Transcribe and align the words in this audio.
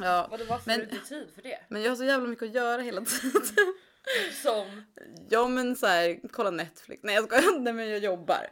Ja, 0.00 0.26
Vadå 0.30 0.44
varför 0.48 0.66
men- 0.70 0.80
har 0.80 0.86
du 0.86 0.92
inte 0.96 1.08
tid 1.08 1.28
för 1.34 1.42
det? 1.42 1.58
men 1.68 1.82
jag 1.82 1.90
har 1.90 1.96
så 1.96 2.04
jävla 2.04 2.28
mycket 2.28 2.48
att 2.48 2.54
göra 2.54 2.82
hela 2.82 3.00
tiden. 3.00 3.42
Som? 4.42 4.82
Ja 5.28 5.48
men 5.48 5.76
så 5.76 5.86
här, 5.86 6.20
kolla 6.32 6.50
Netflix. 6.50 7.02
Nej 7.02 7.14
jag 7.14 7.24
skojar, 7.24 7.58
nej 7.60 7.72
men 7.72 7.88
jag 7.90 7.98
jobbar. 7.98 8.46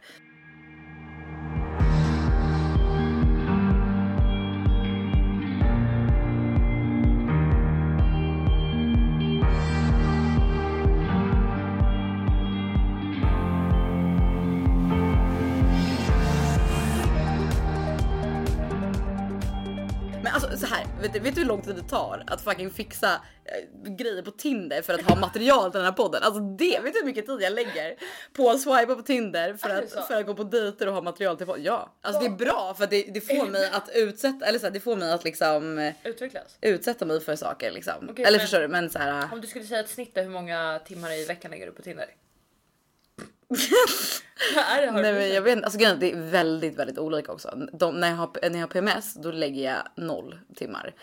Vet 21.13 21.23
vet 21.23 21.35
du 21.35 21.41
hur 21.41 21.47
lång 21.47 21.61
tid 21.61 21.75
det 21.75 21.89
tar 21.89 22.23
att 22.27 22.41
fucking 22.41 22.69
fixa 22.71 23.21
eh, 23.45 23.91
grejer 23.91 24.21
på 24.21 24.31
Tinder 24.31 24.81
för 24.81 24.93
att 24.93 25.01
ha 25.01 25.15
material 25.15 25.71
till 25.71 25.77
den 25.77 25.85
här 25.85 25.91
podden? 25.91 26.23
Alltså 26.23 26.39
det, 26.41 26.79
vet 26.83 26.93
du 26.93 26.99
hur 26.99 27.05
mycket 27.05 27.25
tid 27.25 27.41
jag 27.41 27.53
lägger 27.53 27.95
på 28.33 28.49
att 28.49 28.61
swipa 28.61 28.95
på 28.95 29.01
Tinder 29.01 29.53
för 29.53 29.69
att, 29.69 30.07
för 30.07 30.13
att 30.19 30.25
gå 30.25 30.33
på 30.35 30.43
dejter 30.43 30.87
och 30.87 30.93
ha 30.93 31.01
material 31.01 31.37
till 31.37 31.45
podden? 31.45 31.63
Ja, 31.63 31.95
alltså 32.01 32.21
det 32.21 32.27
är 32.27 32.37
bra 32.45 32.73
för 32.77 32.83
att 32.83 32.89
det, 32.89 33.03
det 33.03 33.21
får 33.21 33.47
mig 33.47 33.69
att 33.73 33.89
utsätta, 33.95 34.45
eller 34.45 34.59
så 34.59 34.65
här, 34.65 34.71
det 34.71 34.79
får 34.79 34.95
mig 34.95 35.11
att 35.11 35.23
liksom 35.23 35.77
eh, 35.77 35.93
Utvecklas? 36.03 36.57
utsätta 36.61 37.05
mig 37.05 37.19
för 37.21 37.35
saker 37.35 37.71
liksom. 37.71 38.09
Okej, 38.09 38.25
eller 38.25 38.37
men- 38.37 38.41
förstår 38.47 38.59
du? 38.59 38.67
Men 38.67 38.89
så 38.89 38.99
här. 38.99 39.27
Om 39.31 39.41
du 39.41 39.47
skulle 39.47 39.65
säga 39.65 39.79
ett 39.79 39.89
snitt 39.89 40.11
hur 40.13 40.29
många 40.29 40.79
timmar 40.85 41.11
i 41.11 41.25
veckan 41.25 41.51
lägger 41.51 41.65
du 41.65 41.71
på 41.71 41.81
Tinder? 41.81 42.05
det, 44.81 44.91
Nej 44.91 45.13
men 45.13 45.33
jag 45.33 45.41
vet 45.41 45.51
inte, 45.55 45.65
alltså 45.65 45.95
det 45.95 46.11
är 46.11 46.31
väldigt 46.31 46.75
väldigt 46.75 46.97
olika 46.97 47.31
också. 47.31 47.67
De, 47.73 47.99
när, 47.99 48.09
jag 48.09 48.15
har, 48.15 48.49
när 48.49 48.59
jag 48.59 48.59
har 48.59 48.67
PMS 48.67 49.13
då 49.13 49.31
lägger 49.31 49.63
jag 49.63 50.05
noll 50.05 50.39
timmar 50.55 50.93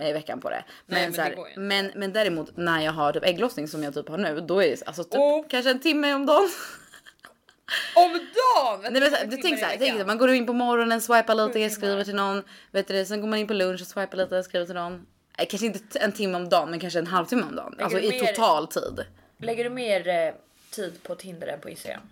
eh, 0.00 0.08
i 0.08 0.12
veckan 0.12 0.40
på 0.40 0.50
det. 0.50 0.64
Men, 0.86 0.94
Nej, 0.94 1.02
men 1.02 1.12
så 1.12 1.16
det 1.16 1.22
här, 1.22 1.48
inte. 1.48 1.60
men, 1.60 1.92
men 1.94 2.12
däremot 2.12 2.56
när 2.56 2.80
jag 2.80 2.92
har 2.92 3.12
typ 3.12 3.24
ägglossning 3.24 3.68
som 3.68 3.82
jag 3.82 3.94
typ 3.94 4.08
har 4.08 4.18
nu 4.18 4.40
då 4.40 4.62
är 4.62 4.70
det 4.70 4.82
alltså 4.86 5.04
typ 5.04 5.14
Åh. 5.14 5.44
kanske 5.48 5.70
en 5.70 5.80
timme 5.80 6.14
om 6.14 6.26
dagen. 6.26 6.48
Om 7.96 8.12
dagen! 8.12 8.92
Nej, 8.92 9.02
men 9.02 9.10
så 9.10 9.16
här, 9.16 9.26
du 9.26 9.36
tänk 9.36 9.58
så 9.58 9.64
här, 9.64 9.76
tänk 9.78 9.92
så 9.92 9.98
här, 9.98 10.04
man 10.04 10.18
går 10.18 10.30
in 10.30 10.46
på 10.46 10.52
morgonen, 10.52 11.00
swipar 11.00 11.34
lite, 11.34 11.70
skriver 11.70 12.04
till 12.04 12.14
någon, 12.14 12.42
vet 12.70 12.88
du, 12.88 12.94
det, 12.94 13.04
sen 13.04 13.20
går 13.20 13.28
man 13.28 13.38
in 13.38 13.46
på 13.46 13.54
lunch 13.54 13.80
och 13.80 13.86
swipar 13.86 14.16
lite, 14.16 14.42
skriver 14.42 14.66
till 14.66 14.74
någon. 14.74 15.06
Eh, 15.38 15.46
kanske 15.48 15.66
inte 15.66 15.98
en 15.98 16.12
timme 16.12 16.36
om 16.36 16.48
dagen 16.48 16.70
men 16.70 16.80
kanske 16.80 16.98
en 16.98 17.06
halvtimme 17.06 17.42
om 17.42 17.56
dagen. 17.56 17.76
Alltså 17.80 17.98
du 17.98 18.04
i 18.04 18.10
mer- 18.10 18.26
total 18.26 18.66
tid. 18.66 19.04
Lägger 19.38 19.64
du 19.64 19.70
mer 19.70 20.08
eh, 20.08 20.34
tid 20.74 21.02
på 21.02 21.14
Tinder 21.14 21.46
än 21.46 21.60
på 21.60 21.70
Instagram? 21.70 22.02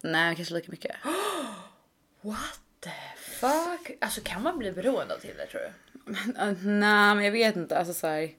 Nej 0.00 0.36
kanske 0.36 0.54
lika 0.54 0.70
mycket. 0.70 0.96
What 2.20 2.60
the 2.80 2.90
fuck? 3.16 3.90
Alltså 4.00 4.20
kan 4.24 4.42
man 4.42 4.58
bli 4.58 4.72
beroende 4.72 5.14
av 5.14 5.18
Tinder 5.18 5.46
tror 5.46 5.60
du? 5.60 5.66
Uh, 6.12 6.66
Nej 6.66 7.14
men 7.14 7.24
jag 7.24 7.32
vet 7.32 7.56
inte. 7.56 7.78
Alltså, 7.78 7.94
så 7.94 8.06
här, 8.06 8.30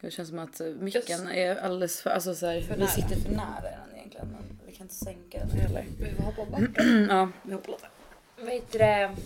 det 0.00 0.10
känns 0.10 0.28
som 0.28 0.38
att 0.38 0.60
uh, 0.60 0.74
micken 0.74 1.28
är 1.28 1.56
alldeles 1.56 2.02
för... 2.02 2.10
Alltså, 2.10 2.34
så 2.34 2.46
här, 2.46 2.60
vi 2.60 2.76
nära. 2.76 2.88
sitter 2.88 3.16
för 3.16 3.30
nära 3.30 3.62
den 3.62 3.96
egentligen. 3.96 4.26
Men 4.28 4.58
vi 4.66 4.72
kan 4.72 4.84
inte 4.84 4.94
sänka 4.94 5.38
den 5.38 5.50
heller. 5.50 5.84
Vi 6.00 6.14
får 6.14 6.22
hoppa 6.22 6.44
bort 6.44 6.74
den. 6.74 7.06
ja, 7.10 7.28
vi 7.42 7.52
hoppar 7.52 7.72
lite. 7.72 7.88
Vet 8.36 8.72
du 8.72 8.78
det? 8.78 9.16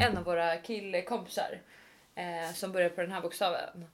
En 0.00 0.16
av 0.16 0.24
våra 0.24 0.56
killkompisar 0.56 1.60
eh, 2.14 2.54
som 2.54 2.72
börjar 2.72 2.88
på 2.88 3.00
den 3.00 3.12
här 3.12 3.20
bokstaven. 3.20 3.84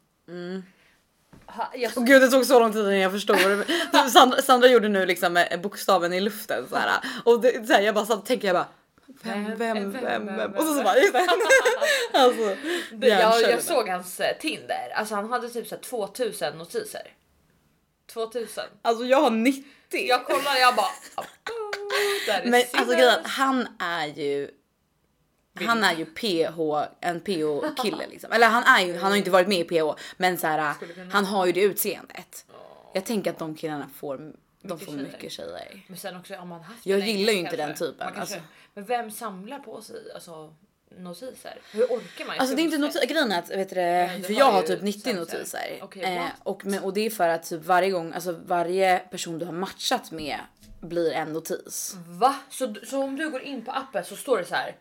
Ha, 1.47 1.71
jag, 1.75 1.93
Åh 1.97 2.05
gud 2.05 2.23
det 2.23 2.29
tog 2.31 2.47
så 2.47 2.61
lång 2.61 2.73
tid 2.73 2.81
innan 2.81 2.99
jag 2.99 3.13
förstod. 3.13 3.65
Sandra, 4.13 4.43
Sandra 4.43 4.69
gjorde 4.69 4.89
nu 4.89 5.07
liksom 5.07 5.37
eh, 5.37 5.61
bokstaven 5.61 6.13
i 6.13 6.21
luften 6.21 6.69
så 6.69 6.77
här. 6.77 7.01
Och 7.25 7.41
det, 7.41 7.67
så 7.67 7.73
här, 7.73 7.81
jag 7.81 7.95
bara 7.95 8.07
satt 8.07 8.19
och 8.19 8.27
tänkte 8.27 8.47
jag 8.47 8.57
bara 8.57 8.67
vem, 9.23 9.57
vem, 9.57 9.93
vem, 9.93 10.27
vem, 10.27 10.53
och 10.53 10.65
så, 10.65 10.75
så 10.75 10.83
bara 10.83 10.97
just 10.97 11.13
det. 11.13 11.27
alltså, 12.13 12.57
jag, 13.01 13.43
jag 13.43 13.63
såg 13.63 13.89
hans 13.89 14.21
eh, 14.21 14.37
Tinder. 14.39 14.93
Alltså 14.95 15.15
han 15.15 15.31
hade 15.33 15.49
typ 15.49 15.67
så 15.69 15.75
här 15.75 15.83
2000 15.83 16.59
notiser. 16.59 17.03
2000. 18.13 18.65
Alltså 18.83 19.05
jag 19.05 19.21
har 19.21 19.31
90. 19.31 19.65
Jag 19.91 20.25
kollar 20.27 20.57
jag 20.57 20.75
bara. 20.77 20.87
"Oh, 21.17 21.25
Men 22.45 22.55
alltså 22.55 22.77
Simmers." 22.79 22.97
grejen, 22.97 23.21
han 23.25 23.69
är 23.79 24.07
ju 24.07 24.51
han 25.67 25.85
är 25.85 25.95
ju 25.95 26.05
PH, 26.05 26.61
en 27.01 27.21
PH 27.21 27.83
kille 27.83 28.07
liksom. 28.11 28.33
Eller 28.33 28.47
han 28.49 28.63
är 28.65 28.87
ju, 28.87 28.93
han 28.93 29.03
har 29.05 29.13
ju 29.13 29.19
inte 29.19 29.31
varit 29.31 29.49
med 29.49 29.59
i 29.59 29.65
PH 29.65 30.01
men 30.17 30.39
så 30.39 30.47
här, 30.47 30.75
han 31.13 31.25
har 31.25 31.47
ju 31.47 31.53
det 31.53 31.61
utseendet. 31.61 32.45
Jag 32.95 33.05
tänker 33.05 33.31
att 33.31 33.39
de 33.39 33.55
killarna 33.55 33.91
får, 33.97 34.17
de 34.19 34.33
Mycket 34.63 34.85
får 34.87 34.93
tjejer. 34.93 35.07
mycket 35.13 35.33
tjejer. 35.33 35.83
Men 35.87 35.97
sen 35.99 36.17
också 36.17 36.37
om 36.37 36.49
man 36.49 36.61
haft 36.63 36.87
Jag 36.87 37.01
gillar 37.01 37.33
ju 37.33 37.39
inte 37.39 37.57
den 37.57 37.75
typen, 37.75 37.99
Kanske, 37.99 38.21
alltså. 38.21 38.39
Men 38.75 38.85
vem 38.85 39.11
samlar 39.11 39.59
på 39.59 39.83
sig 39.83 39.97
alltså, 40.15 40.55
notiser? 40.99 41.59
Hur 41.73 41.85
orkar 41.85 42.25
man? 42.27 42.39
Alltså 42.39 42.57
det 42.57 42.63
är 42.63 42.65
inte 42.65 42.79
notiser, 42.79 43.07
grejen 43.07 43.33
är 43.33 43.39
att 43.39 43.51
vet 43.51 43.69
du, 43.69 43.75
Nej, 43.75 44.23
för 44.23 44.33
jag 44.33 44.53
har 44.53 44.63
typ 44.63 44.83
90 44.83 45.01
sen- 45.01 45.17
notiser. 45.17 45.79
Okej, 45.83 46.03
eh, 46.03 46.25
och, 46.43 46.63
och 46.83 46.93
det 46.93 47.01
är 47.07 47.11
för 47.11 47.29
att 47.29 47.43
typ 47.49 47.65
varje 47.65 47.91
gång, 47.91 48.13
alltså 48.13 48.41
varje 48.47 48.99
person 48.99 49.39
du 49.39 49.45
har 49.47 49.53
matchat 49.53 50.11
med 50.11 50.39
blir 50.81 51.13
en 51.13 51.33
notis. 51.33 51.95
Va? 52.07 52.37
Så, 52.51 52.75
så 52.87 53.03
om 53.03 53.17
du 53.17 53.31
går 53.31 53.43
in 53.43 53.65
på 53.65 53.71
appen 53.71 54.05
så 54.05 54.17
står 54.17 54.39
det 54.39 54.45
så 54.45 54.55
här 54.55 54.77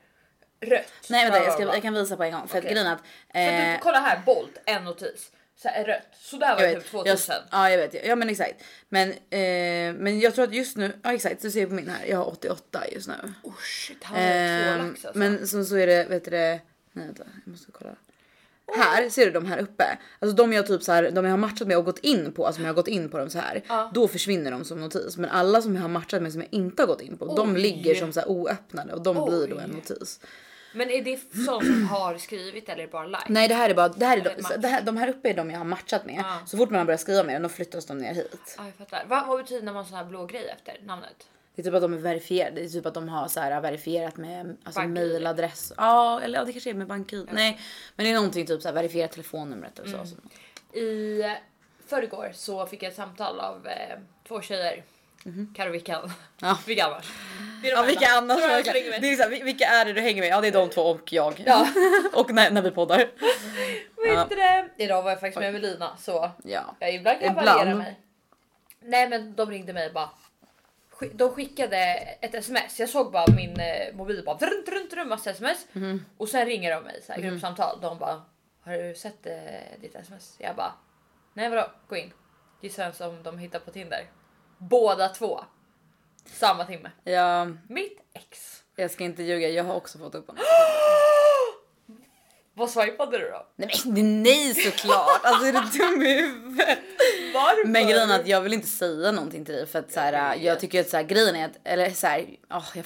rött? 0.62 0.92
Nej 1.10 1.24
vänta 1.30 1.44
jag, 1.44 1.54
ska, 1.54 1.64
jag 1.64 1.82
kan 1.82 1.94
visa 1.94 2.18
på 2.18 2.24
en 2.24 2.32
gång. 2.32 2.48
För 2.48 2.58
Okej. 2.58 2.68
att 2.70 2.74
grejen 2.74 2.88
är 2.88 2.94
att... 2.94 3.68
Eh, 3.68 3.74
du, 3.74 3.80
kolla 3.84 4.00
här, 4.00 4.22
Bolt, 4.26 4.58
en 4.66 4.84
notis. 4.84 5.32
Så 5.62 5.68
här 5.68 5.84
rött. 5.86 6.08
Så 6.20 6.38
där 6.38 6.56
var 6.56 6.62
Jag 6.64 6.76
det 6.76 6.82
typ 6.82 6.90
jag, 6.94 7.04
2000. 7.06 7.36
ja 7.52 7.70
jag 7.70 7.78
vet, 7.78 8.06
ja 8.06 8.16
men 8.16 8.30
exakt. 8.30 8.64
Men, 8.90 9.10
eh, 9.12 9.94
men 10.02 10.20
jag 10.20 10.36
tror 10.36 10.46
att 10.46 10.54
just 10.54 10.78
nu, 10.78 10.94
ja 11.04 11.14
exakt 11.14 11.42
du 11.42 11.52
ser 11.52 11.66
på 11.66 11.74
min 11.74 11.90
här, 11.90 12.06
jag 12.06 12.18
har 12.18 12.26
88 12.32 12.84
just 12.92 13.08
nu. 13.08 13.14
Oh 13.44 13.54
shit, 13.60 14.04
han 14.04 14.16
hade 14.18 14.30
två 14.30 14.72
Ehm, 14.82 14.88
lax 14.88 15.06
alltså. 15.06 15.20
men 15.20 15.48
så, 15.48 15.66
så 15.66 15.76
är 15.76 15.88
det, 15.88 16.04
vet 16.10 16.26
du 16.26 16.32
det, 16.32 16.60
nej 16.92 17.06
vänta 17.06 17.24
jag 17.46 17.52
måste 17.52 17.72
kolla. 17.72 17.92
Här 18.78 19.10
ser 19.10 19.26
du 19.26 19.32
de 19.32 19.46
här 19.46 19.58
uppe. 19.58 19.98
Alltså 20.20 20.36
de 20.36 20.54
jag 20.54 20.68
typ 20.68 20.84
så 20.84 20.92
här, 20.92 21.12
de 21.12 21.26
jag 21.26 21.32
har 21.32 21.38
matchat 21.38 21.68
med 21.68 21.78
och 21.78 21.86
gått 21.86 22.00
in 22.00 22.34
på, 22.34 22.46
alltså 22.46 22.60
om 22.62 22.66
jag 22.66 22.74
har 22.74 22.76
gått 22.76 22.88
in 22.88 23.10
på 23.10 23.18
dem 23.18 23.30
så 23.30 23.40
här. 23.40 23.64
Ja. 23.68 23.92
Då 23.94 24.08
försvinner 24.08 24.52
de 24.52 24.66
som 24.66 24.80
notis. 24.82 25.18
Men 25.18 25.30
alla 25.30 25.62
som 25.62 25.76
jag 25.76 25.82
har 25.82 25.90
matchat 25.90 26.22
med 26.22 26.32
som 26.32 26.42
jag 26.42 26.54
inte 26.54 26.82
har 26.82 26.88
gått 26.88 27.02
in 27.02 27.18
på, 27.18 27.36
de 27.36 27.54
Oj. 27.54 27.60
ligger 27.62 27.96
som 27.96 28.14
så 28.14 28.20
här 28.20 28.30
oöppnade 28.30 28.94
och 28.94 29.02
de 29.02 29.26
blir 29.26 29.48
då 29.48 29.56
Oj. 29.56 29.62
en 29.64 29.70
notis. 29.70 30.20
Men 30.78 30.90
är 30.90 31.02
det 31.02 31.20
sån 31.46 31.66
som 31.66 31.86
har 31.90 32.18
skrivit 32.18 32.70
eller 32.70 32.88
bara 32.88 33.06
like? 33.06 33.24
Nej 33.28 33.48
det 33.48 33.54
här 33.54 33.70
är 33.70 33.74
bara, 33.74 33.90
det 33.90 34.06
här 34.06 34.18
är 34.18 34.24
de, 34.24 34.62
det 34.62 34.68
här, 34.68 34.82
de 34.82 34.98
här 34.98 35.10
uppe 35.10 35.30
är 35.30 35.34
de 35.34 35.50
jag 35.50 35.58
har 35.58 35.66
matchat 35.66 36.06
med. 36.06 36.16
Ja. 36.18 36.40
Så 36.46 36.58
fort 36.58 36.70
man 36.70 36.78
har 36.80 36.86
börjat 36.86 37.02
skriva 37.02 37.24
med 37.24 37.36
dem 37.36 37.44
då 37.44 37.50
flyttas 37.50 37.86
de 37.86 37.98
ner 37.98 38.14
hit. 38.14 38.56
Ja, 38.58 38.66
jag 38.66 38.76
fattar. 38.76 39.06
Va, 39.08 39.26
vad 39.28 39.38
betyder 39.38 39.66
när 39.66 39.74
man 39.74 39.86
sån 39.86 39.98
här 39.98 40.06
blå 40.06 40.26
grej 40.26 40.50
efter 40.50 40.86
namnet? 40.86 41.28
Det 41.56 41.62
är 41.62 41.64
typ 41.64 41.74
att 41.74 41.82
de 41.82 41.94
är 41.94 41.98
verifierade. 41.98 42.56
Det 42.56 42.66
är 42.66 42.70
typ 42.70 42.86
att 42.86 42.94
de 42.94 43.10
har 43.10 43.28
så 43.28 43.40
här 43.40 43.62
verifierat 43.62 44.18
med 44.18 44.58
alltså 44.64 44.82
mailadress. 44.82 45.74
Ja, 45.78 46.22
eller 46.22 46.40
ja, 46.40 46.46
det 46.46 46.52
kanske 46.52 46.70
är 46.70 46.74
med 46.74 46.88
BankID. 46.88 47.28
Nej, 47.32 47.60
men 47.96 48.04
det 48.04 48.12
är 48.12 48.16
någonting 48.16 48.46
typ 48.46 48.62
så 48.62 48.68
här 48.68 48.76
verifierat 48.76 49.12
telefonnumret 49.12 49.80
eller 49.80 49.92
så. 49.92 49.98
Mm. 49.98 50.86
I 50.88 51.24
förrgår 51.88 52.32
så 52.34 52.66
fick 52.66 52.84
jag 52.84 52.90
ett 52.90 52.96
samtal 52.96 53.40
av 53.40 53.68
eh, 53.68 54.00
två 54.28 54.42
tjejer. 54.42 54.84
Karo 55.56 55.70
och 55.70 55.76
Vickan. 55.76 56.02
Mhm. 56.04 56.12
Ja. 56.42 56.58
Vilka 56.68 56.86
annars? 56.86 57.12
Det 57.62 57.70
är 57.72 57.76
de 57.76 57.82
Ja, 57.82 57.86
vilka 57.88 58.08
annars? 58.10 58.40
Är. 58.42 58.64
Det 59.02 59.14
är 59.14 59.30
vil- 59.30 59.44
vilka 59.44 59.66
är 59.66 59.86
det 59.86 59.94
du 59.94 60.02
hänger 60.02 60.22
med? 60.22 60.30
Ja, 60.30 60.42
det 60.42 60.48
är 60.48 60.52
de 60.52 60.70
två 60.70 60.82
och 60.82 61.14
jag. 61.14 61.44
Ja. 61.46 61.68
och 62.14 62.34
när, 62.34 62.52
när 62.52 62.62
vi 62.62 62.72
poddar. 62.72 62.98
Vet 64.04 64.30
det? 64.30 64.70
Idag 64.78 65.02
var 65.04 65.10
jag 65.10 65.20
faktiskt 65.20 65.40
med 65.40 65.50
Evelina 65.50 65.98
så 65.98 66.32
Ja. 66.44 66.76
jag 66.80 66.94
ibland 66.94 67.20
kan 67.20 67.36
jag 67.36 67.46
variera 67.46 67.76
mig. 67.76 68.00
Nej 68.80 69.10
men 69.10 69.36
de 69.36 69.50
ringde 69.52 69.74
mig 69.74 69.92
bara. 69.92 70.10
De 71.14 71.30
skickade 71.32 71.78
ett 72.22 72.34
sms. 72.36 72.80
Jag 72.80 72.90
såg 72.90 73.12
bara 73.12 73.26
min 73.36 73.60
eh, 73.60 73.94
mobil 73.96 74.24
bara 74.26 74.36
drun, 74.38 74.64
drun, 74.66 74.88
drun, 74.92 75.08
massa 75.08 75.30
sms 75.30 75.66
Mhm. 75.72 76.06
och 76.18 76.30
sen 76.30 76.46
ringer 76.46 76.76
de 76.76 76.84
mig 76.84 77.02
så 77.08 77.14
här, 77.14 77.22
gruppsamtal. 77.22 77.80
De 77.82 77.98
bara 77.98 78.22
har 78.66 78.74
du 78.74 78.96
sett 78.96 79.26
eh, 79.26 79.34
ditt 79.82 79.96
sms? 79.96 80.36
Jag 80.38 80.56
bara 80.56 80.74
nej 81.34 81.50
vadå 81.50 81.72
gå 81.88 81.96
in. 81.98 82.14
Gissa 82.62 82.84
vem 82.84 82.94
som 82.94 83.24
de 83.24 83.38
hittar 83.38 83.60
på 83.60 83.72
Tinder. 83.72 84.06
Båda 84.58 85.10
två. 85.10 85.44
Samma 86.26 86.66
timme. 86.66 86.92
ja, 87.04 87.48
Mitt 87.68 88.00
ex. 88.14 88.64
jag 88.76 88.92
ska 88.92 89.04
inte 89.04 89.24
ljuga. 89.24 89.50
Jag 89.50 89.64
har 89.64 89.76
också 89.76 89.98
fått 89.98 90.16
upp 90.16 90.28
honom. 90.28 90.44
Vad 92.54 92.70
swipade 92.70 93.18
du 93.18 93.30
då? 93.30 93.48
Nej, 93.56 93.70
men 93.86 94.24
nej 94.24 94.54
såklart. 94.54 95.20
Alltså 95.24 95.46
är 95.48 95.52
du 95.54 95.60
dum 95.80 96.02
i 96.04 96.22
huvudet? 96.22 96.80
Varför? 97.34 97.68
Men 97.68 97.88
grejen 97.88 98.10
är 98.12 98.20
att 98.20 98.28
jag 98.28 98.42
vill 98.42 98.54
inte 98.54 98.68
säga 98.68 99.12
någonting 99.12 99.46
till 99.46 99.56
dig 99.56 99.66
för 99.68 99.80
att 99.80 99.92
så 99.92 100.00
här, 100.00 100.36
Jag 100.36 100.60
tycker 100.60 100.82
att 100.82 100.90
så 100.90 100.98
här, 100.98 101.04
grejen 101.04 101.36
är 101.36 101.46
att 101.46 101.58
eller 101.64 101.90
så 101.90 102.08
här, 102.08 102.26
åh, 102.52 102.66
jag, 102.76 102.86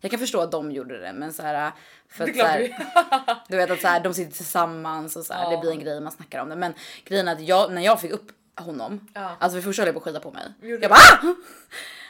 jag 0.00 0.10
kan 0.10 0.20
förstå 0.20 0.40
att 0.40 0.52
de 0.52 0.72
gjorde 0.72 0.98
det, 1.00 1.12
men 1.12 1.32
så 1.32 1.42
här 1.42 1.72
för 2.08 2.26
Det 2.26 2.30
att 2.30 2.36
så 2.36 2.42
klart 2.42 2.50
här, 2.50 3.42
du... 3.48 3.56
vet 3.56 3.70
att 3.70 3.80
så 3.80 3.88
här, 3.88 4.00
de 4.00 4.14
sitter 4.14 4.32
tillsammans 4.36 5.16
och 5.16 5.24
så 5.24 5.34
här, 5.34 5.42
Ja. 5.44 5.50
det 5.50 5.56
blir 5.58 5.70
en 5.70 5.80
grej 5.80 6.00
man 6.00 6.12
snackar 6.12 6.40
om 6.42 6.48
det. 6.48 6.56
Men 6.56 6.74
grejen 7.04 7.28
är 7.28 7.32
att 7.32 7.40
jag 7.42 7.72
när 7.72 7.82
jag 7.82 8.00
fick 8.00 8.10
upp 8.10 8.28
honom, 8.64 9.08
Ja. 9.14 9.36
alltså 9.40 9.58
för 9.58 9.62
första 9.62 9.82
höll 9.82 9.86
jag 9.86 9.94
på 9.94 9.98
att 9.98 10.04
skita 10.04 10.20
på 10.20 10.30
mig. 10.30 10.42
Gjorde 10.62 10.82
Jag 10.82 10.90
bara 10.90 10.98
ah! 11.30 11.34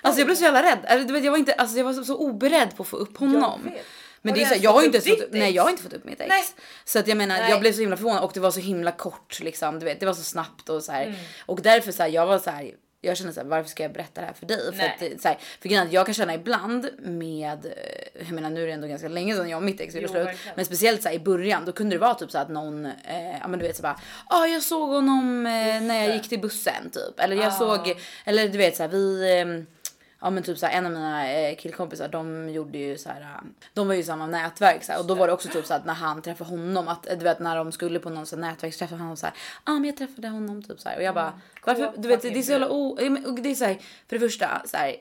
Alltså 0.02 0.20
jag 0.20 0.26
blev 0.26 0.36
så 0.36 0.42
jävla 0.44 0.62
rädd. 0.62 1.06
Du 1.06 1.12
vet, 1.12 1.24
jag 1.24 1.30
var 1.30 1.38
inte, 1.38 1.52
alltså 1.52 1.76
jag 1.76 1.84
var 1.84 1.92
så, 1.92 2.04
så 2.04 2.16
oberedd 2.18 2.76
på 2.76 2.82
att 2.82 2.88
få 2.88 2.96
upp 2.96 3.16
honom. 3.18 3.60
Jag 3.64 3.70
vet. 3.72 3.84
Men 4.22 4.34
det 4.34 4.42
är 4.42 4.46
så, 4.46 4.54
jag 4.64 4.72
har 4.72 4.80
ju 4.80 4.86
inte 4.86 5.00
fått, 5.00 5.18
nej 5.30 5.54
jag 5.54 5.62
har 5.62 5.70
inte 5.70 5.82
fått 5.82 5.92
upp 5.92 6.04
mitt 6.04 6.20
ex. 6.20 6.28
Nej. 6.28 6.44
Så 6.84 6.98
att 6.98 7.08
jag 7.08 7.16
menar 7.16 7.38
Nej. 7.38 7.50
jag 7.50 7.60
blev 7.60 7.72
så 7.72 7.80
himla 7.80 7.96
förvånad 7.96 8.22
och 8.24 8.30
det 8.34 8.40
var 8.40 8.50
så 8.50 8.60
himla 8.60 8.90
kort 8.92 9.40
liksom. 9.40 9.78
Du 9.78 9.84
vet, 9.84 10.00
det 10.00 10.06
var 10.06 10.14
så 10.14 10.22
snabbt 10.22 10.68
och 10.68 10.82
så 10.84 10.92
här. 10.92 11.02
Mm. 11.06 11.16
Och 11.46 11.62
därför 11.62 11.92
så 11.92 12.02
här, 12.02 12.10
jag 12.10 12.26
var 12.26 12.38
så 12.38 12.50
här. 12.50 12.70
jag 13.00 13.16
känner 13.16 13.32
så 13.32 13.40
här, 13.40 13.46
varför 13.48 13.70
ska 13.70 13.82
jag 13.82 13.92
berätta 13.92 14.20
det 14.20 14.26
här 14.26 14.34
för 14.34 14.46
dig? 14.46 14.64
För, 14.72 14.76
Nej. 14.78 14.88
att, 14.94 15.00
det- 15.00 15.22
så 15.22 15.28
här, 15.28 15.38
för 15.60 15.68
grejen 15.68 15.86
att 15.86 15.92
jag 15.92 16.06
kan 16.06 16.14
känna 16.14 16.34
ibland 16.34 16.88
med, 16.98 17.66
eh, 17.66 17.72
jag 18.18 18.32
menar 18.32 18.50
nu 18.50 18.62
är 18.62 18.66
det 18.66 18.72
ändå 18.72 18.86
ganska 18.86 19.08
länge 19.08 19.34
sedan 19.34 19.48
jag 19.48 19.56
och 19.56 19.62
mitt 19.62 19.80
ex 19.80 19.94
gjorde 19.94 20.06
Jo, 20.06 20.12
slut. 20.12 20.38
Men 20.56 20.64
speciellt 20.64 21.02
så 21.02 21.08
här, 21.08 21.16
i 21.16 21.18
början 21.20 21.64
då 21.64 21.72
kunde 21.72 21.94
det 21.96 22.00
vara 22.00 22.14
typ 22.14 22.30
så 22.30 22.38
att 22.38 22.48
någon, 22.48 22.86
eh, 22.86 23.38
ja 23.40 23.48
men 23.48 23.58
du 23.58 23.66
vet 23.66 23.76
så 23.76 23.82
bara, 23.82 23.98
ah, 24.26 24.46
jag 24.46 24.62
såg 24.62 24.88
honom 24.88 25.46
eh, 25.46 25.80
när 25.82 26.04
jag 26.06 26.14
gick 26.16 26.28
till 26.28 26.40
bussen 26.40 26.90
typ. 26.92 27.20
Eller 27.20 27.36
jag 27.36 27.46
Ah. 27.46 27.50
såg, 27.50 27.94
eller 28.24 28.48
du 28.48 28.58
vet 28.58 28.76
så 28.76 28.82
här, 28.82 28.90
vi 28.90 29.40
eh, 29.40 29.74
Ja 30.20 30.30
men 30.30 30.42
typ 30.42 30.58
så 30.58 30.66
en 30.66 30.86
av 30.86 30.92
mina 30.92 31.32
eh, 31.32 31.56
killkompisar 31.56 32.08
de 32.08 32.48
gjorde 32.50 32.78
ju 32.78 32.98
så 32.98 33.08
här. 33.08 33.20
eh, 33.20 33.28
De 33.74 33.86
var 33.88 33.94
ju 33.94 34.00
i 34.00 34.04
samma 34.04 34.26
nätverk 34.26 34.84
så 34.84 34.98
och 34.98 35.06
då 35.06 35.14
var 35.14 35.26
det 35.26 35.32
också 35.32 35.48
typ 35.48 35.66
så 35.66 35.74
att 35.74 35.84
när 35.86 35.94
han 35.94 36.22
träffade 36.22 36.50
honom 36.50 36.88
att 36.88 37.08
eh, 37.10 37.18
du 37.18 37.24
vet 37.24 37.38
när 37.40 37.56
de 37.56 37.72
skulle 37.72 37.98
på 37.98 38.10
någon 38.10 38.26
sån 38.26 38.40
nätverksträff 38.40 38.92
och 38.92 38.98
han 38.98 39.16
så 39.16 39.26
här. 39.26 39.34
Ah, 39.64 39.72
men 39.72 39.84
jag 39.84 39.96
träffade 39.96 40.28
honom 40.28 40.62
typ 40.62 40.80
så 40.80 40.88
och 40.96 41.02
jag 41.02 41.14
bara 41.14 41.40
varför 41.66 41.92
du 41.96 42.08
vet 42.08 42.22
det 42.22 42.28
är 42.38 42.42
så 42.42 42.52
jävla 42.52 42.68
o, 42.70 42.98
det 43.42 43.50
är 43.50 43.54
så 43.54 43.64
här, 43.64 43.74
för 44.08 44.18
det 44.18 44.20
första 44.20 44.62
så 44.64 44.76
här. 44.76 44.96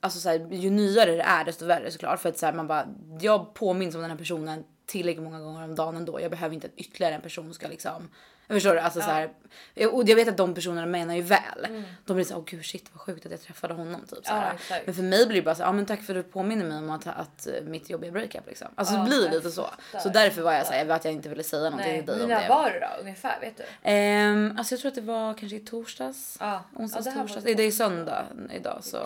Alltså 0.00 0.20
så 0.20 0.28
här, 0.28 0.48
ju 0.50 0.70
nyare 0.70 1.16
det 1.16 1.22
är 1.22 1.44
desto 1.44 1.66
värre 1.66 1.90
såklart 1.90 2.20
för 2.20 2.28
att 2.28 2.38
så 2.38 2.46
här, 2.46 2.52
man 2.52 2.66
bara 2.66 2.86
jag 3.20 3.54
påminns 3.54 3.94
om 3.94 4.00
den 4.00 4.10
här 4.10 4.18
personen 4.18 4.64
tillräckligt 4.86 5.24
många 5.24 5.40
gånger 5.40 5.64
om 5.64 5.74
dagen 5.74 5.96
ändå. 5.96 6.20
Jag 6.20 6.30
behöver 6.30 6.54
inte 6.54 6.66
att 6.66 6.76
ytterligare 6.76 7.14
en 7.14 7.20
person 7.20 7.54
ska 7.54 7.68
liksom 7.68 8.08
förstår 8.54 8.74
du? 8.74 8.80
Alltså 8.80 9.00
så 9.00 9.10
här, 9.10 9.30
och 9.92 10.08
jag 10.08 10.16
vet 10.16 10.28
att 10.28 10.36
de 10.36 10.54
personerna 10.54 10.86
menar 10.86 11.14
ju 11.14 11.22
väl. 11.22 11.84
De 12.06 12.14
blir 12.14 12.24
så 12.24 12.36
åh 12.36 12.44
gud 12.46 12.64
shit 12.64 12.90
vad 12.92 13.00
sjukt 13.00 13.26
att 13.26 13.32
jag 13.32 13.42
träffade 13.42 13.74
honom 13.74 14.00
typ 14.00 14.08
så 14.08 14.18
Ja, 14.24 14.32
här. 14.34 14.54
exakt. 14.54 14.86
Men 14.86 14.94
för 14.94 15.02
mig 15.02 15.26
blir 15.26 15.36
det 15.36 15.42
bara 15.42 15.54
så 15.54 15.62
ja 15.62 15.72
men 15.72 15.86
tack 15.86 16.02
för 16.02 16.14
att 16.16 16.24
du 16.26 16.32
påminner 16.32 16.64
mig 16.64 16.78
om 16.78 16.90
att, 16.90 17.06
att 17.06 17.46
eh, 17.46 17.62
mitt 17.64 17.90
jobbiga 17.90 18.10
breakup 18.12 18.46
liksom. 18.46 18.68
Alltså 18.74 18.94
Ja, 18.94 19.00
det 19.00 19.06
blir 19.06 19.24
jag 19.24 19.34
lite 19.34 19.50
så. 19.50 19.66
Så 20.02 20.08
därför 20.08 20.42
var 20.42 20.52
jag 20.52 20.66
fattar. 20.66 20.78
såhär 20.84 20.94
att 20.96 21.04
jag 21.04 21.14
inte 21.14 21.28
ville 21.28 21.42
säga 21.42 21.62
någonting 21.62 21.92
Nej, 21.92 21.98
till 21.98 22.06
dig 22.14 22.22
om 22.22 22.28
när 22.28 22.42
det. 22.42 22.48
var 22.48 22.70
det 22.70 22.80
då 22.80 23.00
ungefär? 23.00 23.40
Vet 23.40 23.56
du? 23.56 23.64
Ehm, 23.82 24.54
alltså 24.58 24.74
jag 24.74 24.80
tror 24.80 24.88
att 24.88 24.94
det 24.94 25.00
var 25.00 25.34
kanske 25.34 25.56
i 25.56 25.60
torsdags. 25.60 26.36
Ja. 26.40 26.62
Onsdags, 26.76 27.06
ja, 27.06 27.12
det 27.12 27.18
torsdags. 27.20 27.44
Det 27.44 27.62
är 27.62 27.70
söndag 27.70 28.26
idag 28.54 28.78
så. 28.82 28.98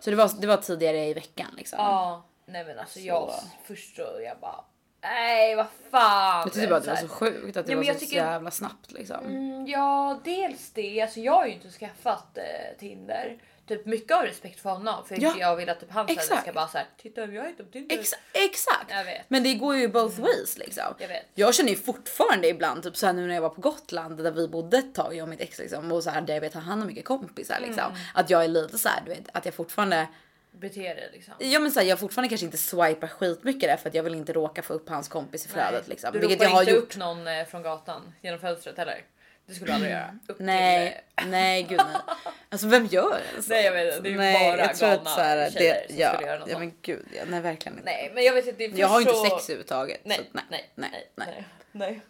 Så 0.00 0.10
det 0.10 0.16
var, 0.16 0.30
det 0.40 0.46
var 0.46 0.56
tidigare 0.56 1.04
i 1.06 1.14
veckan 1.14 1.46
liksom. 1.56 1.78
Ja, 1.78 2.24
nej 2.46 2.64
men 2.64 2.78
alltså 2.78 2.98
jag 3.00 3.28
Så. 3.30 3.46
först 3.66 3.96
så 3.96 4.02
jag 4.24 4.38
bara 4.40 4.64
nej 5.02 5.56
vad 5.56 5.66
fan. 5.90 6.40
Jag 6.44 6.52
tyckte 6.52 6.68
bara 6.68 6.76
att 6.76 6.84
det 6.84 6.90
var 6.90 6.96
så 6.96 7.08
sjukt 7.08 7.56
att 7.56 7.66
det 7.66 7.72
Ja, 7.72 7.78
var 7.78 7.84
så 7.84 7.94
tycker- 7.94 8.16
jävla 8.16 8.50
snabbt 8.50 8.92
liksom. 8.92 9.26
Mm, 9.26 9.66
ja, 9.66 10.20
dels 10.24 10.70
det. 10.72 11.00
Alltså 11.02 11.20
jag 11.20 11.32
har 11.32 11.46
ju 11.46 11.52
inte 11.52 11.68
skaffat 11.70 12.38
eh, 12.38 12.78
Tinder. 12.78 13.38
Typ 13.66 13.86
mycket 13.86 14.16
av 14.16 14.22
respekt 14.22 14.60
för 14.60 14.70
honom 14.70 15.04
för 15.06 15.22
Ja, 15.22 15.34
jag 15.38 15.56
vill 15.56 15.68
att 15.68 15.80
typ 15.80 15.90
exakt. 16.08 16.42
ska 16.42 16.52
bara 16.52 16.68
såhär 16.68 16.86
titta 17.02 17.20
jag 17.20 17.44
är 17.44 17.48
inte 17.48 17.64
på 17.64 17.70
Tinder. 17.70 17.98
Exa 17.98 18.16
exakt! 18.32 18.90
Jag 18.90 19.04
vet. 19.04 19.30
Men 19.30 19.42
det 19.42 19.54
går 19.54 19.76
ju 19.76 19.88
both 19.88 20.20
ways 20.20 20.58
liksom. 20.58 20.94
Jag 20.98 21.08
vet. 21.08 21.26
Jag 21.34 21.54
känner 21.54 21.70
ju 21.70 21.76
fortfarande 21.76 22.48
ibland, 22.48 22.82
typ 22.82 22.96
såhär 22.96 23.12
nu 23.12 23.26
när 23.26 23.34
jag 23.34 23.42
var 23.42 23.48
på 23.48 23.60
Gotland 23.60 24.22
där 24.24 24.30
vi 24.32 24.48
bodde 24.48 24.78
ett 24.78 24.94
tag 24.94 25.14
jag 25.16 25.22
och 25.22 25.28
mitt 25.28 25.40
ex 25.40 25.58
liksom 25.58 25.92
och 25.92 26.02
så 26.04 26.10
här 26.10 26.20
där 26.20 26.34
jag 26.34 26.40
vet 26.40 26.56
att 26.56 26.62
han 26.64 26.78
har 26.80 26.86
mycket 26.86 27.04
kompisar 27.04 27.60
liksom. 27.60 27.84
Mm. 27.84 27.96
Att 28.14 28.30
jag 28.30 28.44
är 28.44 28.48
lite 28.48 28.78
så 28.78 28.88
här, 28.88 29.02
du 29.04 29.10
vet 29.10 29.28
att 29.32 29.44
jag 29.44 29.54
fortfarande 29.54 30.06
Bete 30.52 30.80
dig 30.94 31.10
liksom. 31.12 31.34
Ja 31.38 31.58
men 31.58 31.72
så 31.72 31.80
här, 31.80 31.86
jag 31.86 31.98
fortfarande 31.98 32.28
kanske 32.28 32.44
inte 32.44 32.58
swipar 32.58 33.08
skitmycket 33.08 33.68
där 33.70 33.76
för 33.76 33.88
att 33.88 33.94
jag 33.94 34.02
vill 34.02 34.14
inte 34.14 34.32
råka 34.32 34.62
få 34.62 34.72
upp 34.74 34.88
hans 34.88 35.08
kompis 35.08 35.46
i 35.46 35.48
flödet 35.48 35.72
Nej. 35.72 35.82
liksom. 35.88 36.12
Du 36.12 36.18
ropar 36.20 36.44
jag 36.44 36.50
har 36.50 36.60
inte 36.62 36.72
gjort. 36.74 36.82
upp 36.84 36.96
någon 36.96 37.26
eh, 37.28 37.44
från 37.44 37.62
gatan 37.62 38.14
genom 38.20 38.40
fönstret 38.40 38.78
heller? 38.78 39.02
Det 39.46 39.54
skulle 39.54 39.70
du 39.70 39.74
aldrig 39.74 39.92
göra. 39.92 40.18
Upp 40.28 40.36
Nej, 40.38 41.04
nej 41.26 41.62
gud 41.62 41.80
nej. 41.92 42.16
Alltså 42.48 42.66
vem 42.66 42.86
gör 42.86 43.10
det? 43.36 43.42
Nej, 43.48 43.64
jag 43.64 43.72
vet, 43.72 44.02
det 44.02 44.08
är 44.08 44.10
ju 44.12 44.16
nej, 44.18 44.50
bara 44.50 44.58
jag 44.58 44.76
tror 44.76 44.88
att 44.88 44.96
galna 45.04 45.10
så 45.10 45.20
här, 45.20 45.50
tjejer 45.50 45.74
det, 45.74 45.88
som 45.92 45.98
ja, 46.00 46.12
skulle 46.14 46.26
göra 46.28 46.38
något 46.40 46.48
ja 46.50 46.58
men 46.58 46.72
gud 46.82 47.06
ja, 47.16 47.22
nej 47.28 47.40
verkligen 47.40 47.78
inte. 47.78 47.90
Nej 47.90 48.10
men 48.14 48.24
jag 48.24 48.32
vet 48.34 48.46
inte. 48.46 48.66
det 48.68 48.78
jag 48.78 48.88
har 48.88 49.00
först 49.00 49.08
inte 49.08 49.18
så- 49.18 49.24
sex 49.36 49.44
överhuvudtaget. 49.50 50.00
Nej, 50.04 50.16
så 50.16 50.22
att, 50.38 50.44
nej, 50.50 50.70
nej, 50.74 50.90
nej, 51.14 51.30
nej, 51.32 51.44
nej. 51.72 52.00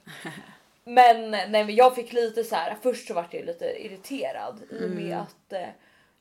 Men, 0.85 1.31
nej, 1.31 1.49
men 1.65 1.75
jag 1.75 1.95
fick 1.95 2.13
lite 2.13 2.45
så 2.45 2.55
här. 2.55 2.77
Först 2.83 3.09
så 3.09 3.15
vart 3.15 3.35
jag 3.35 3.45
lite 3.47 3.85
irriterad 3.85 4.63
i 4.71 4.85
och 4.85 4.91
med 4.91 5.05
Mm. 5.07 5.19
att 5.21 5.53
eh, 5.53 5.69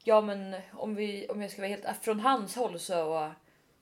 ja, 0.08 0.22
men 0.22 0.56
om 0.74 0.96
vi 0.96 1.28
om 1.28 1.42
jag 1.42 1.52
ska 1.52 1.62
vara 1.62 1.70
helt 1.70 2.04
från 2.04 2.20
hans 2.20 2.56
håll 2.56 2.80
så 2.80 3.32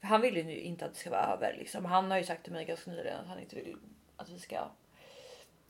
han 0.01 0.21
vill 0.21 0.35
ju 0.35 0.59
inte 0.59 0.85
att 0.85 0.93
det 0.93 0.99
ska 0.99 1.09
vara 1.09 1.33
över 1.33 1.55
liksom. 1.57 1.85
Han 1.85 2.11
har 2.11 2.17
ju 2.17 2.23
sagt 2.23 2.43
till 2.43 2.53
mig 2.53 2.65
ganska 2.65 2.91
nyligen 2.91 3.19
att 3.19 3.27
han 3.27 3.39
inte 3.39 3.55
vill 3.55 3.75
att 4.17 4.29
vi 4.29 4.39
ska. 4.39 4.67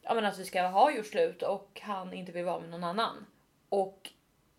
Ja, 0.02 0.14
men 0.14 0.26
att 0.26 0.40
vi 0.40 0.46
ska 0.46 0.62
ha 0.62 0.92
gjort 0.92 1.06
slut 1.06 1.42
och 1.42 1.82
han 1.84 2.14
inte 2.14 2.32
vill 2.32 2.46
vara 2.46 2.60
med 2.60 2.70
någon 2.70 2.84
annan 2.84 3.26
och 3.70 4.10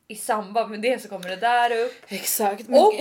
i 0.09 0.15
samband 0.15 0.71
med 0.71 0.81
det 0.81 1.03
så 1.03 1.09
kommer 1.09 1.29
det 1.29 1.37
där 1.37 1.85
upp 1.85 2.05
Exakt. 2.09 2.69
och 2.69 2.95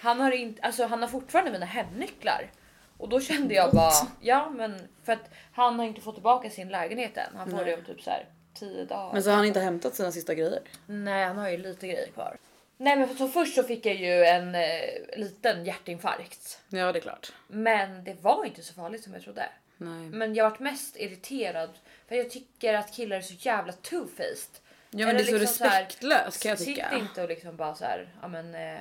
han 0.00 0.20
har 0.20 0.30
inte, 0.30 0.62
alltså 0.62 0.84
han 0.86 1.02
har 1.02 1.08
fortfarande 1.08 1.52
mina 1.52 1.66
hemnycklar. 1.66 2.50
Och 2.98 3.08
då 3.08 3.20
kände 3.20 3.54
jag 3.54 3.72
bara, 3.72 3.92
ja 4.20 4.50
men 4.50 4.88
för 5.04 5.12
att 5.12 5.30
han 5.52 5.78
har 5.78 5.86
inte 5.86 6.00
fått 6.00 6.14
tillbaka 6.14 6.50
sin 6.50 6.68
lägenhet 6.68 7.16
än. 7.16 7.36
Han 7.36 7.50
får 7.50 7.56
Nej. 7.56 7.64
det 7.66 7.76
om 7.76 7.84
typ 7.84 8.02
så 8.02 8.10
här 8.10 8.26
10 8.54 8.84
dagar. 8.84 9.12
Men 9.12 9.22
så 9.22 9.30
har 9.30 9.36
han 9.36 9.46
inte 9.46 9.60
hämtat 9.60 9.94
sina 9.94 10.12
sista 10.12 10.34
grejer? 10.34 10.60
Nej 10.86 11.24
han 11.24 11.38
har 11.38 11.48
ju 11.48 11.56
lite 11.56 11.88
grejer 11.88 12.06
kvar. 12.06 12.36
Nej 12.76 12.96
men 12.96 13.16
så 13.16 13.28
först 13.28 13.54
så 13.54 13.62
fick 13.62 13.86
jag 13.86 13.94
ju 13.94 14.24
en 14.24 14.54
eh, 14.54 15.16
liten 15.16 15.64
hjärtinfarkt. 15.64 16.60
Ja 16.68 16.92
det 16.92 16.98
är 16.98 17.00
klart. 17.00 17.32
Men 17.48 18.04
det 18.04 18.22
var 18.22 18.44
inte 18.44 18.62
så 18.62 18.74
farligt 18.74 19.04
som 19.04 19.12
jag 19.12 19.22
trodde. 19.22 19.48
Nej. 19.76 20.08
Men 20.10 20.34
jag 20.34 20.50
varit 20.50 20.60
mest 20.60 20.96
irriterad 20.96 21.70
för 22.08 22.14
jag 22.14 22.30
tycker 22.30 22.74
att 22.74 22.92
killar 22.92 23.16
är 23.16 23.20
så 23.20 23.34
jävla 23.34 23.72
two-faced. 23.72 24.60
Ja 24.90 25.06
men 25.06 25.08
Eller 25.08 25.14
det 25.14 25.22
är 25.22 25.24
så 25.24 25.38
liksom 25.38 25.66
respektlöst 25.66 26.42
kan 26.42 26.50
jag 26.50 26.58
tycka. 26.58 26.90
Sitt 26.90 27.00
inte 27.00 27.22
och 27.22 27.28
liksom 27.28 27.56
bara 27.56 27.74
så 27.74 27.84
här, 27.84 28.08
ja 28.22 28.28
men 28.28 28.54
eh, 28.54 28.80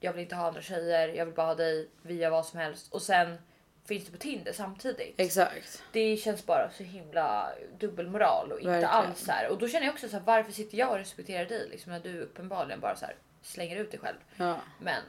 jag 0.00 0.12
vill 0.12 0.22
inte 0.22 0.34
ha 0.34 0.46
andra 0.46 0.62
tjejer, 0.62 1.08
jag 1.08 1.26
vill 1.26 1.34
bara 1.34 1.46
ha 1.46 1.54
dig, 1.54 1.88
vi 2.02 2.14
gör 2.14 2.30
vad 2.30 2.46
som 2.46 2.58
helst 2.58 2.92
och 2.92 3.02
sen 3.02 3.38
finns 3.86 4.04
det 4.04 4.10
på 4.12 4.18
Tinder 4.18 4.52
samtidigt. 4.52 5.14
Exakt. 5.16 5.82
Det 5.92 6.16
känns 6.16 6.46
bara 6.46 6.70
så 6.70 6.82
himla 6.82 7.48
dubbelmoral 7.78 8.52
och 8.52 8.58
inte 8.58 8.70
Verkligen. 8.70 8.94
alls 8.94 9.24
så 9.24 9.32
här. 9.32 9.50
Och 9.50 9.58
då 9.58 9.68
känner 9.68 9.86
jag 9.86 9.92
också 9.92 10.08
så 10.08 10.16
här, 10.16 10.22
varför 10.24 10.52
sitter 10.52 10.78
jag 10.78 10.90
och 10.90 10.98
respekterar 10.98 11.44
dig 11.44 11.68
liksom 11.70 11.92
när 11.92 12.00
du 12.00 12.20
uppenbarligen 12.20 12.80
bara 12.80 12.96
så 12.96 13.06
här 13.06 13.14
slänger 13.42 13.76
ut 13.76 13.90
dig 13.90 14.00
själv. 14.00 14.16
Ja. 14.36 14.56
Men 14.80 15.02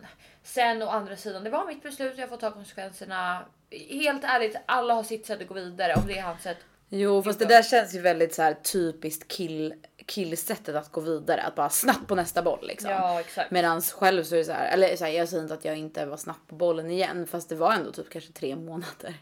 sen 0.43 0.81
å 0.81 0.89
andra 0.89 1.15
sidan, 1.15 1.43
det 1.43 1.49
var 1.49 1.65
mitt 1.65 1.83
beslut, 1.83 2.17
jag 2.17 2.29
får 2.29 2.37
ta 2.37 2.51
konsekvenserna. 2.51 3.45
Helt 3.89 4.23
ärligt, 4.23 4.55
alla 4.65 4.93
har 4.93 5.03
sitt 5.03 5.25
sätt 5.25 5.41
att 5.41 5.47
gå 5.47 5.53
vidare 5.53 5.93
om 5.95 6.07
det 6.07 6.17
är 6.17 6.21
hans 6.23 6.43
sätt. 6.43 6.57
Jo 6.89 7.23
fast 7.23 7.39
det 7.39 7.45
där 7.45 7.63
känns 7.63 7.95
ju 7.95 8.01
väldigt 8.01 8.33
så 8.33 8.41
här 8.41 8.53
typiskt 8.53 9.27
kill 9.27 9.73
killsättet 10.07 10.75
att 10.75 10.91
gå 10.91 11.01
vidare. 11.01 11.41
Att 11.41 11.55
bara 11.55 11.69
snabbt 11.69 12.07
på 12.07 12.15
nästa 12.15 12.41
boll 12.41 12.67
liksom. 12.67 12.89
Ja 12.91 13.19
exakt. 13.19 13.51
Medans 13.51 13.91
själv 13.91 14.23
så 14.23 14.35
är 14.35 14.39
det 14.39 14.45
så 14.45 14.51
här, 14.51 14.67
eller 14.73 14.95
så 14.95 15.05
här, 15.05 15.11
jag 15.11 15.29
säger 15.29 15.43
inte 15.43 15.53
att 15.53 15.65
jag 15.65 15.77
inte 15.77 16.05
var 16.05 16.17
snabb 16.17 16.47
på 16.47 16.55
bollen 16.55 16.91
igen 16.91 17.27
fast 17.27 17.49
det 17.49 17.55
var 17.55 17.73
ändå 17.73 17.91
typ 17.91 18.09
kanske 18.09 18.31
tre 18.33 18.55
månader. 18.55 19.13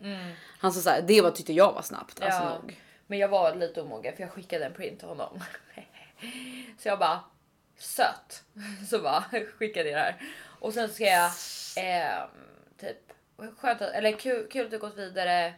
Han 0.60 0.74
sa 0.74 0.82
så 0.82 0.90
här, 0.90 1.02
det 1.02 1.22
var 1.22 1.32
tyckte 1.32 1.54
jag 1.54 1.74
var 1.74 1.82
snabbt. 1.82 2.22
Alltså 2.22 2.40
Mm. 2.42 2.54
Ja. 2.54 2.60
nog. 2.60 2.82
Men 3.08 3.20
jag 3.20 3.28
var 3.30 3.56
lite 3.56 3.82
omogen 3.82 4.16
för 4.16 4.24
jag 4.24 4.32
skickade 4.32 4.66
en 4.66 4.74
print 4.74 5.00
till 5.00 5.08
honom. 5.08 5.44
Så 6.80 6.88
jag 6.88 7.00
bara 7.00 7.20
söt. 7.78 8.44
Så 8.90 9.00
bara 9.00 9.24
skickade 9.58 9.90
jag 9.90 9.98
det 9.98 10.02
här. 10.04 10.16
Och 10.60 10.74
sen 10.74 10.90
ska 10.90 11.04
jag 11.04 11.26
eh, 11.78 12.24
typ 12.82 12.98
skönt 13.58 13.82
att, 13.82 13.90
eller 13.94 14.12
kul, 14.12 14.48
kul 14.52 14.66
att 14.66 14.72
du 14.72 14.80
gått 14.80 14.98
vidare. 14.98 15.54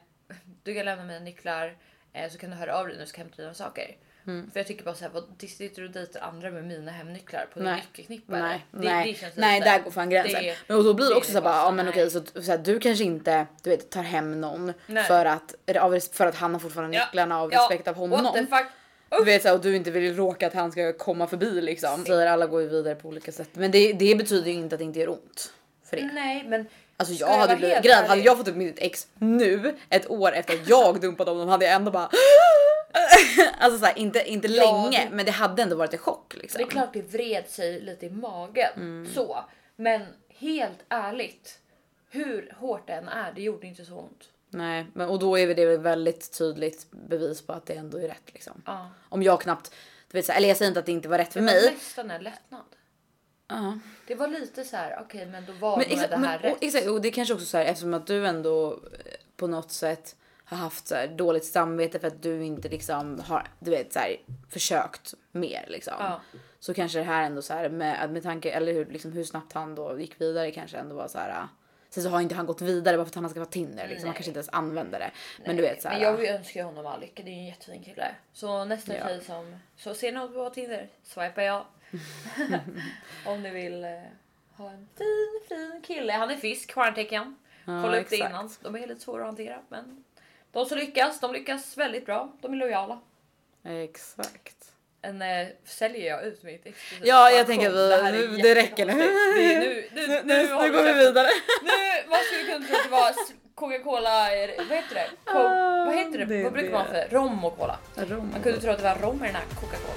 Du 0.63 0.75
kan 0.75 0.85
lämna 0.85 1.03
mina 1.03 1.19
nycklar 1.19 1.77
eh, 2.13 2.29
så 2.31 2.37
kan 2.37 2.49
du 2.49 2.55
höra 2.55 2.75
av 2.77 2.85
dig 2.87 2.95
när 2.95 3.03
du 3.03 3.09
ska 3.09 3.17
hämta 3.21 3.41
dina 3.41 3.53
saker. 3.53 3.97
Mm. 4.27 4.51
För 4.51 4.59
jag 4.59 4.67
tycker 4.67 4.83
bara 4.83 4.95
såhär, 4.95 5.11
vad 5.13 5.23
sitter 5.49 5.81
du 5.81 5.87
och 5.87 5.93
dejtar 5.93 6.19
andra 6.21 6.51
med 6.51 6.63
mina 6.63 6.91
hemnycklar 6.91 7.45
på 7.53 7.59
Nej. 7.59 7.75
nyckelknippa? 7.75 8.39
Nej? 8.39 8.65
Det- 8.71 8.77
nej, 8.79 9.11
det 9.13 9.19
känns 9.19 9.33
nej 9.35 9.59
lite- 9.59 9.71
där 9.71 9.79
går 9.83 9.91
fan 9.91 10.09
gränsen. 10.09 10.43
det- 10.43 10.55
men 10.67 10.77
och 10.77 10.83
då 10.83 10.93
blir 10.93 11.05
det 11.05 11.13
det 11.13 11.17
också 11.17 11.31
så 11.31 11.37
här 11.37 11.43
bara, 11.43 11.55
ja 11.55 11.65
så, 11.67 11.71
men 11.71 11.89
okej 11.89 12.11
så, 12.11 12.21
så 12.41 12.51
här, 12.51 12.57
du 12.57 12.79
kanske 12.79 13.03
inte 13.03 13.45
du 13.63 13.69
vet, 13.69 13.89
tar 13.89 14.03
hem 14.03 14.41
någon 14.41 14.73
Nej. 14.87 15.03
för 15.03 15.25
att, 15.25 15.55
av 15.79 15.99
för 16.13 16.25
att 16.25 16.35
han 16.35 16.53
har 16.53 16.59
fortfarande 16.59 16.97
Ja, 16.97 17.05
nycklarna 17.05 17.39
av 17.41 17.53
ja, 17.53 17.59
respekt 17.61 17.87
av 17.87 17.95
honom. 17.95 18.23
What 18.23 18.33
the 18.33 18.45
fuck? 18.45 18.65
Du 19.09 19.23
vet 19.23 19.41
så 19.41 19.47
här, 19.47 19.55
och 19.55 19.61
du 19.61 19.75
inte 19.75 19.91
vill 19.91 20.15
råka 20.15 20.47
att 20.47 20.53
han 20.53 20.71
ska 20.71 20.93
komma 20.93 21.27
förbi 21.27 21.61
liksom. 21.61 22.05
Säger 22.05 22.27
alla 22.27 22.45
går 22.45 22.61
ju 22.61 22.67
vidare 22.67 22.95
på 22.95 23.07
olika 23.07 23.31
sätt. 23.31 23.49
Men 23.53 23.71
det, 23.71 23.93
det 23.93 24.15
betyder 24.15 24.51
ju 24.51 24.57
inte 24.57 24.75
att 24.75 24.79
det 24.79 24.85
inte 24.85 24.99
gör 24.99 25.09
ont 25.09 25.53
för 25.89 25.97
er. 25.97 26.09
Nej 26.13 26.43
men 26.47 26.67
Alltså 26.99 27.13
jag 27.13 27.27
hade 27.37 27.55
blivit, 27.55 27.81
grejen, 27.83 28.05
hade 28.05 28.21
jag 28.21 28.37
fått 28.37 28.47
upp 28.47 28.55
mitt 28.55 28.79
ex 28.79 29.07
nu 29.19 29.75
ett 29.89 30.09
år 30.09 30.31
efter 30.31 30.53
att 30.53 30.69
jag 30.69 31.01
dumpade 31.01 31.31
honom 31.31 31.49
hade 31.49 31.65
jag 31.65 31.73
ändå 31.73 31.91
bara 31.91 32.09
Alltså 33.59 33.79
såhär 33.79 33.97
inte, 33.97 34.23
inte 34.31 34.47
Ja, 34.47 34.63
länge 34.83 35.05
det- 35.05 35.15
men 35.15 35.25
det 35.25 35.31
hade 35.31 35.61
ändå 35.63 35.75
varit 35.75 35.93
en 35.93 35.99
chock 35.99 36.33
liksom. 36.35 36.57
Det 36.57 36.63
är 36.63 36.69
klart 36.69 36.93
det 36.93 37.01
vred 37.01 37.49
sig 37.49 37.81
lite 37.81 38.05
i 38.05 38.09
magen 38.09 38.69
Mm. 38.75 39.13
så, 39.13 39.37
men 39.75 40.01
helt 40.29 40.79
ärligt. 40.89 41.59
Hur 42.09 42.53
hårt 42.57 42.87
det 42.87 42.93
än 42.93 43.07
är, 43.07 43.31
det 43.33 43.41
gjorde 43.41 43.67
inte 43.67 43.85
så 43.85 43.95
ont. 43.95 44.23
Nej 44.49 44.85
men 44.93 45.09
och 45.09 45.19
då 45.19 45.39
är 45.39 45.55
det 45.55 45.65
väl 45.65 45.79
väldigt 45.79 46.37
tydligt 46.37 46.87
bevis 46.91 47.41
på 47.41 47.53
att 47.53 47.65
det 47.65 47.73
ändå 47.73 47.97
är 47.97 48.07
rätt 48.07 48.33
liksom. 48.33 48.61
Ja. 48.65 48.89
Om 49.09 49.23
jag 49.23 49.41
knappt, 49.41 49.71
du 50.11 50.17
vet 50.17 50.25
så 50.25 50.31
här, 50.31 50.37
eller 50.39 50.47
jag 50.47 50.57
säger 50.57 50.69
inte 50.69 50.79
att 50.79 50.85
det 50.85 50.91
inte 50.91 51.09
var 51.09 51.17
rätt 51.17 51.33
för 51.33 51.39
Det 51.39 51.45
var 51.45 51.53
mig. 51.53 51.71
nästan 51.73 52.11
en 52.11 52.23
lättnad. 52.23 52.61
Ja. 53.47 53.79
Det 54.07 54.15
var 54.15 54.27
lite 54.27 54.63
så 54.63 54.75
här, 54.77 54.97
okej 55.01 55.25
men 55.25 55.45
då 55.45 55.53
var 55.53 55.77
Men, 55.77 55.89
nog 55.89 55.97
det 56.09 56.15
här 56.15 56.17
men, 56.19 56.35
och, 56.35 56.41
rätt. 56.41 56.57
exakt, 56.61 56.87
och 56.87 57.01
det 57.01 57.11
kanske 57.11 57.33
också 57.33 57.45
så 57.45 57.57
här 57.57 57.65
eftersom 57.65 57.93
att 57.93 58.07
du 58.07 58.27
ändå 58.27 58.71
eh, 58.73 58.77
på 59.37 59.47
något 59.47 59.71
sätt 59.71 60.15
har 60.49 60.57
haft 60.57 60.87
så 60.87 60.95
här 60.95 61.07
dåligt 61.07 61.45
samvete 61.45 61.99
för 61.99 62.07
att 62.07 62.21
du 62.23 62.43
inte 62.45 62.69
liksom 62.69 63.19
har 63.19 63.47
du 63.59 63.71
vet 63.71 63.93
så 63.93 63.99
här 63.99 64.17
försökt 64.49 65.13
mer 65.31 65.65
liksom. 65.67 65.93
Ja. 65.99 66.21
Så 66.59 66.73
kanske 66.73 66.97
det 66.97 67.03
här 67.03 67.23
ändå 67.23 67.41
så 67.41 67.53
här 67.53 67.69
med, 67.69 68.11
med 68.11 68.23
tanke 68.23 68.51
eller 68.51 68.73
hur 68.73 68.85
liksom 68.85 69.11
hur 69.11 69.23
snabbt 69.23 69.53
han 69.53 69.75
då 69.75 69.99
gick 69.99 70.21
vidare 70.21 70.51
kanske 70.51 70.77
ändå 70.77 70.95
var 70.95 71.07
så 71.07 71.17
här. 71.19 71.47
Sen 71.89 72.03
så 72.03 72.09
har 72.09 72.21
inte 72.21 72.35
han 72.35 72.45
gått 72.45 72.61
vidare 72.61 72.97
bara 72.97 73.05
för 73.05 73.09
att 73.09 73.15
han 73.15 73.29
ska 73.29 73.39
vara 73.39 73.49
Tinder 73.49 73.87
liksom. 73.87 74.07
Han 74.07 74.09
Nej. 74.09 74.15
kanske 74.15 74.29
inte 74.29 74.37
ens 74.39 74.49
använder 74.49 74.99
det. 74.99 75.11
Men 75.45 75.55
du 75.55 75.61
vet 75.61 75.81
så. 75.81 75.89
Men 75.89 76.01
jag 76.01 76.25
önskar 76.25 76.59
ju 76.59 76.65
honom 76.65 76.85
all 76.85 76.99
lycka. 77.01 77.23
Det 77.23 77.29
är 77.29 77.33
ju 77.33 77.39
en 77.39 77.45
jättefin 77.45 77.83
kille. 77.83 78.15
Så 78.33 78.65
nästa 78.65 78.97
Ja. 78.97 79.07
tjej 79.07 79.21
som... 79.23 79.55
Så 79.77 79.93
ser 79.93 80.11
ni 80.11 80.19
något 80.19 80.33
på 80.33 80.49
Tinder? 80.49 80.89
Swipar 81.03 81.41
jag. 81.41 81.65
Om 83.25 83.43
ni 83.43 83.49
vill 83.51 83.83
eh, 83.83 83.89
ha 84.57 84.69
en 84.69 84.87
fin, 84.97 85.41
fin 85.49 85.81
kille. 85.83 86.13
Han 86.13 86.29
är 86.29 86.35
fisk, 86.37 86.71
stjärntecken. 86.71 87.35
Ja, 87.65 87.81
Kolla 87.81 87.99
upp 87.99 88.09
det 88.09 88.15
innan. 88.17 88.49
De 88.61 88.75
är 88.75 88.87
lite 88.87 89.01
svåra 89.01 89.21
att 89.21 89.27
hantera. 89.27 89.59
Men 89.69 90.03
de 90.51 90.65
som 90.65 90.77
lyckas, 90.77 91.19
de 91.19 91.33
lyckas 91.33 91.77
väldigt 91.77 92.05
bra. 92.05 92.31
De 92.41 92.53
är 92.53 92.57
lojala. 92.57 92.99
Exakt. 93.83 94.53
En, 95.01 95.21
eh, 95.21 95.47
säljer 95.65 96.07
jag 96.09 96.23
ut 96.25 96.43
mitt 96.43 96.65
exklusiva 96.65 97.07
Ja, 97.07 97.31
jag 97.31 97.47
tänker 97.47 97.67
att 97.69 98.13
vi- 98.13 98.27
Det 98.27 98.41
det 98.43 98.55
räcker 98.55 98.85
nu. 98.85 98.93
Det 98.93 99.53
är 99.55 99.59
nu, 99.59 99.89
nu, 99.93 100.07
Nu, 100.07 100.21
nu, 100.23 100.47
nu, 100.47 100.71
går 100.71 100.83
vi 100.83 100.93
vidare. 100.93 101.27
Nu, 101.63 102.09
vad 102.09 102.19
skulle 102.19 102.43
kunna 102.43 102.65
tro 102.67 102.75
att 102.77 102.83
det 102.83 102.89
var 102.89 103.13
Coca-Cola, 103.55 104.29
vad 104.57 104.77
heter 104.77 104.95
det? 104.95 105.09
Co- 105.25 105.37
Ah, 105.37 105.85
vad 105.85 105.95
heter 105.95 106.17
det? 106.19 106.25
det 106.25 106.43
vad 106.43 106.53
brukar 106.53 106.71
man 106.71 106.85
ha 106.85 106.93
det. 106.93 107.07
för? 107.09 107.15
Rom 107.15 107.45
och 107.45 107.57
cola. 107.57 107.79
Rom. 107.95 108.29
Man 108.31 108.41
kunde 108.43 108.61
tro 108.61 108.71
att 108.71 108.77
det 108.77 108.83
var 108.83 108.95
rom 108.95 109.23
i 109.23 109.27
den 109.27 109.35
här 109.35 109.43
Coca-Cola. 109.61 109.96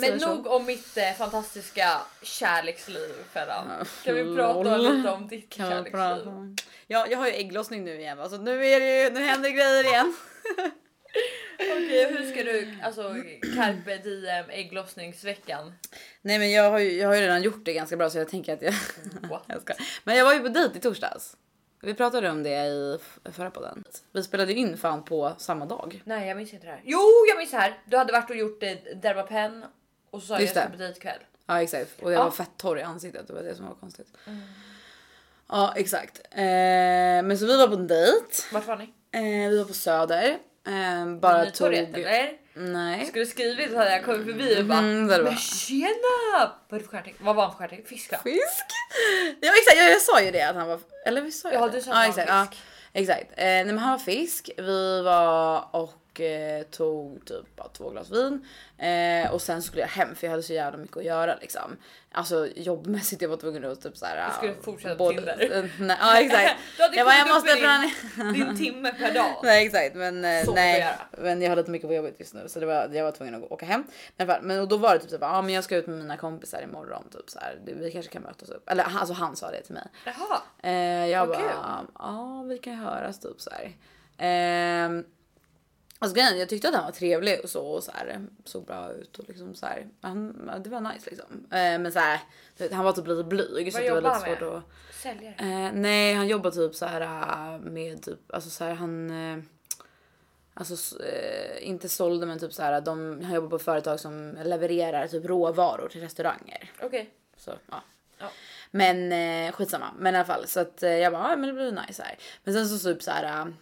Men 0.00 0.18
nog 0.18 0.46
om 0.46 0.66
mitt 0.66 0.96
eh, 0.96 1.12
fantastiska 1.18 2.00
kärleksliv 2.22 3.14
Ferran. 3.32 3.86
Kan 4.04 4.14
vi 4.14 4.36
prata 4.36 4.76
lite 4.76 5.10
om 5.10 5.28
ditt 5.28 5.50
Kan 5.50 5.70
kärleksliv? 5.70 6.32
Ja, 6.86 7.06
jag 7.10 7.18
har 7.18 7.26
ju 7.26 7.32
ägglossning 7.32 7.84
nu 7.84 8.00
igen 8.00 8.18
va? 8.18 8.28
så 8.28 8.38
nu 8.38 8.66
är 8.66 8.80
det 8.80 9.02
ju, 9.02 9.10
nu 9.10 9.20
händer 9.20 9.50
grejer 9.50 9.84
igen. 9.84 10.16
Okej, 11.60 12.12
hur 12.12 12.32
ska 12.32 12.42
du, 12.42 12.78
alltså 12.82 13.14
carpe 13.56 13.96
diem 13.96 14.50
ägglossningsveckan? 14.50 15.72
Nej 16.22 16.38
men 16.38 16.50
jag 16.50 16.70
har, 16.70 16.78
ju, 16.78 16.92
jag 16.92 17.08
har 17.08 17.14
ju 17.14 17.20
redan 17.20 17.42
gjort 17.42 17.64
det 17.64 17.72
ganska 17.72 17.96
bra 17.96 18.10
så 18.10 18.18
jag 18.18 18.28
tänker 18.28 18.54
att 18.54 18.62
jag... 18.62 18.74
Jag 19.46 19.62
ska. 19.62 19.74
Men 20.04 20.16
jag 20.16 20.24
var 20.24 20.34
ju 20.34 20.40
på 20.40 20.48
dejt 20.48 20.78
i 20.78 20.80
torsdags. 20.80 21.36
Vi 21.82 21.94
pratade 21.94 22.30
om 22.30 22.42
det 22.42 22.66
i 22.66 22.98
förra 23.32 23.50
podden. 23.50 23.84
Vi 24.12 24.22
spelade 24.22 24.52
in 24.52 24.76
fan 24.76 25.04
på 25.04 25.32
samma 25.38 25.66
dag. 25.66 26.02
Nej 26.04 26.28
jag 26.28 26.36
minns 26.36 26.54
inte 26.54 26.66
det 26.66 26.72
här. 26.72 26.82
Jo 26.84 27.00
jag 27.28 27.38
minns 27.38 27.50
det 27.50 27.56
här. 27.56 27.78
Du 27.84 27.96
hade 27.96 28.12
varit 28.12 28.30
och 28.30 28.36
gjort 28.36 28.62
eh, 28.62 28.72
Dermapen 29.02 29.64
och 30.10 30.20
så 30.20 30.26
sa 30.26 30.34
jag 30.34 30.42
Just 30.42 30.54
jag 30.56 30.64
ska 30.64 30.70
på 30.72 30.76
dejt 30.78 30.96
ikväll. 30.98 31.18
Ja 31.46 31.62
exakt 31.62 32.02
och 32.02 32.12
jag 32.12 32.18
Ja. 32.20 32.24
var 32.24 32.30
fett 32.30 32.50
torr 32.56 32.78
i 32.78 32.82
ansiktet. 32.82 33.26
Det 33.26 33.32
var 33.32 33.42
det 33.42 33.54
som 33.54 33.66
var 33.66 33.74
konstigt. 33.74 34.06
Mm. 34.26 34.40
Ja 35.48 35.72
exakt. 35.76 36.18
Eh, 36.30 36.42
men 37.28 37.38
så 37.38 37.46
vi 37.46 37.56
var 37.56 37.66
på 37.68 37.74
en 37.74 37.86
dejt. 37.86 38.26
Vart 38.52 38.66
var 38.66 38.76
ni? 38.76 38.84
Eh, 39.44 39.50
vi 39.50 39.58
var 39.58 39.64
på 39.64 39.74
Söder. 39.74 40.38
Eh, 40.66 41.06
bara 41.20 41.44
Ni 41.44 41.50
tog 41.50 41.74
eller? 41.74 42.32
Nej. 42.54 43.06
Skulle 43.06 43.26
skrivit 43.26 43.70
så 43.70 43.76
hade 43.76 43.90
jag 43.90 44.04
kommit 44.04 44.26
förbi 44.26 44.60
och 44.60 44.64
bara 44.64 44.80
var- 44.80 45.22
Men 45.22 45.36
tjena! 45.36 46.52
Vad 46.68 46.72
är 46.72 46.78
det 46.78 46.80
för 46.84 46.90
stjärntecken? 46.90 47.26
Vad 47.26 47.36
var 47.36 47.42
han 47.42 47.52
för 47.52 47.58
stjärntecken? 47.58 47.86
Fisk 47.86 48.12
va? 48.12 48.18
Fisk? 48.24 48.66
Ja 49.40 49.52
exakt, 49.58 49.76
jag, 49.76 49.90
jag 49.90 50.00
sa 50.02 50.22
ju 50.22 50.30
det 50.30 50.42
att 50.42 50.56
han 50.56 50.68
var... 50.68 50.80
Eller 51.06 51.20
vi 51.22 51.32
sa 51.32 51.48
ju 51.48 51.54
Ja 51.54 51.66
det? 51.66 51.72
du 51.72 51.80
sa 51.82 51.90
att 51.90 51.96
han 51.96 52.02
var 52.04 52.08
exakt, 52.08 52.28
ja, 52.28 52.46
fisk. 52.50 52.62
exakt. 52.92 53.30
Eh, 53.36 53.44
nej, 53.44 53.64
men 53.64 53.78
han 53.78 53.90
var 53.90 53.98
fisk. 53.98 54.50
Vi 54.56 55.02
var 55.02 55.68
och 55.76 55.94
tog 56.70 57.24
typ 57.24 57.56
bara 57.56 57.68
två 57.68 57.90
glas 57.90 58.10
vin. 58.10 58.46
Eh, 58.78 59.32
och 59.32 59.42
sen 59.42 59.62
skulle 59.62 59.82
jag 59.82 59.88
hem 59.88 60.14
för 60.14 60.26
jag 60.26 60.30
hade 60.30 60.42
så 60.42 60.52
jävla 60.52 60.78
mycket 60.78 60.96
att 60.96 61.04
göra 61.04 61.36
liksom. 61.40 61.76
Alltså 62.12 62.46
jobbmässigt 62.56 63.22
jag 63.22 63.28
var 63.28 63.36
tvungen 63.36 63.64
att 63.64 63.82
typ 63.82 63.96
såhär. 63.96 64.28
Du 64.28 64.34
skulle 64.34 64.54
fortsätta 64.62 64.94
på 64.94 65.10
Tinder. 65.10 65.58
eh, 65.58 65.64
nej, 65.80 65.96
ja 66.00 66.20
exakt. 66.20 66.54
Jag 66.96 67.06
bara 67.06 67.16
jag 67.18 67.28
måste 67.28 67.54
ner. 67.54 68.32
Din 68.32 68.56
timme 68.56 68.92
per 68.98 69.14
dag. 69.14 69.40
Nej 69.42 69.66
exakt 69.66 69.94
men 69.94 70.24
eh, 70.24 70.44
nej. 70.54 70.94
Men 71.18 71.42
jag 71.42 71.48
hade 71.48 71.60
lite 71.60 71.70
mycket 71.70 71.88
på 71.88 71.94
jobbet 71.94 72.14
just 72.18 72.34
nu 72.34 72.48
så 72.48 72.60
det 72.60 72.66
var, 72.66 72.88
jag 72.92 73.04
var 73.04 73.12
tvungen 73.12 73.34
att 73.34 73.52
åka 73.52 73.66
hem. 73.66 73.84
Men, 74.16 74.26
men 74.42 74.60
och 74.60 74.68
då 74.68 74.76
var 74.76 74.94
det 74.94 75.00
typ 75.00 75.10
såhär, 75.10 75.34
ja 75.34 75.42
men 75.42 75.54
jag 75.54 75.64
ska 75.64 75.76
ut 75.76 75.86
med 75.86 75.98
mina 75.98 76.16
kompisar 76.16 76.62
imorgon 76.62 77.04
typ 77.12 77.30
så 77.30 77.38
här. 77.40 77.58
Vi 77.64 77.90
kanske 77.90 78.12
kan 78.12 78.22
mötas 78.22 78.48
upp. 78.48 78.70
Eller 78.70 78.84
alltså 78.84 79.14
han 79.14 79.36
sa 79.36 79.50
det 79.50 79.62
till 79.62 79.74
mig. 79.74 79.86
Jaha. 80.04 80.42
Eh, 80.62 81.06
jag 81.08 81.26
Vad 81.26 81.38
bara, 81.38 81.86
ja 81.98 82.44
vi 82.48 82.58
kan 82.58 82.74
höras 82.74 83.20
typ 83.20 83.40
så 83.40 83.50
här. 83.50 83.72
Alltså 85.98 86.14
grejen, 86.16 86.38
jag 86.38 86.48
tyckte 86.48 86.68
att 86.68 86.74
han 86.74 86.84
var 86.84 86.92
trevlig 86.92 87.40
och 87.42 87.50
så 87.50 87.66
och 87.66 87.84
så 87.84 87.92
här, 87.94 88.20
såg 88.44 88.64
bra 88.64 88.92
ut 88.92 89.18
och 89.18 89.24
liksom 89.28 89.54
så 89.54 89.66
här. 89.66 89.86
Han, 90.00 90.50
det 90.64 90.70
var 90.70 90.80
nice 90.80 91.10
liksom. 91.10 91.46
Eh, 91.50 91.78
men 91.78 91.92
så 91.92 91.98
här, 91.98 92.20
vet, 92.58 92.72
han 92.72 92.84
var 92.84 92.92
typ 92.92 93.06
lite 93.06 93.24
blyg 93.24 93.72
så 93.72 93.78
Vad 93.78 93.86
det 93.86 93.90
var 93.90 94.00
lite 94.00 94.08
han 94.12 94.20
svårt 94.20 94.40
med? 94.40 94.48
att. 94.48 94.62
Säljare. 94.92 95.34
Eh, 95.38 95.72
nej, 95.72 96.14
han 96.14 96.28
jobbar 96.28 96.50
typ 96.50 96.74
så 96.74 96.86
här 96.86 97.00
eh, 97.00 97.60
med 97.60 98.02
typ, 98.02 98.32
alltså 98.34 98.50
så 98.50 98.64
här 98.64 98.74
han. 98.74 99.10
Eh, 99.32 99.38
Alltså 100.54 101.04
eh, 101.04 101.68
inte 101.68 101.88
sålde 101.88 102.26
men 102.26 102.38
typ 102.38 102.52
så 102.52 102.62
här 102.62 102.80
de, 102.80 103.20
han 103.24 103.34
jobbar 103.34 103.48
på 103.48 103.58
företag 103.58 104.00
som 104.00 104.38
levererar 104.44 105.06
typ 105.08 105.24
råvaror 105.24 105.88
till 105.88 106.00
restauranger. 106.00 106.70
Okej. 106.82 107.10
Så 107.36 107.52
ja. 107.70 107.82
Ja. 108.18 108.30
Men 108.70 109.12
eh, 109.12 109.52
skitsamma. 109.52 109.86
Men 109.98 110.14
i 110.14 110.18
alla 110.18 110.26
fall 110.26 110.46
så 110.46 110.60
att 110.60 110.82
eh, 110.82 110.90
jag 110.90 111.12
bara, 111.12 111.30
ja, 111.30 111.36
men 111.36 111.46
det 111.48 111.52
blir 111.52 111.72
nice 111.86 112.02
här. 112.02 112.18
Men 112.44 112.54
sen 112.54 112.68
så 112.68 112.88
typ 112.94 113.02
så 113.02 113.10
här. 113.10 113.52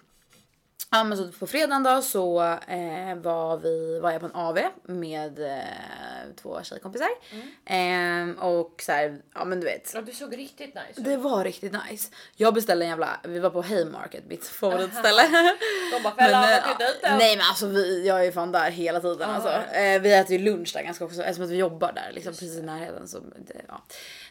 Eh, 0.93 0.99
Ja 0.99 1.05
men 1.05 1.19
så 1.19 1.29
på 1.29 1.47
fredagen 1.47 1.83
då 1.83 2.03
så 2.03 2.43
eh, 2.43 3.15
var 3.17 3.57
vi 3.57 4.01
var 4.01 4.11
jag 4.11 4.21
på 4.21 4.27
en 4.27 4.35
AV 4.35 4.59
med 4.83 5.39
eh, 5.39 6.35
två 6.43 6.63
tjejkompisar. 6.63 7.09
Eh, 7.65 8.45
och 8.45 8.83
så 8.83 8.93
här, 8.93 9.19
ja 9.35 9.45
men 9.45 9.61
du 9.61 9.67
vet. 9.67 9.91
Ja, 9.95 10.01
du 10.01 10.13
såg 10.13 10.39
riktigt 10.39 10.75
nice. 10.75 11.01
Det 11.01 11.17
var 11.17 11.45
riktigt 11.45 11.73
nice. 11.89 12.11
Jag 12.37 12.55
beställde 12.55 12.85
en 12.85 12.89
jävla, 12.89 13.21
vi 13.25 13.39
var 13.39 13.51
på 13.51 13.63
Haymarket, 13.63 14.25
mitt 14.29 14.47
favoritställe. 14.47 15.23
De 15.93 16.03
bara 16.03 16.15
Men, 16.17 16.53
eh, 16.53 16.79
den. 17.03 17.19
nej 17.19 17.37
men 17.37 17.47
alltså 17.47 17.67
vi, 17.67 18.07
jag 18.07 18.27
är 18.27 18.33
fan 18.33 18.53
där 18.53 18.71
hela 18.71 19.01
tiden. 19.01 19.31
Aha. 19.31 19.35
Alltså. 19.35 19.77
Eh, 19.77 20.01
vi 20.01 20.13
äter 20.13 20.37
ju 20.37 20.39
lunch 20.39 20.71
där 20.75 20.83
ganska 20.83 21.05
också 21.05 21.23
eftersom 21.23 21.45
att 21.45 21.51
vi 21.51 21.57
jobbar 21.57 21.93
där 21.93 22.11
liksom 22.13 22.33
precis 22.33 22.57
i 22.57 22.63
närheten. 22.63 23.09
Så, 23.09 23.19
det, 23.21 23.63
ja. 23.69 23.83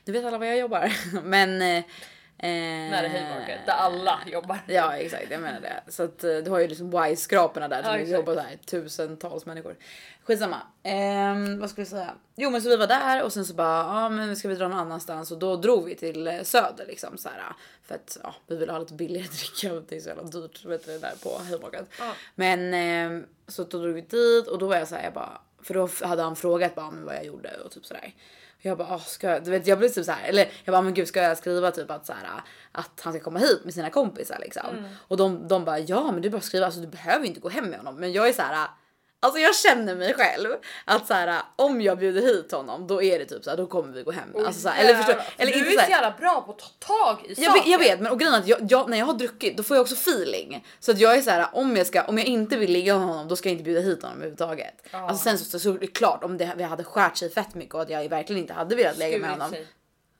Du 0.04 0.12
vet 0.12 0.26
alla 0.26 0.38
var 0.38 0.46
jag 0.46 0.58
jobbar. 0.58 0.94
men... 1.24 1.84
Eh, 2.38 2.50
Nära 2.50 3.08
Haymarket 3.08 3.60
där 3.66 3.74
alla 3.74 4.20
jobbar. 4.28 4.60
Ja 4.68 4.96
exakt, 4.98 5.26
jag 5.32 5.42
menar 5.42 5.60
det. 5.62 5.84
Så 5.88 6.04
att 6.04 6.24
eh, 6.24 6.38
du 6.38 6.52
har 6.52 6.60
ju 6.60 6.68
liksom 6.68 6.94
Y-skraporna 6.94 7.68
där 7.68 7.78
Ja, 7.78 7.84
som 7.84 7.94
exakt. 7.94 8.12
jobbar 8.12 8.34
så 8.34 8.40
här 8.40 8.58
tusentals 8.66 9.46
människor. 9.46 9.76
Skitsamma. 10.24 10.62
Ehm, 10.84 11.60
vad 11.60 11.70
skulle 11.70 11.82
jag 11.82 11.88
säga? 11.88 12.14
Jo 12.36 12.50
men 12.50 12.62
så 12.62 12.70
vi 12.70 12.76
var 12.78 12.88
där 12.88 13.24
och 13.24 13.34
sen 13.34 13.46
så 13.46 13.54
bara, 13.54 13.78
ja 13.78 14.10
men 14.10 14.36
ska 14.36 14.48
vi 14.48 14.56
dra 14.56 14.68
någon 14.68 14.80
annanstans 14.80 15.32
och 15.32 15.38
då 15.40 15.56
drog 15.56 15.86
vi 15.86 15.96
till 15.96 16.28
eh, 16.28 16.42
Söder 16.44 16.86
liksom 16.88 17.18
så 17.18 17.30
här. 17.30 17.54
För 17.84 17.96
att 17.96 18.18
ja, 18.24 18.36
vi 18.48 18.56
ville 18.56 18.72
ha 18.72 18.80
lite 18.80 18.94
billigare 18.94 19.28
dricka 19.62 19.74
och 19.76 19.84
det 19.90 19.96
är 19.96 20.00
så 20.00 20.10
jävla 20.10 20.24
dyrt 20.24 20.66
vet 20.66 20.86
du, 20.86 21.00
där 21.00 21.14
på 21.24 21.38
Haymarket. 21.50 21.86
Ja. 22.00 22.12
Men 22.36 22.74
ehm, 22.74 23.26
så 23.48 23.64
då 23.64 23.78
drog 23.78 23.94
vi 23.94 24.02
dit 24.02 24.48
och 24.48 24.58
då 24.60 24.68
var 24.68 24.76
jag 24.76 24.88
så 24.88 24.96
här, 24.96 25.04
jag 25.04 25.14
bara, 25.14 25.42
för 25.64 25.74
då 25.74 25.90
hade 26.02 26.22
han 26.24 26.36
frågat 26.36 26.76
bara 26.76 26.88
om 26.88 27.06
vad 27.06 27.16
jag 27.16 27.26
gjorde 27.26 27.50
och 27.66 27.72
typ 27.72 27.86
sådär. 27.86 28.14
Jag 28.70 28.78
bara, 28.78 29.00
ska 29.00 29.30
jag, 29.30 29.44
du 29.44 29.52
vet 29.52 29.68
jag 29.68 29.78
blev 29.78 29.90
typ 29.90 30.06
så 30.06 30.12
här, 30.12 30.30
eller 30.30 30.50
jag 30.64 30.74
bara, 30.74 30.82
men 30.82 30.94
gud 30.94 31.08
ska 31.08 31.22
jag 31.22 31.38
skriva 31.38 31.72
typ 31.72 31.92
att 31.92 32.06
så 32.06 32.14
här, 32.14 32.42
att 32.72 33.02
han 33.02 33.14
ska 33.14 33.24
komma 33.24 33.40
hit 33.40 33.62
med 33.64 33.74
sina 33.74 33.90
kompisar 33.90 34.38
liksom. 34.40 34.88
Och 35.08 35.18
de, 35.18 35.48
de 35.48 35.66
bara, 35.66 35.80
ja 35.80 36.12
men 36.12 36.22
du 36.22 36.30
bara 36.30 36.42
skriva, 36.42 36.66
alltså 36.66 36.82
du 36.82 36.88
behöver 36.88 37.26
inte 37.26 37.40
gå 37.40 37.50
hem 37.50 37.66
med 37.66 37.78
honom. 37.78 37.96
Men 37.96 38.12
jag 38.12 38.30
är 38.30 38.34
så 38.34 38.42
här. 38.42 38.68
Alltså 39.20 39.40
jag 39.40 39.56
känner 39.56 39.96
mig 39.96 40.14
själv 40.14 40.50
att 40.86 41.08
så 41.08 41.14
här, 41.14 41.42
om 41.56 41.82
jag 41.82 41.98
bjuder 41.98 42.22
hit 42.22 42.52
honom 42.52 42.88
då 42.88 43.04
är 43.04 43.20
det 43.20 43.26
typ 43.26 43.44
så 43.44 43.50
här, 43.50 43.58
då 43.58 43.68
kommer 43.68 43.94
vi 43.94 44.04
gå 44.04 44.12
hem. 44.12 44.30
Oj, 44.34 44.46
alltså, 44.46 44.62
så 44.62 44.70
här, 44.70 44.84
eller 44.84 44.96
förstår, 44.96 45.22
eller 45.38 45.52
du 45.52 45.58
inte 45.58 45.72
är 45.72 45.78
så 45.80 45.86
så 45.86 45.92
jävla 45.92 46.12
bra 46.12 46.42
på 46.42 46.52
att 46.52 46.60
ta 46.80 46.88
tag 46.88 47.26
i 47.26 47.34
jag 47.42 47.54
vet, 47.54 47.58
saker. 47.58 47.72
jag 47.72 47.80
vet 47.80 48.00
men 48.00 48.12
och 48.12 48.20
grejen 48.20 48.34
är 48.36 48.40
att 48.40 48.48
jag, 48.48 48.60
jag, 48.70 48.90
när 48.90 48.98
jag 48.98 49.06
har 49.06 49.14
druckit 49.14 49.58
då 49.58 49.64
får 49.64 49.78
jag 49.78 49.82
också 49.82 49.96
feeling. 49.96 50.66
Så 50.80 50.92
att 50.92 51.00
jag 51.00 51.18
är 51.18 51.22
så 51.22 51.30
här 51.30 51.48
om 51.54 51.78
jag 51.78 51.88
ska, 51.88 52.04
om 52.04 52.18
jag 52.18 52.28
inte 52.28 52.58
vill 52.58 52.72
ligga 52.72 52.98
med 52.98 53.08
honom 53.08 53.28
då 53.28 53.36
ska 53.36 53.50
jag 53.50 53.54
inte 53.54 53.64
bjuda 53.64 53.82
hit 53.82 54.02
honom 54.02 54.18
överhuvudtaget. 54.18 54.88
Ja. 54.92 55.10
Alltså 55.10 55.24
sen 55.24 55.38
så, 55.38 55.46
så, 55.46 55.60
så 55.60 55.74
är 55.74 55.80
det 55.80 55.88
klart 55.88 56.24
om 56.24 56.38
det, 56.38 56.54
vi 56.58 56.64
hade 56.64 56.84
skärt 56.84 57.18
sig 57.18 57.30
fett 57.30 57.56
mycket 57.56 57.76
och 57.76 57.82
att 57.82 57.90
jag 57.90 58.10
verkligen 58.10 58.42
inte 58.42 58.54
hade 58.54 58.76
velat 58.76 58.98
lägga 58.98 59.20
med 59.20 59.30
honom. 59.30 59.50
sig. 59.50 59.68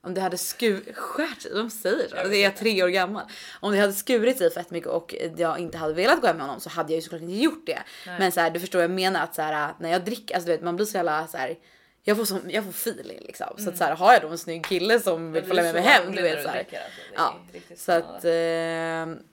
Om 0.06 0.14
det 0.14 0.20
hade 0.20 0.38
skur... 0.38 0.92
skärt 0.92 1.42
sig? 1.42 1.50
De 1.54 1.70
säger 1.70 2.08
så. 2.08 2.16
Jag 2.16 2.34
är 2.34 2.42
jag 2.42 2.50
inte. 2.50 2.58
tre 2.58 2.82
år 2.82 2.88
gammal. 2.88 3.22
Om 3.60 3.72
det 3.72 3.78
hade 3.78 3.92
skurit 3.92 4.38
sig 4.38 4.50
fett 4.50 4.70
mycket 4.70 4.90
och 4.90 5.14
jag 5.36 5.58
inte 5.58 5.78
hade 5.78 5.94
velat 5.94 6.20
gå 6.20 6.26
hem 6.26 6.36
med 6.36 6.46
honom 6.46 6.60
så 6.60 6.70
hade 6.70 6.92
jag 6.92 6.96
ju 6.96 7.02
såklart 7.02 7.22
inte 7.22 7.34
gjort 7.34 7.66
det. 7.66 7.82
Nej. 8.06 8.16
Men 8.18 8.32
så 8.32 8.40
här, 8.40 8.50
du 8.50 8.60
förstår 8.60 8.78
vad 8.78 8.84
jag 8.84 8.90
menar 8.90 9.22
att 9.22 9.34
så 9.34 9.42
här, 9.42 9.74
när 9.80 9.90
jag 9.92 10.04
dricker, 10.04 10.34
alltså 10.34 10.46
du 10.46 10.52
vet 10.52 10.62
man 10.62 10.76
blir 10.76 10.86
så 10.86 10.96
jävla 10.96 11.26
så 11.26 11.36
här. 11.36 11.56
Jag 12.02 12.16
får, 12.16 12.24
som, 12.24 12.40
jag 12.48 12.64
får 12.64 12.70
feeling 12.70 13.20
liksom. 13.26 13.46
Så 13.58 13.68
att 13.70 13.76
så 13.76 13.84
här, 13.84 13.94
har 13.94 14.12
jag 14.12 14.22
då 14.22 14.28
en 14.28 14.38
snygg 14.38 14.64
kille 14.66 15.00
som 15.00 15.32
vill 15.32 15.42
Ja, 15.42 15.48
följa 15.48 15.62
är 15.62 15.72
med 15.72 15.82
mig 15.82 15.92
hem, 15.92 16.12
du 16.12 16.22
vet 16.22 16.42
så 16.42 16.48
här. 16.48 16.56
dricker, 16.56 16.80
alltså. 16.80 17.00
Är 17.12 17.14
Ja, 17.14 17.76
så 17.76 17.92
att 17.92 18.24
eh, 18.24 18.32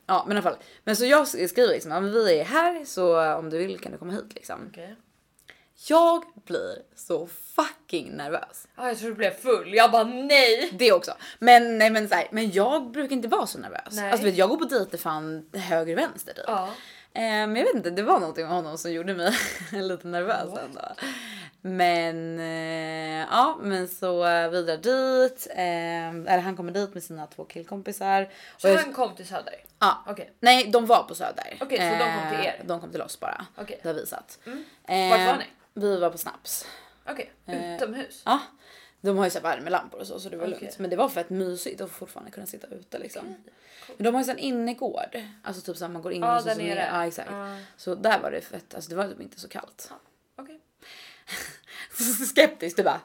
ja, 0.08 0.24
men 0.28 0.38
i 0.38 0.40
alla 0.40 0.42
fall. 0.42 0.56
Men 0.84 0.96
så 0.96 1.06
jag 1.06 1.28
skriver 1.28 1.68
liksom, 1.68 1.92
ja, 1.92 2.00
men 2.00 2.14
vi 2.14 2.40
är 2.40 2.44
här 2.44 2.86
så 2.86 3.34
om 3.34 3.50
du 3.50 3.58
vill 3.58 3.80
kan 3.80 3.92
du 3.92 3.98
komma 3.98 4.14
hit 4.14 4.32
liksom. 4.36 4.70
Okej. 4.72 4.96
Jag 5.90 6.24
blir 6.46 6.76
så 6.96 7.28
fucking 7.56 8.12
nervös. 8.12 8.68
Ja, 8.76 8.88
jag 8.88 8.98
tror 8.98 9.10
du 9.10 9.16
blev 9.16 9.32
full. 9.32 9.74
Jag 9.74 9.92
bara 9.92 10.04
nej. 10.04 10.70
Det 10.74 10.92
också. 10.92 11.14
Men 11.40 11.78
nej 11.78 11.90
men 11.90 12.10
så 12.10 12.16
här, 12.16 12.28
men 12.32 12.52
jag 12.52 12.92
brukar 12.92 13.16
inte 13.16 13.28
vara 13.28 13.48
så 13.48 13.60
nervös. 13.60 13.82
Nej. 13.92 14.12
Alltså 14.12 14.26
vet, 14.26 14.36
jag 14.38 14.50
går 14.50 14.58
på 14.58 14.66
dejter 14.66 14.98
fan 14.98 15.50
höger 15.54 15.96
vänster 15.96 16.34
typ. 16.34 16.44
Ja. 16.48 16.70
Eh, 17.16 17.22
men 17.22 17.56
jag 17.56 17.64
vet 17.66 17.76
inte, 17.76 17.90
det 17.90 18.04
var 18.04 18.20
någonting 18.20 18.46
med 18.46 18.56
honom 18.56 18.78
som 18.78 18.92
gjorde 18.92 19.14
mig 19.14 19.34
lite 19.72 20.08
nervös 20.08 20.50
What? 20.50 20.60
ändå. 20.66 20.82
Men 21.62 22.40
eh, 22.40 23.28
ja, 23.32 23.58
men 23.62 23.88
så 23.88 24.26
eh, 24.28 24.50
vi 24.50 24.64
drar 24.64 24.78
dit. 24.78 25.48
Eh, 25.52 26.34
eller 26.34 26.40
han 26.40 26.56
kommer 26.56 26.72
dit 26.72 26.94
med 26.94 27.04
sina 27.04 27.28
två 27.28 27.46
killkompisar. 27.46 28.30
Så 28.58 28.68
jag- 28.68 28.76
han 28.78 28.94
kom 28.94 29.16
till 29.16 29.28
Söder? 29.28 29.56
Ja. 29.80 30.04
Okej. 30.08 30.34
Nej, 30.40 30.68
de 30.72 30.86
var 30.86 31.04
på 31.04 31.16
Söder. 31.16 31.58
Okej, 31.62 31.78
så 31.78 31.84
de 32.06 32.12
kom 32.14 32.30
till 32.38 32.46
er? 32.48 32.56
Eh, 32.60 32.66
De 32.68 32.80
kom 32.82 32.92
till 32.92 33.02
oss 33.02 33.20
bara. 33.20 33.46
Okej. 33.56 33.80
Där 33.84 33.94
vi 33.94 34.06
satt. 34.06 34.40
Mm. 34.46 34.64
Eh, 34.88 35.10
Vart 35.18 35.28
var 35.28 35.38
ni? 35.38 35.46
Vi 35.74 36.00
var 36.00 36.10
på 36.10 36.18
Snaps. 36.18 36.66
Okej, 37.06 37.32
Eh, 37.46 37.76
utomhus? 37.76 38.22
Ja, 38.26 38.40
de 39.02 39.18
har 39.18 39.26
ju 39.26 39.32
så 39.32 39.40
värmelampor 39.40 40.00
och 40.00 40.08
så, 40.08 40.20
så 40.20 40.30
det 40.30 40.38
var 40.38 40.48
Okej. 40.48 40.60
lugnt. 40.62 40.80
Men 40.80 40.90
det 40.90 40.96
var 40.96 41.10
fett 41.10 41.30
mysigt 41.30 41.82
att 41.82 41.92
fortfarande 41.92 42.32
kunna 42.32 42.46
sitta 42.46 42.68
ute 42.68 43.00
liksom. 43.00 43.36
Men 43.98 44.04
de 44.04 44.16
har 44.16 44.24
ju 44.24 44.32
en 44.32 44.38
innergård. 44.40 45.22
Alltså 45.44 45.62
typ 45.62 45.78
så 45.78 45.88
man 45.88 46.02
går 46.02 46.14
in 46.14 46.22
Ja, 46.22 46.36
och 46.38 46.44
så, 46.44 46.50
så 46.50 46.56
nere. 46.58 46.68
ner. 46.76 46.88
Ja, 46.94 47.08
exakt. 47.08 47.32
Ja. 47.32 47.58
Så 47.78 47.96
där 47.96 48.20
var 48.20 48.32
det 48.32 48.42
fett. 48.42 48.76
Alltså 48.76 48.90
det 48.90 48.96
var 48.96 49.08
typ 49.08 49.22
inte 49.22 49.40
så 49.40 49.48
kallt. 49.48 49.92
Okej. 50.36 50.60
Skeptiskt, 52.36 52.78
du 52.78 52.84
bara. 52.84 53.02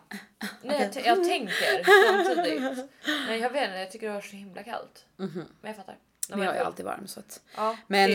Nej, 0.63 0.83
jag, 0.83 0.93
t- 0.93 1.03
jag 1.05 1.25
tänker 1.25 1.85
samtidigt. 2.07 2.63
Nej, 3.27 3.41
jag 3.41 3.51
vet 3.51 3.65
inte, 3.65 3.79
jag 3.79 3.91
tycker 3.91 4.07
det 4.09 4.15
var 4.15 4.21
så 4.21 4.37
himla 4.37 4.63
kallt. 4.63 5.05
Men 5.17 5.47
jag 5.63 5.77
fattar. 5.77 5.97
Men 6.37 6.47
jag 6.47 6.57
är 6.57 6.65
alltid 6.65 6.85
varm 6.85 7.07
så 7.07 7.21
att. 7.21 7.41
Ja, 7.57 7.77
Men, 7.87 8.11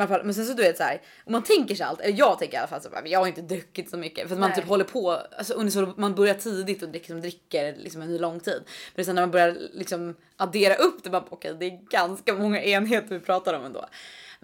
eh, 0.00 0.06
fall, 0.08 0.24
men 0.24 0.34
sen 0.34 0.46
så 0.46 0.52
du 0.52 0.62
vet 0.62 0.76
så 0.76 0.82
här, 0.82 1.00
man 1.26 1.42
tänker 1.42 1.74
sig 1.74 1.86
allt, 1.86 2.00
eller 2.00 2.18
jag 2.18 2.38
tänker 2.38 2.54
i 2.54 2.58
alla 2.58 2.66
fall 2.66 2.80
så 2.80 2.90
här, 2.94 3.02
jag 3.06 3.18
har 3.18 3.26
inte 3.26 3.42
druckit 3.42 3.90
så 3.90 3.96
mycket 3.96 4.28
för 4.28 4.34
att 4.34 4.40
man 4.40 4.50
Nej. 4.50 4.58
typ 4.58 4.68
håller 4.68 4.84
på, 4.84 5.10
alltså 5.10 5.54
under 5.54 5.72
så, 5.72 5.92
man 5.96 6.14
börjar 6.14 6.34
tidigt 6.34 6.82
och 6.82 6.88
liksom 6.88 7.20
dricker 7.20 7.76
liksom 7.76 8.02
en 8.02 8.16
lång 8.16 8.40
tid. 8.40 8.62
Men 8.94 9.04
sen 9.04 9.14
när 9.14 9.22
man 9.22 9.30
börjar 9.30 9.56
liksom 9.72 10.16
addera 10.36 10.74
upp 10.74 11.04
det, 11.04 11.10
man 11.10 11.22
bara, 11.22 11.30
okej 11.30 11.56
det 11.60 11.66
är 11.66 11.80
ganska 11.90 12.34
många 12.34 12.62
enheter 12.62 13.08
vi 13.08 13.20
pratar 13.20 13.54
om 13.54 13.64
ändå. 13.64 13.86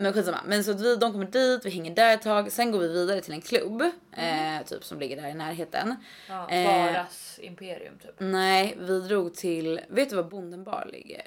Men 0.00 0.12
skitsamma. 0.12 0.38
Men 0.46 0.64
så 0.64 0.70
att 0.70 0.80
vi, 0.80 0.96
de 0.96 1.12
kommer 1.12 1.26
dit, 1.26 1.66
vi 1.66 1.70
hänger 1.70 1.94
där 1.94 2.14
ett 2.14 2.22
tag, 2.22 2.52
sen 2.52 2.72
går 2.72 2.78
vi 2.78 2.88
vidare 2.88 3.20
till 3.20 3.32
en 3.32 3.40
klubb 3.40 3.82
eh, 4.16 4.66
typ 4.66 4.84
som 4.84 5.00
ligger 5.00 5.16
där 5.22 5.28
i 5.28 5.34
närheten. 5.34 5.96
Ja, 6.28 6.50
eh, 6.50 6.92
Baras 6.92 7.38
imperium 7.42 7.99
typ. 7.99 8.14
Nej, 8.18 8.76
vi 8.80 9.00
drog 9.00 9.34
till, 9.34 9.80
vet 9.88 10.10
du 10.10 10.16
var 10.16 10.22
Bonden 10.22 10.64
bar 10.64 10.88
ligger? 10.92 11.22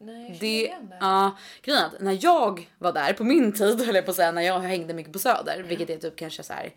Nej, 0.00 0.28
jag 0.30 0.40
Det, 0.40 0.74
ja, 1.00 1.36
grejen 1.62 1.84
att 1.84 2.00
när 2.00 2.18
jag 2.24 2.70
var 2.78 2.92
där 2.92 3.12
på 3.12 3.24
min 3.24 3.52
tid, 3.52 3.80
höll 3.86 3.94
jag 3.94 4.04
på 4.04 4.10
att 4.10 4.16
säga, 4.16 4.32
när 4.32 4.42
jag 4.42 4.58
hängde 4.60 4.94
mycket 4.94 5.12
på 5.12 5.18
Söder, 5.18 5.62
vilket 5.68 5.90
är 5.90 5.96
typ 5.96 6.16
kanske 6.16 6.42
så 6.42 6.52
här 6.52 6.72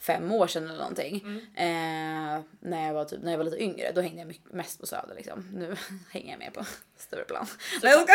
fem 0.00 0.32
år 0.32 0.46
sedan 0.46 0.64
eller 0.64 0.78
någonting. 0.78 1.14
Eh, 1.54 2.40
när 2.60 2.86
jag 2.86 2.94
var 2.94 3.04
typ 3.04 3.22
när 3.22 3.30
jag 3.30 3.38
var 3.38 3.44
lite 3.44 3.62
yngre, 3.62 3.92
då 3.94 4.00
hängde 4.00 4.18
jag 4.18 4.28
mycket, 4.28 4.52
mest 4.52 4.80
på 4.80 4.86
Söder 4.86 5.14
liksom. 5.14 5.48
Nu 5.54 5.76
hänger 6.10 6.30
jag 6.30 6.38
mer 6.38 6.50
på 6.50 6.64
Stureplan. 6.96 7.46
Nej 7.82 7.92
jag. 7.92 8.06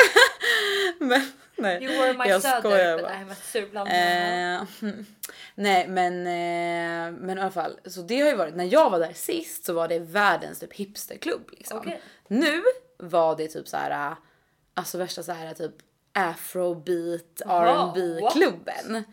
Men 1.07 1.31
nej. 1.55 1.83
You 1.83 2.01
were 2.01 2.13
my 2.13 2.25
jag 2.29 2.41
söder, 2.41 2.59
skojar 2.59 2.97
but. 2.97 3.05
I'm 3.05 3.31
a 3.31 3.35
surland. 3.41 3.89
Eh, 3.89 4.87
nej 5.55 5.87
men, 5.87 6.27
eh, 6.27 7.19
men 7.21 7.37
i 7.37 7.41
alla 7.41 7.51
fall, 7.51 7.79
så 7.85 8.01
det 8.01 8.21
har 8.21 8.29
ju 8.29 8.35
varit, 8.35 8.55
när 8.55 8.73
jag 8.73 8.89
var 8.89 8.99
där 8.99 9.13
sist 9.13 9.65
så 9.65 9.73
var 9.73 9.87
det 9.87 9.99
världens 9.99 10.59
typ 10.59 10.73
hipsterklubb 10.73 11.49
liksom. 11.51 11.77
Okej. 11.77 12.01
Nu 12.27 12.63
var 12.97 13.35
det 13.35 13.47
typ 13.47 13.67
så 13.67 13.77
här, 13.77 14.11
äh, 14.11 14.17
alltså 14.75 14.97
värsta 14.97 15.23
så 15.23 15.31
här 15.31 15.53
typ 15.53 15.73
afrobeat 16.13 17.41
R&B 17.45 18.21
klubben. 18.31 19.03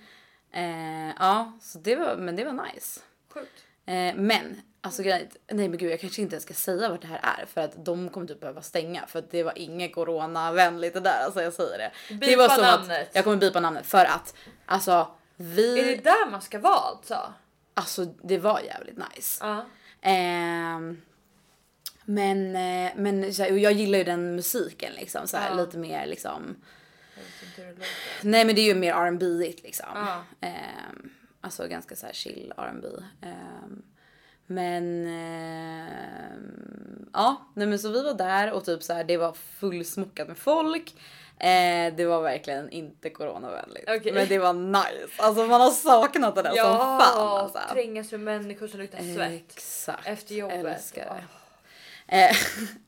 Eh, 0.53 1.09
ja, 1.19 1.53
så 1.61 1.79
det 1.79 1.97
var, 1.97 2.17
men 2.17 2.37
det 2.37 2.45
var 2.45 2.67
nice. 2.75 3.01
Sjukt. 3.35 3.65
Eh, 3.87 4.15
men 4.15 4.61
alltså 4.81 5.03
grejen 5.03 5.29
nej 5.53 5.69
men 5.69 5.79
gud 5.79 5.93
jag 5.93 6.01
kanske 6.01 6.23
inte 6.23 6.35
ens 6.35 6.45
ska 6.45 6.55
säga 6.55 6.89
vart 6.89 7.01
det 7.01 7.07
här 7.07 7.21
är 7.41 7.47
för 7.47 7.61
att 7.61 7.85
de 7.85 8.09
kommer 8.09 8.27
typ 8.27 8.41
behöva 8.41 8.63
stänga 8.63 9.07
för 9.07 9.19
att 9.19 9.31
det 9.31 9.43
var 9.43 9.59
inget 9.59 9.95
coronavänligt 9.95 10.95
det 10.95 11.01
där 11.01 11.25
alltså 11.25 11.43
jag 11.43 11.53
säger 11.53 11.79
det. 11.79 11.93
det 12.09 12.15
Bipa 12.15 12.37
var 12.37 12.49
som 12.49 12.65
namnet. 12.65 13.09
att 13.09 13.15
jag 13.15 13.25
kommer 13.25 13.37
bipa 13.37 13.61
namnet 13.61 13.87
för 13.87 14.05
att 14.05 14.35
alltså 14.67 15.07
vi, 15.37 15.81
Är 15.81 15.97
det 15.97 16.05
där 16.05 16.31
man 16.31 16.43
ska 16.43 16.59
vara 16.59 16.75
alltså? 16.75 17.33
alltså 17.75 18.05
det 18.05 18.39
var 18.39 18.61
jävligt 18.61 18.99
nice. 19.15 19.45
Ja. 19.47 19.65
Ehm, 20.01 21.03
men 22.15 22.57
eh, 22.57 22.93
men 22.97 23.35
så 23.35 23.43
här, 23.43 23.53
och 23.53 23.59
jag 23.59 23.73
gillar 23.73 23.99
ju 23.99 24.05
den 24.05 24.37
musiken 24.37 24.93
liksom 24.93 25.29
så 25.29 25.37
här, 25.37 25.51
Ja. 25.51 25.57
lite 25.57 25.79
mer 25.79 26.07
liksom. 26.07 26.57
Nej 28.23 28.45
men 28.45 28.55
det 28.55 28.61
är 28.61 28.67
ju 28.67 28.75
mer 28.75 28.93
R&B 28.95 29.25
liksom. 29.63 29.87
Ja. 29.95 30.25
Ehm, 30.41 31.11
alltså 31.41 31.69
ganska 31.69 31.97
så 31.97 32.07
här 32.07 32.13
chill 32.13 32.53
R&B. 32.57 32.89
Ehm, 33.23 33.83
men 34.47 35.07
ehm, 35.07 37.09
ja, 37.13 37.47
nej 37.55 37.67
men 37.67 37.79
så 37.79 37.89
vi 37.89 38.03
var 38.03 38.15
där 38.15 38.53
och 38.53 38.65
typ 38.65 38.83
så 38.83 38.93
här, 38.93 39.05
det 39.05 39.17
var 39.17 39.33
fullsmockat 39.33 40.29
med 40.29 40.39
folk. 40.39 40.95
Eh, 41.39 41.95
det 41.97 42.05
var 42.05 42.23
verkligen 42.23 42.71
inte 42.71 43.11
coronavänligt. 43.11 43.91
Okej. 43.91 44.13
Men 44.13 44.29
det 44.29 44.39
var 44.39 44.53
nice. 44.53 45.23
Alltså 45.23 45.47
man 45.47 45.61
har 45.61 45.71
saknat 45.71 46.35
det 46.35 46.43
där 46.43 46.51
som 46.51 46.79
fan 46.79 47.39
alltså. 47.39 47.59
trängas 47.73 48.11
med 48.13 48.21
människor 48.21 48.67
som 48.67 48.81
luktar 48.81 48.99
svett. 49.15 49.33
Exakt. 49.33 50.07
Efter 50.09 50.35
jobbet. 50.35 50.67
Älskar 50.67 51.05
det. 51.05 51.11
Åh. 51.11 51.42
Eh, 52.13 52.37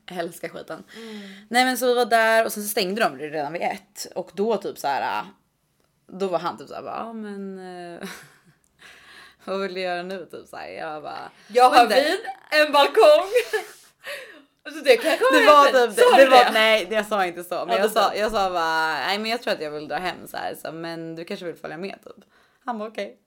älskar 0.19 0.49
skiten. 0.49 0.83
Mm. 0.97 1.21
Nej 1.49 1.65
men 1.65 1.77
så 1.77 1.87
vi 1.87 1.93
var 1.93 2.05
där 2.05 2.45
och 2.45 2.51
sen 2.51 2.63
så 2.63 2.69
stängde 2.69 3.01
de 3.01 3.17
det 3.17 3.29
redan 3.29 3.53
vid 3.53 3.61
ett 3.61 4.07
och 4.15 4.31
då 4.33 4.57
typ 4.57 4.77
så 4.77 4.87
här. 4.87 5.25
Då 6.07 6.27
var 6.27 6.39
han 6.39 6.57
typ 6.57 6.67
så 6.67 6.75
här 6.75 6.81
bara, 6.81 6.97
ja 6.97 7.13
men. 7.13 7.59
Eh, 7.59 8.07
vad 9.45 9.61
vill 9.61 9.73
du 9.73 9.81
göra 9.81 10.03
nu 10.03 10.25
typ 10.25 10.47
så 10.47 10.57
här. 10.57 10.67
Jag 10.67 11.03
bara. 11.03 11.31
Jag 11.47 11.69
har 11.69 11.87
vin, 11.87 12.17
en 12.49 12.71
balkong. 12.71 13.29
Alltså 14.67 14.83
det 14.83 14.97
kan 14.97 15.11
jag 15.11 15.19
Det 15.19 15.47
var 15.47 15.65
typ 15.65 15.95
det, 15.95 16.23
det 16.25 16.29
var, 16.29 16.51
nej 16.53 16.87
jag 16.91 17.05
sa 17.05 17.25
inte 17.25 17.43
så 17.43 17.65
men 17.65 17.75
Ja, 17.75 17.81
jag 17.81 17.91
sa, 17.91 18.15
jag 18.15 18.31
sa 18.31 18.49
bara 18.49 18.93
nej 18.93 19.19
men 19.19 19.31
jag 19.31 19.41
tror 19.41 19.53
att 19.53 19.61
jag 19.61 19.71
vill 19.71 19.87
dra 19.87 19.95
hem 19.95 20.27
så 20.27 20.37
här 20.37 20.55
så, 20.55 20.71
men 20.71 21.15
du 21.15 21.23
kanske 21.25 21.45
vill 21.45 21.55
följa 21.55 21.77
med 21.77 21.95
typ. 22.03 22.25
Han 22.65 22.79
var 22.79 22.87
okej. 22.87 23.17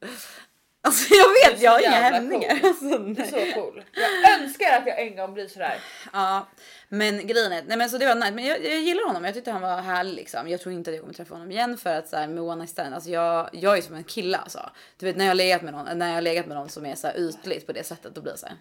Alltså 0.80 1.14
jag 1.14 1.50
vet 1.50 1.62
jag 1.62 1.70
har 1.70 1.80
inga 1.80 1.90
hämningar. 1.90 2.58
cool. 2.60 2.68
Alltså, 2.68 2.84
Du 2.88 2.94
är 2.94 3.30
nej. 3.38 3.52
så 3.54 3.60
cool. 3.60 3.84
Jag 4.22 4.40
önskar 4.40 4.78
att 4.78 4.86
jag 4.86 5.00
en 5.00 5.16
gång 5.16 5.34
blir 5.34 5.48
sådär. 5.48 5.80
Ja, 6.12 6.46
men 6.88 7.26
grejen 7.26 7.52
är, 7.52 7.62
nej 7.62 7.76
men 7.78 7.90
så 7.90 7.98
det 7.98 8.06
var 8.06 8.14
nice. 8.14 8.30
Men 8.32 8.44
jag, 8.44 8.64
jag 8.64 8.80
gillar 8.80 9.06
honom. 9.06 9.24
Jag 9.24 9.34
tyckte 9.34 9.50
han 9.50 9.62
var 9.62 9.76
härlig 9.80 10.14
liksom. 10.14 10.48
Jag 10.48 10.60
tror 10.60 10.72
inte 10.74 10.90
att 10.90 10.94
jag 10.94 11.02
kommer 11.02 11.14
träffa 11.14 11.34
honom 11.34 11.50
igen 11.50 11.78
för 11.78 11.94
att 11.94 12.08
så 12.08 12.16
här, 12.16 12.26
med 12.28 12.42
one 12.42 12.54
night 12.56 12.70
stand, 12.70 12.94
alltså 12.94 13.10
jag, 13.10 13.48
jag 13.52 13.78
är 13.78 13.82
som 13.82 13.94
en 13.94 14.04
kille 14.04 14.38
alltså. 14.38 14.70
Du 14.98 15.06
vet 15.06 15.16
när 15.16 15.24
jag 15.24 15.30
har 15.30 15.34
legat 15.34 15.62
med 15.62 15.72
någon, 15.74 15.98
när 15.98 16.06
jag 16.06 16.14
har 16.14 16.20
legat 16.22 16.46
med 16.46 16.56
någon 16.56 16.68
som 16.68 16.86
är 16.86 16.94
så 16.94 17.06
här 17.06 17.16
ytligt 17.18 17.66
på 17.66 17.72
det 17.72 17.84
sättet, 17.84 18.14
då 18.14 18.20
blir 18.20 18.32
det 18.32 18.38
så 18.38 18.46
här. 18.46 18.56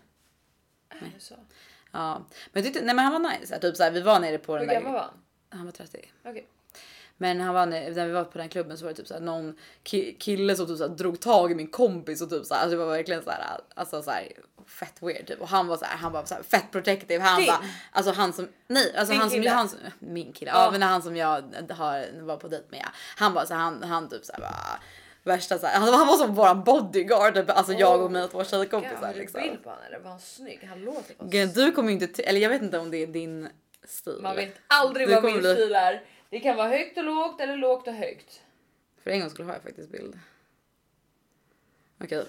Är 0.89 1.11
det 1.15 1.23
så? 1.23 1.35
Ja, 1.91 2.13
men 2.51 2.63
jag 2.63 2.73
tyckte, 2.73 2.85
nej 2.85 2.95
men 2.95 3.05
han 3.05 3.23
var 3.23 3.31
nice. 3.39 3.59
Typ 3.59 3.75
så 3.77 3.83
här, 3.83 3.91
vi 3.91 4.01
var 4.01 4.19
nere 4.19 4.37
på 4.37 4.51
Hur 4.53 4.59
den 4.59 4.67
där. 4.67 4.73
gammal 4.75 4.93
var 4.93 4.99
han? 5.01 5.13
Han 5.49 5.65
var 5.65 5.71
30. 5.71 5.99
Okej. 6.25 6.47
Men 7.17 7.41
han 7.41 7.53
var 7.55 7.65
när, 7.65 8.05
vi 8.05 8.11
var 8.11 8.23
på 8.23 8.37
den 8.37 8.49
klubben 8.49 8.77
så 8.77 8.85
var 8.85 8.91
det 8.91 8.97
typ 8.97 9.07
så 9.07 9.13
här, 9.13 9.21
någon 9.21 9.55
ki- 9.83 10.17
kille 10.19 10.55
som 10.55 10.67
typ 10.67 10.77
så 10.77 10.87
här, 10.87 10.95
drog 10.95 11.19
tag 11.19 11.51
i 11.51 11.55
min 11.55 11.67
kompis 11.67 12.21
och 12.21 12.29
typ 12.29 12.45
så 12.45 12.53
här, 12.53 12.61
alltså 12.61 12.77
det 12.77 12.85
var 12.85 12.91
verkligen 12.91 13.23
så 13.23 13.29
här, 13.29 13.59
alltså 13.75 14.01
så 14.01 14.11
här 14.11 14.27
fett 14.67 14.93
weird 15.01 15.27
typ 15.27 15.41
och 15.41 15.47
han 15.47 15.67
var 15.67 15.77
så 15.77 15.85
här, 15.85 15.97
han 15.97 16.11
var 16.11 16.25
så 16.25 16.35
här 16.35 16.43
fett 16.43 16.71
protective. 16.71 17.23
Han 17.23 17.39
Din? 17.39 17.47
bara 17.47 17.59
alltså 17.91 18.11
han 18.11 18.33
som 18.33 18.47
nej, 18.67 18.93
alltså 18.97 19.11
Din 19.11 19.21
han 19.21 19.29
som 19.29 19.39
kille? 19.39 19.49
han 19.49 19.69
som, 19.69 19.79
min 19.99 20.33
kille. 20.33 20.51
Ja. 20.51 20.63
Ja, 20.65 20.71
men 20.71 20.81
han 20.81 21.01
som 21.01 21.15
jag 21.17 21.27
har 21.69 22.21
var 22.21 22.37
på 22.37 22.47
dejt 22.47 22.65
med. 22.71 22.85
Han 23.17 23.33
var 23.33 23.45
så 23.45 23.53
han 23.53 23.83
han 23.83 24.09
typ 24.09 24.25
så 24.25 24.33
här 24.33 24.39
bara 24.39 24.79
värsta 25.23 25.57
så 25.59 25.65
här, 25.67 25.79
han, 25.79 25.93
han 25.93 26.07
var 26.07 26.17
som 26.17 26.35
våran 26.35 26.63
bodyguard 26.63 27.33
typ, 27.33 27.49
alltså 27.49 27.73
jag 27.73 28.01
och 28.01 28.11
mina 28.11 28.27
två 28.27 28.43
tjejkompisar 28.43 28.95
Har 29.07 29.13
du 29.13 29.19
liksom. 29.19 29.41
bild 29.41 29.63
på 29.63 29.69
honom 29.69 29.85
eller 29.87 29.99
var 29.99 30.09
han 30.11 30.19
snygg? 30.19 30.63
Han 30.69 30.81
låter 30.81 31.55
Du 31.65 31.71
kommer 31.71 31.91
ju 31.91 31.97
inte 31.99 32.23
eller 32.23 32.39
jag 32.39 32.49
vet 32.49 32.61
inte 32.61 32.77
om 32.79 32.91
det 32.91 32.97
är 32.97 33.07
din 33.07 33.49
stil. 33.87 34.19
Man 34.21 34.35
vet 34.35 34.55
aldrig 34.67 35.07
Du 35.07 35.13
vad 35.13 35.23
min 35.23 35.37
bli- 35.39 35.53
stil 35.53 35.75
är. 35.75 36.03
Det 36.29 36.39
kan 36.39 36.55
vara 36.55 36.67
högt 36.67 36.97
och 36.97 37.03
lågt 37.03 37.41
eller 37.41 37.57
lågt 37.57 37.87
och 37.87 37.93
högt. 37.93 38.41
För 39.03 39.11
en 39.11 39.19
gång 39.19 39.29
skulle 39.29 39.45
har 39.47 39.53
jag 39.53 39.63
faktiskt 39.63 39.89
bild. 39.91 40.19
Okej. 42.03 42.25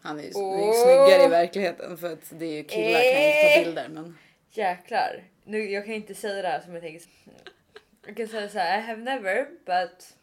Han 0.00 0.18
är 0.18 0.22
ju 0.22 0.30
Åh. 0.34 0.72
snyggare 0.84 1.22
i 1.24 1.28
verkligheten 1.28 1.98
för 1.98 2.12
att 2.12 2.18
det 2.30 2.44
är 2.46 2.52
ju 2.52 2.64
killar 2.64 3.00
kan 3.00 3.22
ju 3.22 3.32
ta 3.32 3.48
Eh. 3.58 3.64
bilder 3.64 3.88
men. 3.88 4.18
Jäklar. 4.50 5.24
Nu, 5.44 5.70
jag 5.70 5.84
kan 5.84 5.94
inte 5.94 6.14
säga 6.14 6.42
det 6.42 6.48
här 6.48 6.60
som 6.60 6.72
jag 6.74 6.82
tänker. 6.82 7.08
Jag 8.06 8.16
kan 8.16 8.28
säga 8.28 8.48
så 8.48 8.58
här, 8.58 8.78
I 8.78 8.82
have 8.82 9.00
never 9.02 9.44
but 9.64 10.14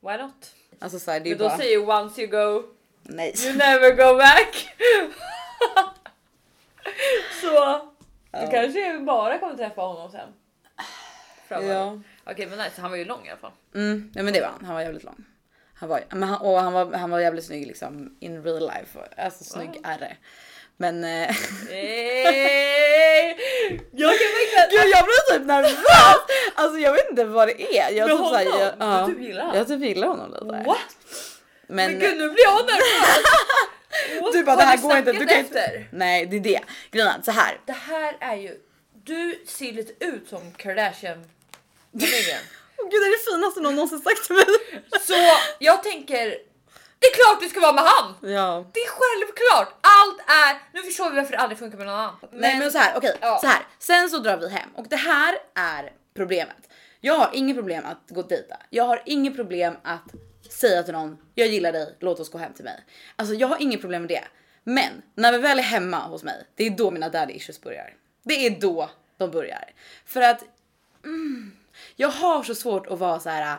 why 0.00 0.16
not? 0.16 0.54
Alltså 0.78 0.98
så 0.98 1.10
här, 1.10 1.20
det 1.20 1.28
är 1.28 1.30
Men 1.30 1.38
då 1.38 1.48
bara. 1.48 1.58
säger 1.58 1.88
once 1.88 2.20
you 2.22 2.30
go 2.30 2.68
Nej. 3.02 3.34
you 3.44 3.56
never 3.56 3.90
go 3.90 4.18
back. 4.18 4.68
så 7.40 7.80
du 8.40 8.50
kanske 8.50 8.98
bara 8.98 9.38
kommer 9.38 9.56
träffa 9.56 9.80
honom 9.80 10.10
sen. 10.10 10.28
Framöver. 11.48 11.74
Ja. 11.74 12.00
Okej 12.26 12.46
men 12.46 12.58
nice, 12.58 12.80
han 12.80 12.90
var 12.90 12.98
ju 12.98 13.04
lång 13.04 13.26
i 13.26 13.30
alla 13.30 13.38
fall. 13.38 13.52
Mm, 13.74 14.12
ja 14.14 14.22
men 14.22 14.32
det 14.32 14.40
var 14.40 14.48
han. 14.48 14.64
Han 14.64 14.74
var 14.74 14.82
jävligt 14.82 15.04
lång. 15.04 15.24
Han 15.76 15.88
var, 15.88 16.04
men 16.10 16.22
han, 16.22 16.40
och 16.40 16.60
han 16.60 16.72
var, 16.72 16.92
han 16.92 17.10
var 17.10 17.20
jävligt 17.20 17.44
snygg 17.44 17.66
liksom 17.66 18.16
in 18.20 18.42
real 18.44 18.60
life. 18.60 18.98
Alltså 19.16 19.44
snygg 19.44 19.68
Wow. 19.68 19.82
RR. 19.84 20.16
Men 20.76 21.04
eh, 21.04 21.36
Hey! 21.68 23.28
Jag 23.92 24.10
kan 24.18 24.28
verkligen... 24.38 24.70
Gud 24.70 24.92
jag 24.92 25.04
blir 25.04 25.38
typ 25.38 25.46
nervös! 25.46 25.76
Alltså 26.54 26.78
jag 26.78 26.92
vet 26.92 27.10
inte 27.10 27.24
vad 27.24 27.48
det 27.48 27.78
är. 27.78 27.90
Jag 27.92 28.08
Med 28.08 28.16
typ 28.18 28.26
så 28.26 28.34
här, 28.34 28.44
honom? 28.44 28.60
jag, 28.60 28.72
ja, 28.78 29.06
Du 29.06 29.12
typ 29.14 29.22
gillar 29.22 29.44
han? 29.44 29.56
Jag 29.56 29.68
typ 29.68 29.80
gillar 29.80 30.08
honom 30.08 30.30
lite. 30.32 30.44
What? 30.66 30.78
Men, 31.66 31.76
Men 31.90 31.98
gud 32.00 32.18
nu 32.18 32.30
blir 32.30 32.44
jag 32.44 32.66
nervös! 32.66 33.24
Du 34.32 34.44
bara 34.44 34.56
det 34.56 34.62
här 34.62 34.76
går 34.76 34.96
inte. 34.96 35.12
Du 35.12 35.26
kan 35.26 35.38
inte. 35.38 35.84
Nej 35.90 36.26
det 36.26 36.36
är 36.36 36.40
det. 36.40 36.60
Grejen 36.90 37.08
är 37.08 37.22
så 37.22 37.30
här. 37.30 37.60
Det 37.66 37.72
här 37.72 38.16
är 38.20 38.36
ju... 38.36 38.60
Du 39.04 39.42
ser 39.46 39.72
lite 39.72 40.04
ut 40.04 40.28
som 40.28 40.52
Kardashian-familjen. 40.52 42.40
Åh, 42.78 42.84
Gud 42.90 43.00
det 43.02 43.06
är 43.06 43.18
det 43.18 43.30
finaste 43.30 43.60
någon 43.60 43.74
någonsin 43.74 43.98
sagt 44.00 44.26
till 44.26 44.34
mig. 44.36 44.44
Så 45.00 45.14
jag 45.58 45.82
tänker... 45.82 46.38
Det 46.98 47.06
är 47.06 47.14
klart 47.14 47.40
du 47.40 47.48
ska 47.48 47.60
vara 47.60 47.72
med 47.72 47.84
han! 47.84 48.14
Ja. 48.32 48.70
Det 48.74 48.80
är 48.80 48.88
självklart! 48.88 49.78
Allt 49.80 50.18
är... 50.30 50.58
Nu 50.72 50.82
förstår 50.82 51.10
vi 51.10 51.16
varför 51.16 51.32
det 51.32 51.38
aldrig 51.38 51.58
funkar 51.58 51.78
med 51.78 51.86
någon 51.86 51.96
annan. 51.96 52.14
Nej 52.32 52.58
men 52.58 52.72
så 52.72 52.78
här, 52.78 52.96
okej, 52.96 53.16
Ja. 53.20 53.38
så 53.40 53.46
här. 53.46 53.62
Sen 53.78 54.10
så 54.10 54.18
drar 54.18 54.36
vi 54.36 54.48
hem 54.48 54.68
och 54.74 54.88
det 54.88 54.96
här 54.96 55.38
är 55.54 55.92
problemet. 56.16 56.68
Jag 57.00 57.14
har 57.14 57.30
inget 57.32 57.56
problem 57.56 57.84
att 57.84 58.10
gå 58.10 58.20
och 58.20 58.28
dejta. 58.28 58.56
Jag 58.70 58.84
har 58.84 59.02
inget 59.06 59.36
problem 59.36 59.76
att 59.82 60.02
säga 60.50 60.82
till 60.82 60.92
någon, 60.92 61.18
jag 61.34 61.48
gillar 61.48 61.72
dig, 61.72 61.94
låt 62.00 62.20
oss 62.20 62.28
gå 62.30 62.38
hem 62.38 62.52
till 62.52 62.64
mig. 62.64 62.84
Alltså 63.16 63.34
jag 63.34 63.48
har 63.48 63.62
inget 63.62 63.80
problem 63.80 64.02
med 64.02 64.08
det. 64.08 64.24
Men 64.64 65.02
när 65.14 65.32
vi 65.32 65.38
väl 65.38 65.58
är 65.58 65.62
hemma 65.62 65.98
hos 65.98 66.24
mig, 66.24 66.46
det 66.54 66.66
är 66.66 66.70
då 66.70 66.90
mina 66.90 67.08
daddy 67.08 67.34
issues 67.34 67.60
börjar. 67.60 67.94
Det 68.22 68.46
är 68.46 68.50
då 68.60 68.90
de 69.16 69.30
börjar. 69.30 69.70
För 70.04 70.20
att 70.20 70.44
mm, 71.04 71.56
jag 71.96 72.08
har 72.08 72.42
så 72.42 72.54
svårt 72.54 72.86
att 72.86 72.98
vara 72.98 73.20
så 73.20 73.30
här. 73.30 73.56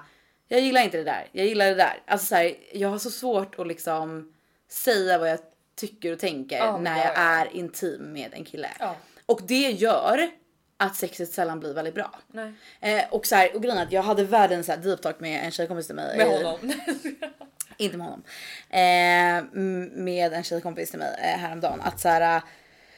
jag 0.47 0.61
gillar 0.61 0.81
inte 0.81 0.97
det 0.97 1.03
där, 1.03 1.27
jag 1.31 1.45
gillar 1.45 1.65
det 1.65 1.75
där. 1.75 2.01
Alltså 2.07 2.27
så 2.27 2.35
här, 2.35 2.55
jag 2.73 2.89
har 2.89 2.97
så 2.97 3.11
svårt 3.11 3.59
att 3.59 3.67
liksom 3.67 4.33
säga 4.67 5.17
vad 5.17 5.29
jag 5.29 5.39
tycker 5.75 6.11
och 6.11 6.19
tänker 6.19 6.57
Ja, 6.57 6.77
när 6.77 6.97
ja, 6.97 7.03
jag 7.03 7.13
ja. 7.15 7.21
är 7.21 7.55
intim 7.55 8.13
med 8.13 8.33
en 8.33 8.45
kille. 8.45 8.69
Ja. 8.79 8.95
Och 9.25 9.41
det 9.47 9.71
gör 9.71 10.29
att 10.77 10.95
sexet 10.95 11.31
sällan 11.31 11.59
blir 11.59 11.73
väldigt 11.73 11.95
bra. 11.95 12.19
Eh, 12.79 13.03
och 13.11 13.25
så 13.25 13.35
här, 13.35 13.55
och 13.55 13.61
grejen 13.63 13.77
att 13.77 13.91
jag 13.91 14.01
hade 14.01 14.23
världens 14.23 14.65
så 14.65 14.71
här 14.71 14.79
deep 14.79 15.01
talk 15.01 15.19
med 15.19 15.45
en 15.45 15.51
tjejkompis 15.51 15.85
till 15.85 15.95
mig. 15.95 16.17
Med 16.17 16.27
eh, 16.27 16.33
honom. 16.33 16.73
Inte 17.77 17.97
med 17.97 18.07
honom. 18.07 18.23
Eh, 18.69 19.59
med 20.03 20.33
en 20.33 20.43
tjejkompis 20.43 20.89
till 20.89 20.99
mig 20.99 21.15
eh, 21.21 21.39
häromdagen. 21.39 21.81
Att 21.81 21.99
så 21.99 22.09
här, 22.09 22.37
eh, 22.37 22.43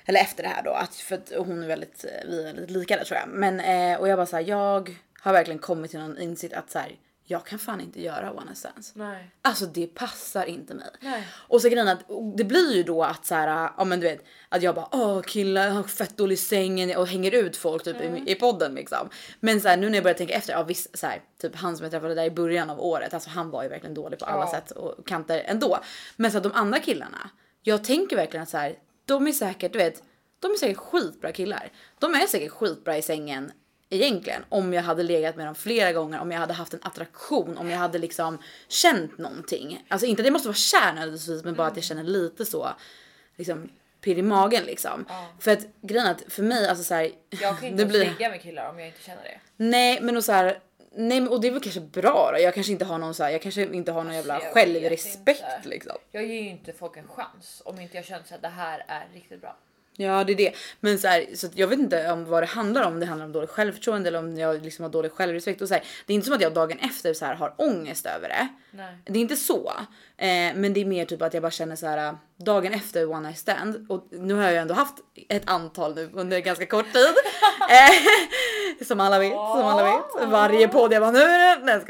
eller 0.06 0.20
efter 0.20 0.44
det 0.44 0.50
här 0.50 0.64
då, 0.64 0.72
att, 0.72 0.96
för 0.96 1.16
att 1.16 1.32
hon 1.38 1.64
är 1.64 1.68
väldigt, 1.68 2.04
eh, 2.04 2.30
vi 2.30 2.40
är 2.40 2.44
väldigt 2.44 2.70
lika 2.70 2.98
där 2.98 3.04
tror 3.04 3.20
jag. 3.20 3.30
Men 3.30 3.60
eh, 3.60 4.00
och 4.00 4.08
jag 4.08 4.18
bara 4.18 4.26
så 4.26 4.36
här, 4.36 4.44
jag 4.44 4.98
har 5.20 5.34
verkligen 5.34 5.60
kommit 5.60 5.92
till 5.92 6.00
någon 6.00 6.18
insikt 6.18 6.54
att 6.54 6.72
så 6.72 6.80
här, 6.80 6.92
jag 7.30 7.46
kan 7.46 7.60
fan 7.60 7.82
inte 7.82 8.02
göra 8.02 8.32
one 8.32 8.46
night 8.46 8.58
stands. 8.58 8.96
Nej. 8.96 9.32
Alltså 9.42 9.66
det 9.66 9.88
passar 9.88 10.46
inte 10.46 10.74
mig. 10.74 10.90
Nej. 11.02 11.28
Och 11.34 11.62
så 11.62 11.70
grejen 11.70 11.88
att 11.88 12.06
det 12.38 12.44
blir 12.44 12.76
ju 12.76 12.84
då 12.84 13.04
att 13.04 13.26
så 13.26 13.36
här, 13.36 13.70
ja 13.78 13.84
men 13.84 14.00
du 14.00 14.08
vet 14.08 14.26
att 14.50 14.62
jag 14.62 14.76
bara 14.76 14.88
åh 14.92 15.22
killar 15.22 15.70
har 15.70 15.84
fett 15.84 16.18
dålig 16.18 16.40
sängen 16.40 16.98
och 16.98 17.08
hänger 17.08 17.32
ut 17.32 17.58
folk 17.58 17.84
typ 17.84 18.02
i, 18.02 18.24
i 18.32 18.36
podden 18.36 18.74
liksom. 18.76 19.10
Men 19.40 19.62
så 19.62 19.68
här, 19.68 19.78
nu 19.78 19.90
när 19.90 19.96
jag 19.96 20.04
börjar 20.04 20.18
tänka 20.18 20.34
efter, 20.34 20.54
ja 20.54 20.64
visst 20.64 20.98
så 21.00 21.08
här, 21.08 21.22
typ 21.42 21.56
han 21.56 21.78
som 21.78 21.84
jag 21.84 21.92
träffade 21.92 22.16
där 22.16 22.24
i 22.26 22.32
början 22.32 22.70
av 22.70 22.80
året, 22.82 23.14
alltså 23.14 23.30
han 23.30 23.50
var 23.50 23.64
ju 23.64 23.70
verkligen 23.70 23.94
dålig 23.94 24.20
på 24.20 24.26
alla 24.26 24.44
Ja. 24.46 24.52
sätt 24.52 24.72
och 24.72 25.08
kanter 25.08 25.44
ändå. 25.46 25.80
Men 26.16 26.32
så 26.32 26.38
här, 26.38 26.44
de 26.44 26.52
andra 26.54 26.80
killarna, 26.80 27.30
jag 27.62 27.84
tänker 27.84 28.16
verkligen 28.16 28.44
att 28.44 28.50
så 28.50 28.58
här, 28.58 28.76
de 29.06 29.28
är 29.28 29.32
säkert, 29.32 29.74
du 29.74 29.80
vet, 29.80 30.04
de 30.40 30.52
är 30.52 30.56
säkert 30.56 30.78
skitbra 30.78 31.32
killar. 31.32 31.72
De 32.00 32.14
är 32.16 32.28
säkert 32.28 32.52
skitbra 32.52 32.98
i 32.98 33.02
sängen 33.02 33.52
egentligen 33.90 34.46
om 34.50 34.74
jag 34.74 34.84
hade 34.84 35.04
legat 35.04 35.36
med 35.36 35.46
dem 35.46 35.56
flera 35.56 35.94
gånger, 35.94 36.20
om 36.20 36.32
jag 36.32 36.40
hade 36.40 36.54
haft 36.54 36.74
en 36.74 36.80
attraktion, 36.84 37.58
om 37.58 37.70
jag 37.70 37.78
hade 37.78 37.98
liksom 37.98 38.38
känt 38.68 39.18
någonting. 39.18 39.86
Alltså 39.88 40.08
inte 40.08 40.22
att 40.22 40.26
jag 40.26 40.34
måste 40.34 40.48
vara 40.48 40.56
kär 40.56 40.94
nödvändigtvis, 40.94 41.44
men 41.44 41.56
bara 41.56 41.68
att 41.68 41.76
jag 41.76 41.84
känner 41.86 42.04
lite 42.04 42.46
så 42.46 42.70
liksom 43.36 43.70
pirr 44.02 44.18
i 44.18 44.22
magen 44.22 44.64
liksom. 44.64 45.06
Ja. 45.10 45.28
För 45.40 45.52
att 45.52 45.60
grejen 45.82 46.08
att 46.08 46.24
för 46.34 46.44
mig 46.44 46.68
alltså 46.68 46.84
så 46.84 46.94
här, 46.94 47.12
Jag 47.30 47.60
kan 47.60 47.68
inte 47.70 47.86
blir 47.86 48.00
ligga 48.06 48.30
med 48.30 48.42
killar 48.42 48.70
om 48.70 48.80
jag 48.80 48.88
inte 48.88 49.04
känner 49.04 49.24
det. 49.24 49.40
nej, 49.58 50.00
men 50.02 50.18
och 50.18 50.24
så 50.24 50.32
här. 50.32 50.60
Nej, 51.00 51.28
och 51.28 51.42
det 51.42 51.48
är 51.48 51.52
väl 51.52 51.62
kanske 51.62 51.82
bra 51.82 52.30
då. 52.34 52.40
Jag 52.40 52.54
kanske 52.54 52.72
inte 52.72 52.86
har 52.86 52.98
någon 52.98 53.14
så 53.14 53.24
här, 53.24 53.32
jag 53.32 53.42
kanske 53.42 53.62
inte 53.62 53.92
har 53.92 54.04
någon 54.04 54.14
jävla 54.14 54.34
Alltså, 54.34 54.48
jag 54.48 54.54
självrespekt 54.54 55.44
inte. 55.58 55.70
liksom. 55.70 55.96
Jag 56.12 56.26
ger 56.26 56.42
ju 56.42 56.50
inte 56.50 56.74
folk 56.74 56.98
en 56.98 57.08
chans 57.08 57.62
om 57.66 57.80
inte 57.80 57.96
jag 57.98 58.06
känner 58.06 58.24
att 58.34 58.42
det 58.42 58.48
här 58.48 58.86
är 58.88 59.08
riktigt 59.14 59.42
bra. 59.42 59.58
Ja 60.00 60.24
det 60.24 60.34
är 60.34 60.38
det. 60.38 60.54
Men 60.80 61.00
så, 61.00 61.08
här, 61.08 61.26
så 61.36 61.48
jag 61.54 61.68
vet 61.68 61.80
inte 61.80 62.12
om 62.12 62.26
vad 62.26 62.44
det 62.44 62.48
handlar 62.48 62.84
om. 62.88 63.00
Det 63.00 63.06
handlar 63.06 63.26
om 63.26 63.32
dåligt 63.32 63.50
självförtroende 63.50 64.10
eller 64.10 64.20
om 64.20 64.38
jag 64.38 64.64
liksom 64.64 64.84
har 64.84 64.90
dålig 64.90 65.12
självrespekt. 65.12 65.62
Och 65.62 65.68
så 65.68 65.74
här, 65.74 65.84
det 66.06 66.14
är 66.14 66.16
inte 66.16 66.26
som 66.26 66.36
att 66.36 66.42
jag 66.42 66.54
dagen 66.54 66.80
efter 66.80 67.14
så 67.14 67.26
här, 67.26 67.36
har 67.36 67.54
ångest 67.58 68.06
över 68.06 68.30
det. 68.30 68.48
Nej. 68.72 68.98
Det 69.06 69.20
är 69.20 69.22
inte 69.22 69.36
så. 69.36 69.72
Eh, 70.20 70.56
men 70.56 70.74
det 70.74 70.82
är 70.82 70.86
mer 70.86 71.06
typ 71.06 71.22
att 71.22 71.34
jag 71.34 71.44
bara 71.44 71.52
känner 71.52 71.76
så 71.76 71.88
här 71.88 72.18
dagen 72.38 72.74
efter 72.74 73.12
one 73.12 73.28
night 73.28 73.40
stand. 73.40 73.86
Och 73.90 74.08
nu 74.12 74.34
har 74.34 74.44
jag 74.44 74.52
ju 74.52 74.58
ändå 74.58 74.74
haft 74.74 74.96
ett 75.30 75.50
antal 75.50 75.96
nu 75.96 76.10
under 76.14 76.40
ganska 76.40 76.66
kort 76.66 76.94
tid. 76.94 77.06
eh, 77.70 78.86
som 78.86 79.00
alla 79.00 79.20
vet, 79.20 79.32
som 79.32 79.66
alla 79.66 79.84
vet. 79.84 80.30
Varje 80.30 80.68
podd 80.68 80.94
jag 80.94 81.02
bara 81.02 81.12
nu 81.12 81.20
är 81.20 81.60
det. 81.60 81.66
Nej, 81.66 81.82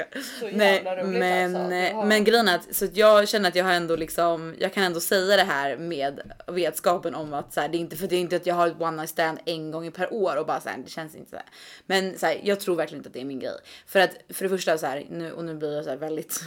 jag 0.45 0.53
Nej, 0.53 1.03
men, 1.03 1.55
alltså. 1.55 1.73
eh, 1.75 2.05
men 2.05 2.23
grejen 2.23 2.47
är 2.47 2.55
att, 2.55 2.75
så 2.75 2.85
att 2.85 2.97
jag 2.97 3.29
känner 3.29 3.49
att 3.49 3.55
jag 3.55 3.65
har 3.65 3.73
ändå 3.73 3.95
liksom, 3.95 4.55
jag 4.59 4.73
kan 4.73 4.83
ändå 4.83 4.99
säga 4.99 5.35
det 5.35 5.43
här 5.43 5.77
med 5.77 6.21
vetskapen 6.47 7.15
om 7.15 7.33
att 7.33 7.53
så 7.53 7.61
här, 7.61 7.69
det 7.69 7.77
är 7.77 7.79
inte 7.79 7.95
för 7.95 8.07
det 8.07 8.15
är 8.15 8.19
inte 8.19 8.35
att 8.35 8.45
jag 8.45 8.55
har 8.55 8.67
ett 8.67 8.81
one 8.81 8.97
night 8.97 9.09
stand 9.09 9.39
en 9.45 9.71
gång 9.71 9.91
per 9.91 10.13
år 10.13 10.37
och 10.37 10.45
bara 10.45 10.61
så 10.61 10.69
här, 10.69 10.77
det 10.77 10.89
känns 10.89 11.15
inte 11.15 11.29
så 11.29 11.35
här. 11.35 11.45
Men 11.85 12.17
så 12.17 12.25
här, 12.25 12.41
jag 12.43 12.59
tror 12.59 12.75
verkligen 12.75 12.99
inte 12.99 13.07
att 13.07 13.13
det 13.13 13.21
är 13.21 13.25
min 13.25 13.39
grej. 13.39 13.57
För 13.87 13.99
att 13.99 14.11
för 14.29 14.43
det 14.43 14.49
första 14.49 14.77
så 14.77 14.85
här, 14.85 15.05
nu 15.09 15.31
och 15.31 15.43
nu 15.43 15.55
blir 15.55 15.71
det 15.71 15.83
så 15.83 15.89
här 15.89 15.97
väldigt 15.97 16.43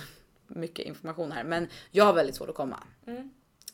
mycket 0.50 0.86
information 0.86 1.32
här, 1.32 1.44
men 1.44 1.68
jag 1.90 2.04
har 2.04 2.12
väldigt 2.12 2.36
svårt 2.36 2.48
att 2.48 2.54
komma. 2.54 2.82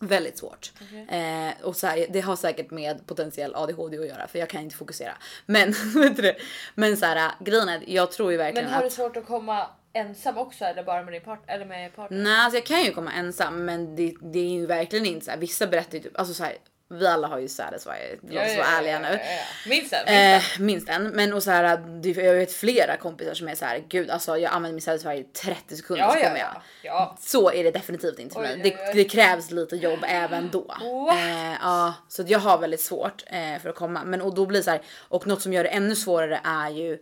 Väldigt 0.00 0.38
svårt. 0.38 0.72
Eh, 1.08 1.62
och 1.62 1.76
så 1.76 1.86
här, 1.86 2.06
det 2.10 2.20
har 2.20 2.36
säkert 2.36 2.70
med 2.70 3.06
potentiell 3.06 3.54
ADHD 3.54 3.98
att 3.98 4.06
göra 4.06 4.26
för 4.26 4.38
jag 4.38 4.48
kan 4.48 4.62
inte 4.62 4.76
fokusera. 4.76 5.12
Men, 5.46 5.74
vet 5.94 6.16
du 6.16 6.22
det? 6.22 6.36
men 6.74 6.96
så 6.96 7.06
här, 7.06 7.32
grejen 7.40 7.68
är 7.68 7.76
att 7.76 7.88
jag 7.88 8.12
tror 8.12 8.32
ju 8.32 8.38
verkligen 8.38 8.64
Men 8.64 8.74
har 8.74 8.82
att... 8.82 8.90
du 8.90 8.94
svårt 8.94 9.16
att 9.16 9.26
komma 9.26 9.66
ensam 9.92 10.38
också 10.38 10.64
eller 10.64 10.82
bara 10.82 11.02
med 11.02 11.12
din 11.12 11.22
part 11.22 11.42
eller 11.46 11.64
med 11.64 11.96
partner? 11.96 12.18
Nej, 12.18 12.44
alltså 12.44 12.56
jag 12.56 12.66
kan 12.66 12.82
ju 12.82 12.92
komma 12.92 13.12
ensam, 13.12 13.64
men 13.64 13.96
det, 13.96 14.14
det 14.20 14.38
är 14.38 14.50
ju 14.50 14.66
verkligen 14.66 15.06
inte 15.06 15.24
så 15.24 15.30
här. 15.30 15.38
Vissa 15.38 15.66
berättar 15.66 15.94
ju 15.94 16.00
typ, 16.00 16.18
alltså 16.18 16.34
så 16.34 16.44
här, 16.44 16.56
vi 16.88 17.06
alla 17.06 17.28
har 17.28 17.38
ju 17.38 17.48
Satisfy, 17.48 17.90
låt 18.22 18.46
oss 18.46 18.56
vara 18.56 18.66
ärliga 18.66 18.98
nu. 18.98 19.06
Ja, 19.08 19.12
ja, 19.12 19.30
ja. 19.30 19.70
Minst 19.70 19.92
en. 19.92 20.04
Minst 20.06 20.56
Eh, 20.56 20.60
minst 20.60 20.88
en, 20.88 21.08
men 21.08 21.32
och 21.32 21.42
så 21.42 21.50
här, 21.50 21.64
jag 22.02 22.34
vet 22.34 22.52
flera 22.52 22.96
kompisar 22.96 23.34
som 23.34 23.48
är 23.48 23.54
så 23.54 23.64
här, 23.64 23.84
gud 23.88 24.10
alltså 24.10 24.38
jag 24.38 24.52
använder 24.52 24.74
min 24.74 24.82
Satisfy 24.82 25.10
i 25.10 25.24
30 25.24 25.76
sekunder 25.76 26.04
ja, 26.04 26.10
så 26.14 26.20
kommer 26.20 26.38
jag. 26.38 26.62
ja. 26.82 27.16
Så 27.20 27.52
är 27.52 27.64
det 27.64 27.70
definitivt 27.70 28.18
inte 28.18 28.34
för 28.34 28.42
mig. 28.42 28.60
Det, 28.62 28.92
det 28.94 29.04
krävs 29.04 29.50
lite 29.50 29.76
jobb 29.76 30.04
även 30.08 30.50
då. 30.52 30.74
Eh, 31.10 31.54
ja, 31.62 31.94
så 32.08 32.24
jag 32.26 32.38
har 32.38 32.58
väldigt 32.58 32.80
svårt 32.82 33.24
eh, 33.26 33.62
för 33.62 33.68
att 33.68 33.76
komma. 33.76 34.04
Men 34.04 34.22
och 34.22 34.34
då 34.34 34.46
blir 34.46 34.58
det 34.60 34.64
så 34.64 34.70
här, 34.70 34.82
och 35.08 35.26
något 35.26 35.42
som 35.42 35.52
gör 35.52 35.62
det 35.64 35.70
ännu 35.70 35.96
svårare 35.96 36.40
är 36.44 36.70
ju 36.70 36.92
eh, 36.92 36.98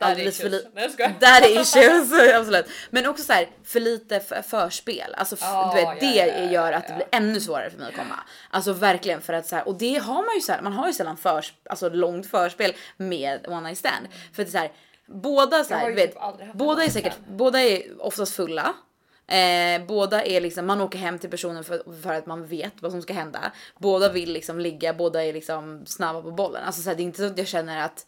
alldeles 0.00 0.40
för 0.40 0.48
lite. 0.48 0.68
Där 1.20 1.42
är 1.42 1.60
issues, 1.60 2.34
absolut. 2.34 2.66
Men 2.90 3.06
också 3.06 3.24
så 3.24 3.32
här, 3.32 3.48
för 3.64 3.80
lite 3.80 4.20
för, 4.20 4.42
förspel. 4.42 5.14
Alltså 5.14 5.36
Ja, 5.40 5.72
du 5.74 5.80
vet, 5.80 6.02
ja, 6.02 6.08
det 6.28 6.42
ja, 6.44 6.50
gör 6.50 6.72
att 6.72 6.86
det 6.86 6.92
ja. 6.92 6.96
blir 6.96 7.08
ännu 7.12 7.40
svårare 7.40 7.70
för 7.70 7.78
mig 7.78 7.88
att 7.88 7.96
komma. 7.96 8.20
Alltså 8.50 8.72
verkligen 8.72 9.20
för 9.20 9.32
att 9.32 9.46
så 9.46 9.56
här, 9.56 9.68
och 9.68 9.78
det 9.78 9.98
har 9.98 10.14
man 10.14 10.34
ju 10.34 10.40
så 10.40 10.52
här, 10.52 10.62
man 10.62 10.72
har 10.72 10.86
ju 10.86 10.92
sällan 10.92 11.16
förs, 11.16 11.54
alltså 11.70 11.88
långt 11.88 12.26
förspel 12.26 12.72
med 12.96 13.48
one 13.48 13.60
night 13.60 13.78
stand. 13.78 14.08
För 14.32 14.42
att 14.42 14.48
det 14.48 14.52
så 14.52 14.58
här, 14.58 14.72
båda 15.06 15.64
så 15.64 15.74
här, 15.74 15.92
vet, 15.92 16.12
typ 16.12 16.54
båda 16.54 16.84
är 16.84 16.90
säkert, 16.90 17.12
stand. 17.12 17.36
båda 17.36 17.60
är 17.60 17.82
oftast 18.02 18.34
fulla. 18.34 18.74
Eh, 19.28 19.86
båda 19.86 20.24
är 20.24 20.40
liksom, 20.40 20.66
man 20.66 20.80
åker 20.80 20.98
hem 20.98 21.18
till 21.18 21.30
personen 21.30 21.64
för, 21.64 22.02
för 22.02 22.14
att 22.14 22.26
man 22.26 22.46
vet 22.46 22.72
vad 22.80 22.92
som 22.92 23.02
ska 23.02 23.12
hända. 23.12 23.52
Båda 23.78 24.12
vill 24.12 24.32
liksom 24.32 24.60
ligga, 24.60 24.94
båda 24.94 25.24
är 25.24 25.32
liksom 25.32 25.86
snabba 25.86 26.22
på 26.22 26.30
bollen. 26.30 26.64
Alltså 26.64 26.82
så 26.82 26.88
här, 26.88 26.96
det 26.96 27.02
är 27.02 27.04
inte 27.04 27.18
så 27.18 27.26
att 27.26 27.38
jag 27.38 27.46
känner 27.46 27.84
att 27.84 28.06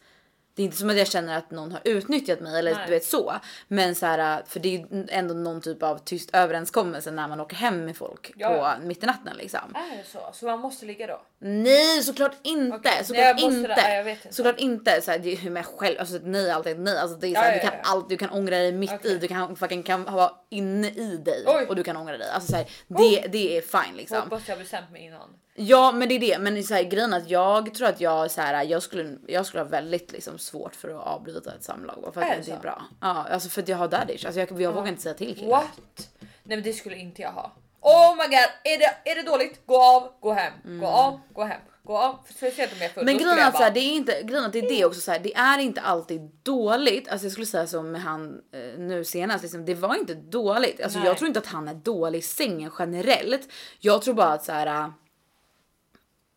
det 0.59 0.63
är 0.63 0.65
inte 0.65 0.77
som 0.77 0.89
att 0.89 0.97
jag 0.97 1.07
känner 1.07 1.37
att 1.37 1.51
någon 1.51 1.71
har 1.71 1.81
utnyttjat 1.83 2.39
mig 2.39 2.59
eller 2.59 2.73
Nej. 2.73 2.83
du 2.85 2.91
vet 2.91 3.05
så. 3.05 3.33
Men 3.67 3.95
så 3.95 4.05
här, 4.05 4.43
för 4.47 4.59
det 4.59 4.75
är 4.75 4.79
ju 4.79 5.07
ändå 5.09 5.33
någon 5.33 5.61
typ 5.61 5.83
av 5.83 5.97
tyst 5.97 6.29
överenskommelse 6.33 7.11
när 7.11 7.27
man 7.27 7.39
åker 7.39 7.55
hem 7.55 7.85
med 7.85 7.97
folk 7.97 8.31
Ja, 8.35 8.75
på 8.79 8.85
mitt 8.85 9.03
i 9.03 9.05
natten 9.05 9.37
liksom. 9.37 9.75
Är 9.75 9.97
det 9.97 10.03
så? 10.03 10.19
Så 10.33 10.45
man 10.45 10.59
måste 10.59 10.85
ligga 10.85 11.07
då? 11.07 11.21
Nej 11.39 12.03
såklart 12.03 12.35
inte, 12.41 12.79
nej, 12.83 13.05
såklart 13.05 13.33
måste 13.41 13.55
inte. 13.57 13.67
det- 13.67 13.75
nej, 14.03 14.09
inte. 14.11 14.33
Såklart 14.35 14.59
inte. 14.59 15.01
Så 15.01 15.11
här, 15.11 15.19
det 15.19 15.31
är 15.33 15.35
ju 15.37 15.49
med 15.49 15.65
själv, 15.65 15.95
alltså 15.99 16.19
nej 16.23 16.51
alltid 16.51 16.79
nej. 16.79 16.97
Alltså, 16.97 17.17
det 17.17 17.27
är 17.27 17.33
så 17.35 17.41
här, 17.41 17.51
ja, 17.55 17.61
du 17.61 17.67
kan 17.69 17.79
allt, 17.83 18.09
du 18.09 18.17
kan 18.17 18.29
ångra 18.29 18.55
dig 18.57 18.71
mitt 18.71 18.91
Okej. 18.93 19.11
i, 19.11 19.17
du 19.17 19.27
kan 19.27 19.55
fucking 19.55 19.83
kan 19.83 20.03
vara 20.03 20.31
inne 20.49 20.87
i 20.89 21.17
dig 21.25 21.43
Oj. 21.47 21.65
och 21.69 21.75
du 21.75 21.83
kan 21.83 21.97
ångra 21.97 22.17
dig. 22.17 22.29
Alltså 22.29 22.51
så 22.51 22.57
här, 22.57 22.65
det, 22.87 23.27
det 23.27 23.57
är 23.57 23.61
fine 23.61 23.97
liksom. 23.97 24.17
Hoppas 24.21 24.47
jag 24.47 24.57
bestämt 24.57 24.91
mig 24.91 25.01
innan. 25.05 25.29
Ja 25.61 25.91
men 25.91 26.09
det 26.09 26.15
är 26.15 26.19
det, 26.19 26.39
men 26.39 26.63
så 26.63 26.73
här, 26.73 26.83
grejen 26.83 27.13
att 27.13 27.29
jag 27.29 27.73
tror 27.73 27.87
att 27.87 28.01
jag 28.01 28.31
så 28.31 28.41
här, 28.41 28.63
jag 28.63 28.83
skulle, 28.83 29.17
jag 29.27 29.45
skulle 29.45 29.63
ha 29.63 29.69
väldigt 29.69 30.11
liksom, 30.11 30.37
svårt 30.37 30.75
för 30.75 30.89
att 30.89 31.07
avbryta 31.07 31.53
ett 31.53 31.63
samlag 31.63 32.01
bara 32.01 32.11
för 32.11 32.21
att 32.21 32.27
Är 32.27 32.31
det 32.31 32.37
inte 32.37 32.51
är 32.51 32.59
bra. 32.59 32.83
Ja 33.01 33.25
alltså 33.31 33.49
för 33.49 33.61
att 33.61 33.67
jag 33.67 33.77
har 33.77 33.87
daddy 33.87 34.13
issues. 34.13 34.25
alltså 34.25 34.39
jag, 34.39 34.61
jag 34.61 34.73
vågar 34.73 34.87
inte 34.87 35.01
säga 35.01 35.13
till 35.13 35.35
killar. 35.35 35.49
What? 35.49 36.09
Nej 36.19 36.57
men 36.57 36.63
det 36.63 36.73
skulle 36.73 36.95
inte 36.95 37.21
jag 37.21 37.31
ha. 37.31 37.51
Oh 37.81 38.15
my 38.15 38.23
god, 38.23 38.49
är 38.63 38.77
det, 38.79 39.11
är 39.11 39.15
det 39.15 39.31
dåligt? 39.31 39.65
Gå 39.65 39.81
av, 39.81 40.11
gå 40.19 40.33
hem. 40.33 40.79
Gå 40.79 40.87
av, 40.87 41.19
gå 41.33 41.43
hem. 41.43 41.61
Gå 41.83 41.97
av. 41.97 42.19
Speciellt 42.35 42.71
om 42.71 42.77
jag 42.77 42.85
är 42.85 42.93
full. 42.93 43.03
Mm. 43.03 43.15
Men 43.15 43.23
grejen 43.23 43.47
att 43.47 43.53
här, 43.53 43.59
bara- 43.59 43.69
det 43.69 43.79
är 43.79 43.93
inte, 43.93 44.23
grejen 44.23 44.45
att 44.45 44.53
det 44.53 44.59
är 44.59 44.69
det 44.69 44.85
också 44.85 45.01
så 45.01 45.11
här, 45.11 45.19
det 45.19 45.35
är 45.35 45.59
inte 45.59 45.81
alltid 45.81 46.21
dåligt. 46.43 47.09
Alltså 47.09 47.25
jag 47.25 47.31
skulle 47.31 47.47
säga 47.47 47.67
som 47.67 47.91
med 47.91 48.01
han 48.01 48.41
eh, 48.53 48.79
nu 48.79 49.05
senast, 49.05 49.41
liksom, 49.43 49.65
det 49.65 49.75
var 49.75 49.95
inte 49.95 50.13
dåligt. 50.13 50.81
Alltså 50.81 50.99
Nej. 50.99 51.07
jag 51.07 51.17
tror 51.17 51.27
inte 51.27 51.39
att 51.39 51.45
han 51.45 51.67
är 51.67 51.73
dålig 51.73 52.19
i 52.19 52.21
sängen 52.21 52.71
generellt. 52.79 53.47
Jag 53.79 54.01
tror 54.01 54.13
bara 54.13 54.33
att 54.33 54.45
så 54.45 54.51
här. 54.51 54.91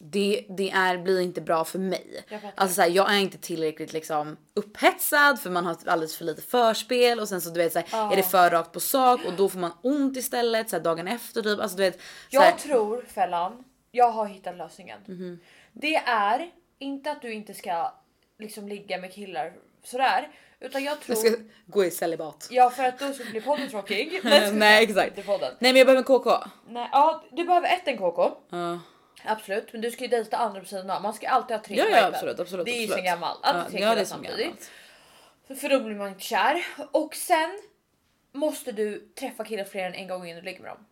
Det, 0.05 0.47
det 0.49 0.71
är, 0.71 0.99
blir 0.99 1.21
inte 1.21 1.41
bra 1.41 1.65
för 1.65 1.79
mig. 1.79 2.25
Jag. 2.29 2.41
Alltså 2.55 2.75
så 2.75 2.83
här, 2.83 2.89
jag 2.89 3.13
är 3.15 3.19
inte 3.19 3.39
tillräckligt 3.39 3.93
liksom 3.93 4.37
upphetsad 4.55 5.41
för 5.41 5.51
man 5.51 5.67
har 5.67 5.77
alldeles 5.87 6.17
för 6.17 6.25
lite 6.25 6.43
förspel 6.43 7.21
och 7.21 7.29
sen 7.29 7.41
så 7.41 7.51
du 7.51 7.61
vet 7.61 7.73
så 7.73 7.79
här, 7.79 7.89
Ja. 7.93 8.13
är 8.13 8.17
det 8.17 8.23
för 8.23 8.51
rakt 8.51 8.73
på 8.73 8.81
sak 8.81 9.21
och 9.27 9.33
då 9.33 9.49
får 9.49 9.59
man 9.59 9.73
ont 9.83 10.17
istället 10.17 10.71
så 10.71 10.77
här, 10.77 10.83
dagen 10.83 11.09
efter 11.09 11.43
typ. 11.43 11.61
Alltså 11.61 11.77
du 11.77 11.83
vet. 11.83 12.01
Så 12.31 12.41
här, 12.41 12.47
Jag 12.51 12.59
tror 12.59 13.03
Fällan, 13.09 13.65
jag 13.91 14.11
har 14.11 14.27
hittat 14.27 14.57
lösningen. 14.57 14.99
Mhm. 15.07 15.39
Det 15.73 15.97
är 15.97 16.51
inte 16.79 17.11
att 17.11 17.23
du 17.23 17.33
inte 17.33 17.55
ska 17.55 17.93
liksom 18.39 18.69
ligga 18.69 18.99
med 18.99 19.13
killar 19.13 19.53
sådär, 19.85 20.29
Utan 20.61 20.85
jag 20.85 21.01
tror... 21.01 21.19
Jag 21.19 21.33
ska 21.33 21.43
gå 21.67 21.85
i 21.85 21.91
celibat. 21.91 22.49
Ja 22.51 22.71
för 22.71 22.85
att 22.85 22.99
då 22.99 23.13
så 23.13 23.25
blir 23.31 23.41
podden 23.41 23.69
tråkig. 23.69 24.21
Nej, 24.53 24.85
exakt. 24.85 25.27
Podden. 25.27 25.55
Nej 25.59 25.73
men 25.73 25.77
jag 25.77 25.87
behöver 25.87 25.99
en 26.01 26.05
KK. 26.05 26.31
Nej, 26.69 26.89
ja, 26.93 27.25
du 27.33 27.45
behöver 27.45 27.69
ett 27.69 27.89
en 27.89 27.99
KK. 27.99 28.31
Ja. 28.51 28.79
Absolut, 29.25 29.73
men 29.73 29.81
du 29.81 29.91
ska 29.91 30.03
ju 30.03 30.09
dejta 30.09 30.37
andra 30.37 30.61
på 30.61 30.67
sidan. 30.67 31.03
Man 31.03 31.15
ska 31.15 31.29
alltid 31.29 31.57
ha 31.57 31.65
tre 31.65 31.77
Ja, 31.77 31.85
ja 31.89 32.07
absolut, 32.07 32.41
absolut. 32.41 32.67
Det 32.67 32.73
är 32.73 32.81
ju 32.81 32.89
sen 32.89 33.05
gammalt. 33.05 33.39
Alltid 33.43 33.73
tre 33.73 33.81
ja, 33.81 33.89
är 33.89 33.95
killar 33.95 34.05
samtidigt. 34.05 34.71
För, 35.47 35.55
för 35.55 35.69
då 35.69 35.81
blir 35.81 35.97
man 35.97 36.09
inte 36.09 36.25
kär. 36.25 36.67
Och 36.93 37.15
sen 37.15 37.63
måste 38.33 38.73
du 38.73 39.09
träffa 39.19 39.45
killar 39.45 39.65
fler 39.65 39.85
än 39.85 39.95
en 39.95 40.09
gång 40.09 40.27
innan 40.27 40.39
du 40.39 40.45
ligger 40.45 40.61
med 40.61 40.71
dem. 40.71 40.87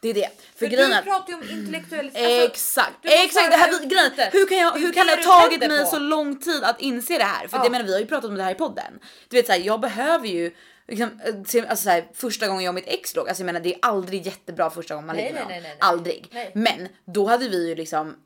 Det 0.00 0.08
är 0.08 0.14
det. 0.14 0.28
För, 0.52 0.58
För 0.58 0.66
grejen 0.66 0.90
du 0.90 1.02
pratar 1.02 1.28
ju 1.28 1.34
om 1.34 1.42
intellektuell... 1.50 2.06
Alltså, 2.06 2.22
Exakt, 2.22 2.96
exakt 3.02 3.50
det 3.50 3.56
här 3.56 3.86
grejen. 3.86 4.30
Hur 4.32 4.46
kan 4.48 4.58
jag, 4.58 4.72
hur 4.72 4.92
kan 4.92 5.06
det 5.06 5.26
ha 5.26 5.40
tagit 5.40 5.60
mig 5.68 5.84
på. 5.84 5.90
så 5.90 5.98
lång 5.98 6.40
tid 6.40 6.64
att 6.64 6.80
inse 6.80 7.18
det 7.18 7.24
här? 7.24 7.48
För 7.48 7.58
Ja. 7.58 7.64
det 7.64 7.70
menar 7.70 7.84
vi 7.84 7.92
har 7.92 8.00
ju 8.00 8.06
pratat 8.06 8.30
om 8.30 8.34
det 8.34 8.42
här 8.42 8.52
i 8.52 8.54
podden. 8.54 9.00
Du 9.28 9.36
vet 9.36 9.46
så 9.46 9.52
här, 9.52 9.60
jag 9.60 9.80
behöver 9.80 10.28
ju 10.28 10.54
liksom, 10.88 11.20
eh, 11.24 11.70
alltså 11.70 11.84
så 11.84 11.90
här, 11.90 12.08
första 12.14 12.48
gången 12.48 12.64
jag 12.64 12.70
och 12.70 12.74
mitt 12.74 12.88
ex 12.88 13.16
låg, 13.16 13.28
alltså 13.28 13.42
jag 13.42 13.46
menar 13.46 13.60
det 13.60 13.74
är 13.74 13.78
aldrig 13.82 14.26
jättebra 14.26 14.70
första 14.70 14.94
gången 14.94 15.06
man 15.06 15.16
Nej, 15.16 15.24
ligger 15.32 15.46
med 15.46 15.62
nej. 15.62 15.76
Aldrig. 15.80 16.28
Nej. 16.32 16.50
Men 16.54 16.88
då 17.04 17.26
hade 17.26 17.48
vi 17.48 17.68
ju 17.68 17.74
liksom 17.74 18.16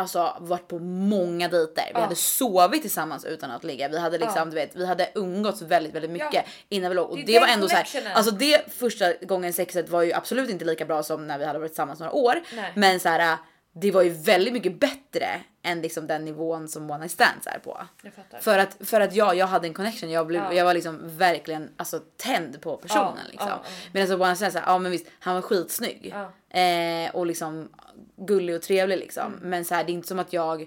Alltså 0.00 0.36
varit 0.40 0.68
på 0.68 0.78
många 0.78 1.48
dejter. 1.48 1.82
Vi 1.86 1.90
Ja. 1.94 2.00
hade 2.00 2.14
sovit 2.14 2.82
tillsammans 2.82 3.24
utan 3.24 3.50
att 3.50 3.64
ligga. 3.64 3.88
Vi 3.88 3.98
hade 3.98 4.18
liksom, 4.18 4.34
Ja. 4.38 4.44
du 4.44 4.50
vet, 4.54 4.76
vi 4.76 4.86
hade 4.86 5.10
umgåtts 5.14 5.62
väldigt, 5.62 5.94
väldigt 5.94 6.10
mycket 6.10 6.28
Ja. 6.34 6.42
innan 6.68 6.88
vi 6.90 6.94
låg 6.94 7.10
och 7.10 7.16
Det 7.16 7.22
det, 7.22 7.38
var 7.40 7.46
ändå 7.46 7.68
så 7.68 7.74
här. 7.74 7.82
connectionen. 7.82 8.16
Alltså 8.16 8.32
det 8.34 8.72
första 8.72 9.12
gången 9.12 9.52
sexet 9.52 9.88
var 9.88 10.02
ju 10.02 10.12
absolut 10.12 10.50
inte 10.50 10.64
lika 10.64 10.84
bra 10.84 11.02
som 11.02 11.26
när 11.26 11.38
vi 11.38 11.44
hade 11.44 11.58
varit 11.58 11.70
tillsammans 11.70 12.00
några 12.00 12.12
år, 12.12 12.40
Nej. 12.56 12.72
men 12.76 13.00
så 13.00 13.08
här, 13.08 13.36
det 13.72 13.90
var 13.90 14.02
ju 14.02 14.10
väldigt 14.10 14.52
mycket 14.52 14.80
bättre 14.80 15.40
än 15.62 15.80
liksom 15.82 16.06
den 16.06 16.24
nivån 16.24 16.68
som 16.68 16.90
one 16.90 16.98
night 16.98 17.10
stands 17.12 17.46
är 17.46 17.58
på. 17.58 17.80
Jag. 18.02 18.42
För 18.42 18.58
att, 18.58 18.76
för 18.80 19.00
att 19.00 19.14
ja, 19.14 19.34
jag 19.34 19.46
hade 19.46 19.66
en 19.66 19.74
connection. 19.74 20.10
Jag, 20.10 20.26
blev, 20.26 20.42
Ja. 20.42 20.52
jag 20.52 20.64
var 20.64 20.74
liksom 20.74 21.16
verkligen 21.18 21.70
alltså, 21.76 22.00
tänd 22.16 22.60
på 22.60 22.76
personen. 22.76 23.12
Ja, 23.16 23.30
liksom. 23.30 23.48
ja, 23.48 23.60
ja. 23.64 23.70
Medan 23.92 24.08
så 24.08 24.14
one 24.14 24.26
night 24.26 24.36
stands, 24.36 24.54
här, 24.56 24.62
ja 24.66 24.78
men 24.78 24.92
visst, 24.92 25.06
han 25.18 25.34
var 25.34 25.42
skitsnygg. 25.42 26.14
Ja. 26.14 26.60
Eh, 26.60 27.14
och 27.14 27.26
liksom 27.26 27.68
gullig 28.16 28.56
och 28.56 28.62
trevlig 28.62 28.98
liksom. 28.98 29.34
Mm. 29.34 29.50
Men 29.50 29.64
så 29.64 29.74
här, 29.74 29.84
det 29.84 29.92
är 29.92 29.94
inte 29.94 30.08
som 30.08 30.18
att 30.18 30.32
jag 30.32 30.66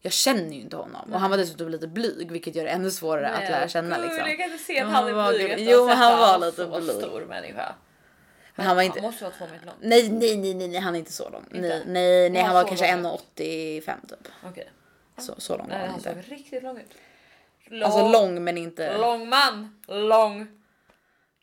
jag 0.00 0.12
känner 0.12 0.54
ju 0.54 0.60
inte 0.60 0.76
honom 0.76 1.12
och 1.12 1.20
han 1.20 1.30
var 1.30 1.36
dessutom 1.38 1.68
lite 1.68 1.86
blyg 1.86 2.32
vilket 2.32 2.54
gör 2.54 2.64
det 2.64 2.70
ännu 2.70 2.90
svårare 2.90 3.30
att 3.30 3.50
lära 3.50 3.68
känna 3.68 3.96
Gud, 3.96 4.04
liksom. 4.04 4.28
Jag 4.28 4.38
kan 4.38 4.50
inte 4.50 4.64
se 4.64 4.80
att 4.80 4.90
han 4.90 5.08
är 5.08 5.32
blyg. 5.32 5.68
Jo, 5.70 5.88
han 5.88 6.18
var 6.18 6.26
han 6.26 6.40
lite 6.40 6.66
blyg. 6.66 6.90
stor 6.90 7.26
människa. 7.28 7.74
Men 8.54 8.66
han 8.66 8.76
var 8.76 8.82
inte, 8.82 9.02
måste 9.02 9.24
vara 9.24 9.34
två 9.34 9.44
meter 9.46 9.66
lång. 9.66 9.74
nej, 9.80 10.08
nej, 10.08 10.36
nej, 10.36 10.54
nej, 10.54 10.68
nej, 10.68 10.80
han 10.80 10.94
är 10.94 10.98
inte 10.98 11.12
så 11.12 11.28
lång. 11.30 11.42
Inte? 11.54 11.60
Nej, 11.60 11.82
nej, 11.86 12.30
nej, 12.30 12.42
han 12.42 12.54
var 12.54 12.64
kanske 12.68 12.96
lång? 12.96 13.04
1,85 13.36 14.06
typ. 14.08 14.28
Okej. 14.44 14.70
Så, 15.18 15.34
så 15.38 15.56
lång 15.56 15.68
var 15.68 15.74
han 15.76 15.86
han 15.88 15.98
inte. 15.98 16.14
såg 16.14 16.32
riktigt 16.32 16.62
lång 16.62 16.78
ut. 16.78 16.94
Lång, 17.66 17.82
Alltså 17.82 18.08
lång 18.08 18.44
men 18.44 18.58
inte. 18.58 18.98
lång 18.98 19.28
man. 19.28 19.80
Lång. 19.88 20.46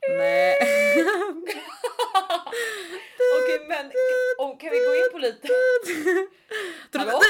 Nej. 0.09 0.55
Okej 3.37 3.65
men 3.67 3.91
om, 4.37 4.57
kan 4.57 4.69
vi 4.71 4.77
gå 4.77 4.95
in 4.95 5.11
på 5.11 5.17
lite? 5.17 5.47
Hallå? 6.97 7.21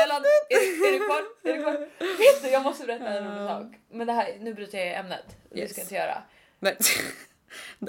Mellan, 0.00 0.22
är, 0.48 0.56
är 0.88 0.92
du 0.92 1.04
kvar? 1.04 1.22
Är 1.44 1.52
du 1.56 1.62
kvar? 1.62 1.72
Vet 1.98 2.42
du, 2.42 2.48
jag 2.48 2.62
måste 2.62 2.86
berätta 2.86 3.08
en 3.08 3.24
rolig 3.38 3.48
sak. 3.48 3.66
Men 3.90 4.06
det 4.06 4.12
här, 4.12 4.36
nu 4.40 4.54
bryter 4.54 4.78
jag 4.78 4.94
ämnet. 4.96 5.24
Det 5.50 5.58
Yes. 5.60 5.70
ska 5.70 5.80
jag 5.80 5.84
inte 5.84 5.94
göra. 5.94 6.22
Men, 6.58 6.76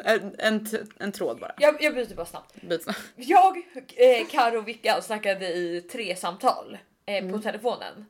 en, 0.03 0.35
en, 0.37 0.67
en 0.99 1.11
tråd 1.11 1.39
bara. 1.39 1.53
Jag, 1.57 1.83
jag 1.83 1.93
bryter 1.93 2.15
bara 2.15 2.25
snabbt. 2.25 2.61
Bit 2.61 2.83
snabbt. 2.83 2.99
Jag, 3.15 3.57
eh, 3.95 4.27
Karo 4.31 4.57
och 4.57 4.67
Vicka 4.67 5.01
snackade 5.01 5.47
i 5.47 5.81
tre 5.81 6.15
samtal 6.15 6.77
eh, 7.05 7.31
på 7.31 7.39
telefonen. 7.39 8.05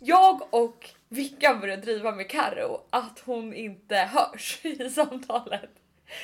Jag 0.00 0.54
och 0.54 0.90
Vicka 1.08 1.54
började 1.54 1.82
driva 1.82 2.12
med 2.12 2.30
Karo 2.30 2.86
att 2.90 3.22
hon 3.24 3.54
inte 3.54 3.96
hörs 3.96 4.60
i 4.64 4.90
samtalet. 4.90 5.70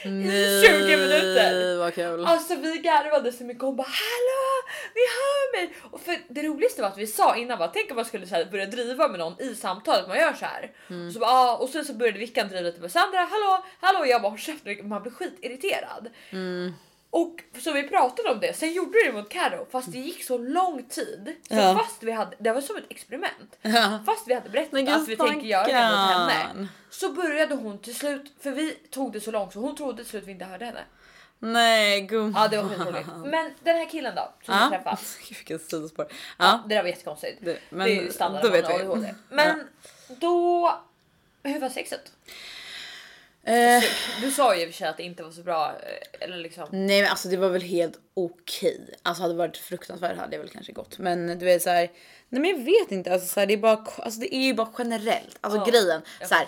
I 0.04 0.62
20 0.66 0.96
minuter. 0.96 1.78
vad 1.78 1.94
kul. 1.94 2.26
Alltså 2.26 2.54
vi 2.54 2.78
garvade 2.78 3.32
så 3.32 3.44
mycket. 3.44 3.62
Hon 3.62 3.76
bara 3.76 3.82
hallå, 3.82 4.68
ni 4.94 5.00
hör 5.00 5.56
mig. 5.56 5.74
Och 5.90 6.00
för 6.00 6.16
det 6.28 6.42
roligaste 6.42 6.82
var 6.82 6.88
att 6.88 6.98
vi 6.98 7.06
sa 7.06 7.36
innan 7.36 7.58
bara 7.58 7.68
tänk 7.68 7.90
om 7.90 7.96
man 7.96 8.04
skulle 8.04 8.26
så 8.26 8.34
här, 8.34 8.44
börja 8.44 8.66
driva 8.66 9.08
med 9.08 9.18
någon 9.18 9.40
i 9.40 9.54
samtalet. 9.54 10.08
Man 10.08 10.18
gör 10.18 10.32
så 10.32 10.44
här. 10.44 10.72
Mm. 10.90 11.12
Så 11.12 11.18
bara, 11.18 11.30
ah, 11.30 11.56
och 11.56 11.68
sen 11.68 11.84
så 11.84 11.94
började 11.94 12.18
Vickan 12.18 12.48
driva 12.48 12.62
lite 12.62 12.80
med 12.80 12.92
Sandra. 12.92 13.18
Hallå, 13.18 13.64
hallå. 13.80 13.98
Och 13.98 14.06
jag 14.06 14.22
bara 14.22 14.28
håll 14.30 14.38
käften. 14.38 14.88
Man 14.88 15.02
blir 15.02 15.12
skitirriterad. 15.12 16.08
Mm. 16.30 16.72
Och 17.12 17.40
så 17.62 17.72
vi 17.72 17.82
pratade 17.88 18.30
om 18.30 18.40
det. 18.40 18.56
Sen 18.56 18.72
gjorde 18.72 18.90
vi 18.92 19.06
det 19.06 19.12
mot 19.12 19.28
Karo 19.28 19.66
fast 19.70 19.92
det 19.92 19.98
gick 19.98 20.24
så 20.24 20.38
lång 20.38 20.82
tid. 20.88 21.36
Så 21.48 21.54
Ja. 21.54 21.78
fast 21.84 22.02
vi 22.02 22.12
hade, 22.12 22.36
det 22.38 22.52
var 22.52 22.60
som 22.60 22.76
ett 22.76 22.84
experiment. 22.88 23.58
Ja. 23.62 24.00
Fast 24.06 24.28
vi 24.28 24.34
hade 24.34 24.48
berättat 24.50 24.72
Men 24.72 24.88
att 24.88 25.08
vi 25.08 25.16
tänker 25.16 25.46
göra 25.46 25.66
det 25.66 25.72
mot 25.72 26.32
henne. 26.32 26.68
Så 26.90 27.12
började 27.12 27.54
hon 27.54 27.78
till 27.78 27.94
slut, 27.94 28.32
för 28.40 28.50
vi 28.50 28.70
tog 28.90 29.12
det 29.12 29.20
så 29.20 29.30
långt 29.30 29.52
så 29.52 29.60
hon 29.60 29.76
trodde 29.76 29.96
till 30.02 30.10
slut 30.10 30.24
vi 30.26 30.32
inte 30.32 30.44
hörde 30.44 30.64
henne. 30.64 30.84
Nej 31.38 32.00
gumman. 32.00 32.42
Ja 32.42 32.48
det 32.48 32.56
var 32.62 32.68
skitroligt. 32.68 33.08
Men 33.24 33.54
den 33.60 33.76
här 33.76 33.88
killen 33.88 34.14
då 34.14 34.32
som 34.44 34.54
Ja. 34.54 34.68
vi 34.70 34.76
träffade. 34.76 34.96
Vilken 35.28 35.58
sidospår. 35.58 36.06
Ja. 36.10 36.14
Ja. 36.38 36.62
Det 36.68 36.74
där 36.74 36.82
var 36.82 36.88
jättekonstigt. 36.88 37.38
Det, 37.40 37.58
men, 37.70 37.86
det 37.86 37.92
är 37.98 38.02
ju 38.02 38.12
standard 38.12 38.42
då 38.42 38.48
vet 38.50 38.68
vi. 38.70 39.14
Men 39.30 39.68
då... 40.08 40.80
Hur 41.42 41.60
var 41.60 41.68
sexet? 41.68 42.12
Eh, 43.50 43.82
Du 44.22 44.30
sa 44.30 44.56
ju 44.56 44.62
i 44.62 44.64
och 44.64 44.68
för 44.68 44.76
sig 44.76 44.88
att 44.88 44.96
det 44.96 45.02
inte 45.02 45.22
var 45.22 45.30
så 45.30 45.42
bra. 45.42 45.66
eh, 45.68 46.24
Eller 46.24 46.36
liksom. 46.36 46.68
nej 46.70 47.02
men 47.02 47.10
alltså 47.10 47.28
det 47.28 47.36
var 47.36 47.48
väl 47.48 47.62
helt 47.62 47.98
okej. 48.14 48.94
Alltså 49.02 49.22
hade 49.22 49.34
det 49.34 49.38
varit 49.38 49.56
fruktansvärt 49.56 50.16
hade 50.16 50.30
det 50.30 50.38
väl 50.38 50.48
kanske 50.48 50.72
gått. 50.72 50.98
Men 50.98 51.38
du 51.38 51.44
vet 51.44 51.62
så 51.62 51.70
här. 51.70 51.90
Nej 52.32 52.42
men 52.42 52.50
jag 52.50 52.64
vet 52.64 52.92
inte. 52.92 53.12
Alltså, 53.12 53.28
så 53.28 53.40
här, 53.40 53.46
det, 53.46 53.52
är 53.54 53.58
bara, 53.58 53.84
alltså, 53.98 54.20
det 54.20 54.34
är 54.34 54.40
ju 54.42 54.54
bara 54.54 54.68
generellt. 54.78 55.38
Alltså 55.40 55.58
Ja, 55.58 55.64
grejen. 55.64 56.02
Så 56.28 56.34
här, 56.34 56.46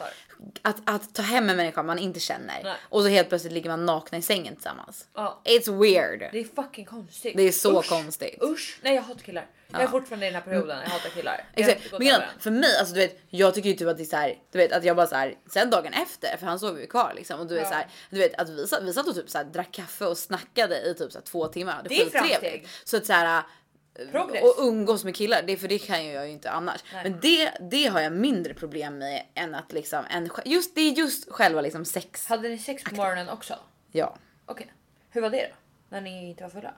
att, 0.62 0.76
att 0.84 1.14
ta 1.14 1.22
hem 1.22 1.50
en 1.50 1.56
människa 1.56 1.82
man 1.82 1.98
inte 1.98 2.20
känner. 2.20 2.60
Nej. 2.64 2.74
Och 2.82 3.02
så 3.02 3.08
helt 3.08 3.28
plötsligt 3.28 3.52
ligger 3.52 3.70
man 3.70 3.86
nakna 3.86 4.18
i 4.18 4.22
sängen 4.22 4.54
tillsammans. 4.54 5.06
Ja. 5.14 5.42
It's 5.44 5.80
weird. 5.82 6.18
Det 6.32 6.40
är 6.40 6.62
fucking 6.62 6.84
konstigt. 6.84 7.36
Det 7.36 7.42
är 7.42 7.52
så 7.52 7.80
Usch. 7.80 7.88
konstigt. 7.88 8.42
Usch. 8.42 8.78
Nej 8.82 8.94
jag 8.94 9.02
hatar 9.02 9.20
killar. 9.20 9.46
Jag 9.72 9.80
är 9.80 9.84
Ja. 9.84 9.90
fortfarande 9.90 10.26
i 10.26 10.30
den 10.30 10.34
här 10.34 10.42
perioden. 10.50 10.78
Jag 10.82 10.90
hatar 10.90 11.10
killar. 11.10 11.44
Jag 11.54 11.68
Exakt. 11.70 11.92
Men 11.98 12.08
än. 12.08 12.22
för 12.40 12.50
mig, 12.50 12.76
alltså 12.78 12.94
du 12.94 13.00
vet, 13.00 13.20
jag 13.28 13.54
tycker 13.54 13.68
ju 13.68 13.74
typ 13.74 13.88
att 13.88 13.96
det 13.96 14.02
är 14.02 14.04
så 14.04 14.16
här, 14.16 14.38
du 14.52 14.58
vet 14.58 14.72
att 14.72 14.84
jag 14.84 14.96
bara 14.96 15.06
så 15.06 15.14
här, 15.14 15.34
sen 15.52 15.70
dagen 15.70 15.92
efter, 15.92 16.36
för 16.36 16.46
han 16.46 16.58
sov 16.58 16.80
ju 16.80 16.86
kvar 16.86 17.12
liksom 17.16 17.40
och 17.40 17.46
du 17.46 17.54
vet 17.54 17.62
Ja. 17.64 17.68
så 17.68 17.74
här, 17.74 17.86
du 18.10 18.18
vet 18.18 18.34
att 18.40 18.48
vi 18.48 18.66
satt, 18.66 18.82
vi 18.82 18.92
satt 18.92 19.08
och 19.08 19.14
typ 19.14 19.30
så 19.30 19.38
här, 19.38 19.44
drack 19.44 19.72
kaffe 19.72 20.04
och 20.06 20.18
snackade 20.18 20.80
i 20.80 20.94
typ 20.94 21.12
så 21.12 21.18
här, 21.18 21.24
två 21.24 21.46
timmar. 21.46 21.82
Det 21.88 21.94
är 21.94 22.04
skittrevligt. 22.04 22.30
framsteg. 22.32 22.66
Så 22.84 22.96
att 22.96 23.06
så 23.06 23.12
här, 23.12 23.42
Progress. 24.10 24.42
och 24.42 24.64
umgås 24.66 25.04
med 25.04 25.16
killar, 25.16 25.42
det 25.42 25.56
för 25.56 25.68
det 25.68 25.78
kan 25.78 26.06
jag 26.06 26.26
ju 26.26 26.32
inte 26.32 26.50
annars. 26.50 26.84
Nej. 26.92 27.02
Men 27.10 27.20
det, 27.20 27.52
det 27.70 27.86
har 27.86 28.00
jag 28.00 28.12
mindre 28.12 28.54
problem 28.54 28.98
med 28.98 29.22
än 29.34 29.54
att 29.54 29.72
liksom 29.72 30.04
en, 30.10 30.30
just 30.44 30.74
det 30.74 30.80
är 30.80 30.92
just 30.92 31.32
själva 31.32 31.60
liksom 31.60 31.84
sex. 31.84 32.26
Hade 32.26 32.48
ni 32.48 32.58
sex 32.58 32.84
på 32.84 32.94
morgonen 32.94 33.28
också? 33.28 33.54
Ja, 33.90 34.16
Okej. 34.46 34.72
Hur 35.10 35.20
var 35.20 35.30
det 35.30 35.48
då? 35.48 35.54
När 35.88 36.00
ni 36.00 36.28
inte 36.30 36.42
var 36.42 36.50
fulla? 36.50 36.74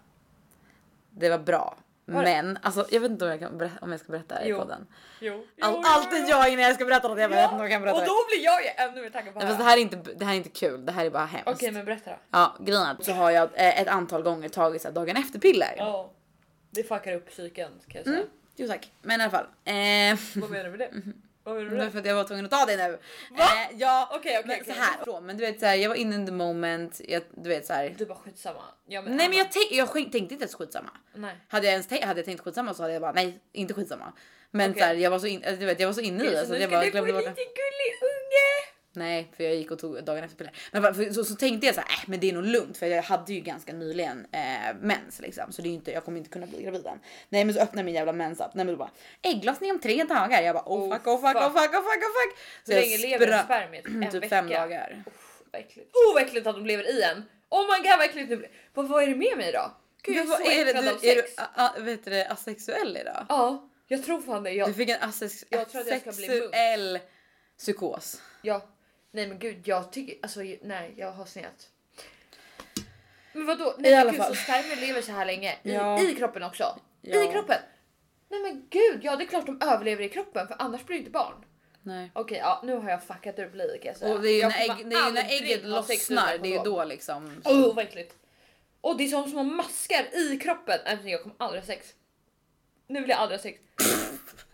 det 1.10 1.28
var 1.28 1.38
bra. 1.38 1.76
Var? 2.06 2.22
Men 2.22 2.58
alltså, 2.62 2.86
jag 2.90 3.00
vet 3.00 3.10
inte 3.10 3.24
om 3.24 3.30
jag, 3.30 3.40
kan 3.40 3.58
berätta, 3.58 3.84
om 3.84 3.90
jag 3.90 4.00
ska 4.00 4.12
berätta 4.12 4.34
det 4.34 4.44
i 4.44 4.48
Jo. 4.48 4.58
podden. 4.58 4.86
Jo. 5.20 5.44
All, 5.60 5.82
alltid 5.84 6.28
jag 6.28 6.48
innan 6.52 6.64
jag 6.64 6.74
ska 6.74 6.84
berätta 6.84 7.08
något. 7.08 7.18
Jag 7.18 7.30
bara, 7.30 7.36
vet 7.36 7.44
inte 7.44 7.54
om 7.54 7.60
jag 7.60 7.70
kan 7.70 7.82
berätta 7.82 8.00
och 8.00 8.06
då 8.06 8.14
blir 8.28 8.44
jag 8.44 8.62
ju 8.62 8.68
ännu 8.76 9.02
mer 9.02 9.10
taggad 9.10 9.34
på 9.34 9.40
att 9.40 9.46
fast 9.46 9.58
det 9.58 9.64
höra. 9.64 9.70
här 9.70 9.76
är 9.76 9.80
inte, 9.82 9.96
det 9.96 10.24
här 10.24 10.32
är 10.32 10.36
inte 10.36 10.48
kul. 10.48 10.86
Det 10.86 10.92
här 10.92 11.04
är 11.06 11.10
bara 11.10 11.24
hemskt. 11.24 11.48
Okej 11.48 11.70
men 11.70 11.84
berätta 11.84 12.10
då. 12.10 12.16
Ja, 12.30 12.56
grejen 12.60 12.96
så 13.00 13.12
har 13.12 13.30
jag 13.30 13.50
eh, 13.54 13.80
ett 13.80 13.88
antal 13.88 14.22
gånger 14.22 14.48
tagit 14.48 14.82
så 14.82 14.88
här, 14.88 14.94
dagen 14.94 15.16
efter 15.16 15.38
piller. 15.38 15.74
Ja. 15.78 16.10
Det 16.74 16.82
fuckar 16.84 17.12
upp 17.14 17.30
psyken 17.30 17.70
kan 17.88 17.98
jag 17.98 18.04
säga. 18.04 18.16
Mm. 18.16 18.28
Jo 18.56 18.68
tack. 18.68 18.92
Men 19.02 19.20
i 19.20 19.24
alla 19.24 19.30
fall. 19.30 19.44
Eh, 19.64 20.18
Vad 20.42 20.50
menar 20.50 20.64
du 20.64 20.70
med 20.70 20.78
det? 20.78 20.90
Vad 21.44 21.54
menar 21.54 21.70
du 21.70 21.76
det 21.76 21.76
med 21.76 21.78
var 21.78 21.84
det? 21.84 21.90
för 21.90 21.98
att 21.98 22.06
jag 22.06 22.14
var 22.14 22.24
tvungen 22.24 22.44
att 22.44 22.50
ta 22.50 22.64
det 22.66 22.76
nu. 22.76 22.98
Va? 23.30 23.44
Eh, 23.44 23.76
ja, 23.78 24.08
Okej, 24.12 24.38
okej, 24.38 24.42
men 24.46 24.60
okej. 24.60 24.74
så 24.74 24.80
här. 25.12 25.20
Men 25.20 25.36
du 25.36 25.46
vet 25.46 25.60
så 25.60 25.66
här, 25.66 25.74
jag 25.74 25.88
var 25.88 25.96
in 25.96 26.12
in 26.12 26.26
the 26.26 26.32
moment. 26.32 27.00
Jag, 27.08 27.22
du 27.30 27.48
vet 27.48 27.66
så 27.66 27.72
här. 27.72 27.94
Du 27.98 28.06
bara 28.06 28.18
skitsamma. 28.18 28.62
Ja, 28.86 29.02
Nej 29.02 29.28
men 29.28 29.38
jag, 29.38 29.46
jag 29.70 29.92
tänkte 29.92 30.18
inte 30.18 30.34
ens 30.34 30.54
skitsamma. 30.54 30.90
Nej. 31.14 31.36
Hade 31.48 31.66
jag 31.66 31.72
ens 31.72 31.86
tänkt, 31.86 32.04
hade 32.04 32.20
jag 32.20 32.24
tänkt 32.26 32.40
skitsamma 32.40 32.74
så 32.74 32.82
hade 32.82 32.92
jag 32.92 33.02
bara 33.02 33.12
nej 33.12 33.40
inte 33.52 33.74
skitsamma. 33.74 34.12
Men 34.50 34.70
Okej. 34.70 34.80
så 34.82 34.86
här, 34.86 34.94
jag 34.94 35.10
var 35.10 35.18
så 35.18 35.26
in, 35.26 35.40
du 35.58 35.66
vet 35.66 35.80
jag 35.80 35.86
var 35.88 35.94
så 35.94 36.00
inne 36.00 36.24
i 36.24 36.30
det 36.30 36.40
så 36.40 36.46
så 36.46 36.54
jag 36.56 36.70
bara 36.70 36.84
glömde 36.84 37.12
bort 37.12 37.24
det. 37.24 37.30
gullig 37.34 37.92
unge. 38.02 38.13
Nej 38.96 39.32
för 39.36 39.44
jag 39.44 39.54
gick 39.54 39.70
och 39.70 39.78
tog 39.78 40.04
dagen 40.04 40.24
efter 40.24 40.36
piller. 40.36 40.52
Men 40.72 40.94
för, 40.94 41.12
så, 41.12 41.24
så 41.24 41.34
tänkte 41.34 41.66
jag 41.66 41.74
så 41.74 41.80
här, 41.80 41.90
äh, 41.90 42.04
men 42.06 42.20
det 42.20 42.28
är 42.28 42.32
nog 42.32 42.44
lugnt 42.44 42.76
för 42.76 42.86
jag 42.86 43.02
hade 43.02 43.32
ju 43.32 43.40
ganska 43.40 43.72
nyligen 43.72 44.26
eh, 44.32 44.74
mens 44.80 45.20
liksom 45.20 45.52
så 45.52 45.62
det 45.62 45.68
är 45.68 45.70
ju 45.70 45.74
inte, 45.76 45.92
jag 45.92 46.04
kommer 46.04 46.18
inte 46.18 46.30
kunna 46.30 46.46
bli 46.46 46.62
gravid 46.62 46.86
än. 46.86 46.98
Nej 47.28 47.44
men 47.44 47.54
så 47.54 47.60
öppnar 47.60 47.82
min 47.82 47.94
jävla 47.94 48.12
mensapp. 48.12 48.54
Nej 48.54 48.64
men 48.64 48.74
då 48.74 48.78
bara 48.78 48.90
ägglossning 49.22 49.70
om 49.70 49.78
tre 49.80 50.04
dagar. 50.04 50.42
Jag 50.42 50.54
bara 50.54 50.64
oh 50.66 50.84
Oh, 50.84 50.92
fuck 50.92 51.06
oh 51.06 51.20
fuck 51.20 51.36
oh 51.36 51.42
fuck. 51.42 51.74
oh 51.74 51.82
fuck 51.82 52.02
oh 52.02 52.12
fuck. 52.20 52.38
Så 52.64 52.72
Hur 52.72 52.80
länge 52.80 52.98
lever 52.98 53.26
en 53.26 53.44
spermie? 53.44 53.82
Typ 54.10 54.22
vecka? 54.22 54.28
fem 54.28 54.48
dagar. 54.48 55.04
Uff, 55.06 55.42
vad 55.52 55.60
äckligt. 55.60 55.90
Oh 55.96 56.14
vad 56.14 56.22
äckligt 56.22 56.46
att 56.46 56.54
de 56.54 56.66
lever 56.66 56.98
i 56.98 57.02
en. 57.02 57.24
Oh 57.48 57.60
my 57.62 57.88
god 57.88 57.98
vad 57.98 58.04
äckligt 58.06 58.28
det 58.30 58.36
blir. 58.36 58.50
Vad, 58.74 58.88
vad 58.88 59.02
är 59.02 59.06
det 59.06 59.14
med 59.14 59.36
mig 59.36 59.52
då? 59.52 59.70
Gud 60.02 60.16
jag 60.16 60.24
är 60.24 60.28
så 60.28 60.50
är 60.50 60.66
äcklad 60.66 60.88
av 60.88 60.98
du, 61.00 61.08
är 61.10 61.14
sex. 61.14 61.36
du 61.36 61.42
a, 61.42 61.46
a, 61.54 61.72
vet 61.80 62.04
du, 62.04 62.10
det, 62.10 62.26
asexuell 62.26 62.96
idag? 62.96 63.26
Ja, 63.28 63.68
jag 63.88 64.04
tror 64.04 64.20
fan 64.20 64.42
det. 64.42 64.50
Jag, 64.50 64.68
Du 64.68 64.74
fick 64.74 64.88
en 64.88 65.02
asex, 65.02 65.44
Jag 65.48 65.60
asexuell 65.60 66.98
psykos. 67.58 68.22
ja. 68.42 68.66
Nej 69.14 69.26
men 69.26 69.38
gud 69.38 69.68
jag 69.68 69.92
tycker 69.92 70.16
alltså 70.22 70.40
nej 70.62 70.94
jag 70.96 71.12
har 71.12 71.24
snett. 71.26 71.68
Men 73.32 73.46
vadå? 73.46 73.74
Nej, 73.78 73.92
I 73.92 73.94
alla 73.94 74.10
gud, 74.10 74.20
fall. 74.20 74.36
Så 74.36 74.42
spermier 74.42 74.76
lever 74.86 75.02
så 75.02 75.12
här 75.12 75.26
länge 75.26 75.52
i, 75.62 75.72
Ja. 75.74 76.02
i 76.02 76.14
kroppen 76.14 76.42
också. 76.42 76.78
I 77.02 77.10
kroppen. 77.32 77.56
Nej 78.28 78.40
men 78.40 78.66
gud, 78.70 79.00
ja 79.04 79.16
det 79.16 79.24
är 79.24 79.26
klart 79.26 79.46
de 79.46 79.60
överlever 79.62 80.02
i 80.04 80.08
kroppen 80.08 80.48
för 80.48 80.56
annars 80.58 80.84
blir 80.84 80.96
det 80.96 80.98
inte 80.98 81.10
barn. 81.10 81.44
Nej. 81.82 82.10
Okej, 82.14 82.38
ja, 82.38 82.60
nu 82.64 82.76
har 82.76 82.90
jag 82.90 83.04
fuckat 83.04 83.38
upp 83.38 83.54
lite 83.54 83.78
kan 83.78 83.86
jag 83.86 83.96
säga. 83.96 84.14
Och 84.14 84.22
det 84.22 84.28
är 84.28 84.32
ju 84.32 84.38
Jag 84.38 84.48
när, 84.52 84.66
kommer 84.68 84.80
ägg, 84.80 84.86
det 84.90 84.96
är 84.96 84.98
ju 85.06 85.12
när 85.12 85.20
aldrig 85.20 85.42
ägget 85.42 85.64
ha 85.72 85.82
sex 85.82 86.10
utan 86.10 86.16
lossnar, 86.24 86.38
det 86.38 86.48
är 86.48 86.50
ju 86.50 86.56
kondom. 86.56 86.74
då 86.74 86.84
liksom. 86.84 87.42
Åh 87.44 87.74
vad 87.74 87.84
äckligt. 87.84 88.14
Och 88.80 88.96
det 88.96 89.04
är 89.04 89.08
som 89.08 89.30
små 89.30 89.42
maskar 89.42 90.16
i 90.16 90.38
kroppen. 90.42 90.78
Nej 90.84 90.96
men 91.02 91.08
jag 91.08 91.22
kommer 91.22 91.36
aldrig 91.38 91.62
ha 91.62 91.66
sex. 91.66 91.94
Nu 92.86 93.00
vill 93.00 93.10
jag 93.10 93.18
aldrig 93.18 93.38
ha 93.38 93.42
sex. 93.42 93.60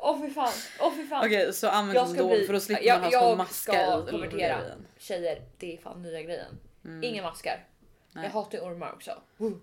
Åh 0.03 0.21
fy 0.23 0.31
fan, 0.31 0.53
åh 0.81 0.93
fy 0.97 1.07
fan. 1.07 1.27
Okej 1.27 1.53
så 1.53 1.69
använd 1.69 1.97
Jag 1.97 2.07
kondom 2.07 2.47
för 2.47 2.53
då 2.53 2.61
slipper 2.61 2.85
jag- 2.85 3.01
man 3.01 3.05
ha 3.05 3.11
små 3.21 3.29
jag 3.29 3.39
maskar 3.39 3.73
ska 4.03 4.11
konvertera. 4.11 4.61
Tjejer, 4.99 5.43
det 5.59 5.73
är 5.75 5.79
fan 5.79 6.03
nya 6.03 6.23
grejen. 6.23 6.59
Inga 7.03 7.23
maskar. 7.23 7.53
Mm. 7.55 7.65
Nej. 8.13 8.25
Jag 8.25 8.31
hatar 8.31 8.59
ormar 8.59 8.93
också. 8.93 9.23
Woo. 9.37 9.61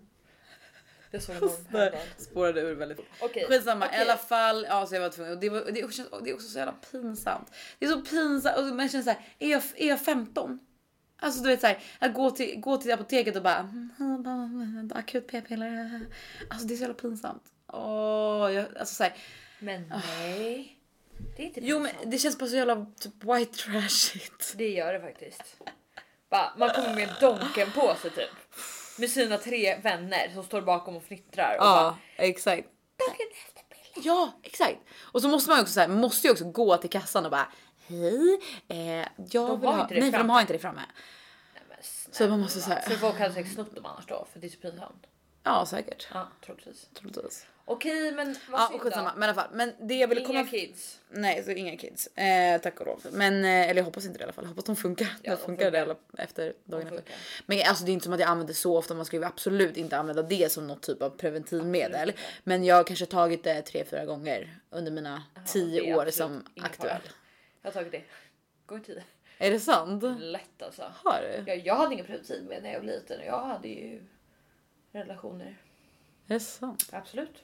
Jag 1.11 1.21
såg 1.23 1.35
en 1.35 1.43
orm 1.43 1.91
spårade 2.17 2.61
ur 2.61 2.75
väldigt 2.75 2.97
fort. 2.97 3.05
Okej, 3.21 3.45
Skitsamma 3.49 3.85
okej. 3.85 3.99
i 3.99 4.01
alla 4.01 4.17
fall. 4.17 4.65
Ja, 4.69 4.85
så 4.85 4.95
jag 4.95 5.01
var 5.01 5.09
tvungen. 5.09 5.39
Det, 5.39 5.49
var, 5.49 5.61
det, 5.71 5.79
är 5.79 5.85
också, 5.85 6.03
och 6.11 6.23
det 6.23 6.29
är 6.29 6.33
också 6.33 6.47
så 6.47 6.57
jävla 6.59 6.75
pinsamt. 6.91 7.51
Det 7.79 7.85
är 7.85 7.89
så 7.89 8.01
pinsamt 8.01 8.57
och 8.57 8.63
man 8.75 8.89
känner 8.89 9.03
så 9.03 9.09
här, 9.09 9.19
är 9.39 9.51
jag, 9.51 9.63
är 9.75 9.87
jag 9.87 10.01
15? 10.05 10.59
Alltså 11.19 11.43
du 11.43 11.49
vet 11.49 11.61
såhär, 11.61 11.79
att 11.99 12.13
gå 12.13 12.31
till, 12.31 12.59
gå 12.59 12.77
till 12.77 12.91
apoteket 12.93 13.35
och 13.35 13.41
bara 13.43 13.57
"Mm, 13.99 14.91
akut 14.95 15.27
p-piller. 15.27 16.01
Alltså 16.49 16.67
det 16.67 16.73
är 16.73 16.75
så 16.75 16.81
jävla 16.81 16.93
pinsamt. 16.95 17.43
Åh, 17.67 18.51
jag, 18.53 18.65
alltså 18.79 18.95
så 18.95 19.03
här, 19.03 19.13
Men 19.59 19.87
nej. 20.19 20.77
Det 21.37 21.43
är 21.43 21.47
inte 21.47 21.59
Ah. 21.59 21.63
jo 21.65 21.79
men 21.79 21.91
det 22.05 22.17
känns 22.17 22.37
bara 22.39 22.49
så 22.49 22.55
jävla 22.55 22.85
typ 22.99 23.23
white 23.23 23.57
trashigt. 23.57 24.53
Det 24.57 24.69
gör 24.69 24.93
det 24.93 24.99
faktiskt. 25.01 25.57
Bara, 26.29 26.53
man 26.57 26.69
kommer 26.69 26.95
med 26.95 27.09
donken 27.21 27.71
på 27.71 27.95
sig 28.01 28.11
typ. 28.11 28.29
Med 28.99 29.09
sina 29.09 29.37
tre 29.37 29.77
vänner 29.83 30.31
som 30.33 30.43
står 30.43 30.61
bakom 30.61 30.95
och 30.95 31.03
fnittrar. 31.03 31.57
Och 31.59 31.65
Ja, 31.65 31.97
exakt. 32.15 32.67
bara, 32.97 33.07
efter 33.11 33.61
piller. 33.93 34.07
Ja, 34.07 34.31
exakt. 34.43 34.77
Och 34.99 35.21
så 35.21 35.27
måste 35.27 35.49
man 35.49 35.57
ju 35.57 35.61
också 35.61 35.73
så 35.73 35.79
här, 35.79 35.87
måste 35.87 36.27
ju 36.27 36.31
också 36.31 36.45
gå 36.51 36.77
till 36.77 36.89
kassan 36.89 37.25
och 37.25 37.31
bara 37.31 37.51
hej, 37.87 38.39
eh, 38.67 38.77
jag 38.77 39.07
De 39.47 39.59
vill 39.59 39.69
har 39.69 39.75
ha. 39.75 39.81
inte 39.81 39.93
det 39.93 39.99
Nej, 39.99 40.11
för 40.11 40.17
de 40.17 40.17
framme. 40.17 40.33
har 40.33 40.41
inte 40.41 40.53
det 40.53 40.59
framme. 40.59 40.81
Nej, 41.53 41.63
men 41.69 41.77
Så 42.13 42.27
man 42.27 42.39
måste 42.39 42.61
så 42.61 42.69
här. 42.69 42.81
För 42.81 42.95
folk 42.95 43.19
hade 43.19 43.33
säkert 43.33 43.53
snott 43.53 43.75
dem 43.75 43.85
annars 43.85 44.05
då, 44.05 44.27
för 44.33 44.39
det 44.39 44.47
är 44.47 44.51
så 44.51 44.57
pinsamt. 44.57 45.07
Ja, 45.43 45.65
säkert. 45.65 46.07
Ja, 46.13 46.27
troligtvis. 46.45 46.89
Troligtvis. 46.93 47.45
Okej, 47.69 48.11
men 48.11 48.35
vad 48.49 48.61
Ja, 48.61 48.67
synd 48.67 48.75
och 48.75 48.81
skitsamma. 48.81 49.13
Men 49.15 49.23
i 49.23 49.31
alla 49.31 49.41
fall, 49.41 49.49
men 49.53 49.73
det 49.79 49.93
jag 49.93 50.07
ville 50.07 50.21
Inga 50.21 50.27
komma 50.27 50.43
kids. 50.43 50.99
Nej, 51.09 51.43
så 51.43 51.51
inga 51.51 51.77
kids. 51.77 52.07
Eh, 52.07 52.61
tack 52.61 52.79
och 52.79 52.85
lov. 52.85 53.01
Men 53.11 53.45
eh, 53.45 53.69
eller 53.69 53.75
jag 53.75 53.83
hoppas 53.83 54.05
inte 54.05 54.17
det 54.17 54.21
i 54.21 54.23
alla 54.23 54.33
fall. 54.33 54.43
Jag 54.43 54.49
hoppas 54.49 54.65
de 54.65 54.75
funkar. 54.75 55.07
Ja, 55.21 55.31
de 55.31 55.37
de 55.37 55.37
funkar 55.45 55.71
det 55.71 55.81
alla 55.81 55.95
efter 56.17 56.53
dagen 56.63 56.87
efter. 56.87 57.03
Men 57.45 57.59
alltså 57.67 57.85
det 57.85 57.91
är 57.91 57.93
inte 57.93 58.03
som 58.03 58.13
att 58.13 58.19
jag 58.19 58.29
använder 58.29 58.53
så 58.53 58.77
ofta. 58.77 58.93
Man 58.93 59.05
ska 59.05 59.17
ju 59.17 59.23
absolut 59.25 59.77
inte 59.77 59.97
använda 59.97 60.21
det 60.23 60.51
som 60.51 60.67
något 60.67 60.81
typ 60.81 61.01
av 61.01 61.09
preventivmedel. 61.09 62.09
inte. 62.09 62.21
Men 62.43 62.63
jag 62.63 62.75
har 62.75 62.83
kanske 62.83 63.05
tagit 63.05 63.43
det 63.43 63.61
tre, 63.61 63.85
fyra 63.85 64.05
gånger 64.05 64.57
under 64.69 64.91
mina 64.91 65.23
det 65.35 65.41
tio 65.51 65.95
år 65.95 66.09
som 66.11 66.45
aktuell. 66.61 66.89
fara. 66.89 67.01
Jag 67.61 67.69
har 67.69 67.73
tagit 67.73 67.91
det. 67.91 68.01
Gånger 68.65 68.83
tio. 68.83 69.03
Är 69.37 69.51
det 69.51 69.59
sant? 69.59 70.03
Lätt 70.19 70.61
alltså. 70.61 70.91
Har 71.03 71.21
du? 71.21 71.51
Jag, 71.51 71.65
jag 71.67 71.75
hade 71.75 71.93
ingen 71.93 72.05
preventivmedel 72.05 72.63
när 72.63 72.71
jag 72.71 72.79
var 72.79 72.87
liten 72.87 73.19
och 73.19 73.25
jag 73.25 73.43
hade 73.43 73.67
ju 73.67 74.03
relationer. 74.91 75.57
Är 76.27 76.33
det 76.33 76.39
sant? 76.39 76.89
Absolut. 76.91 77.43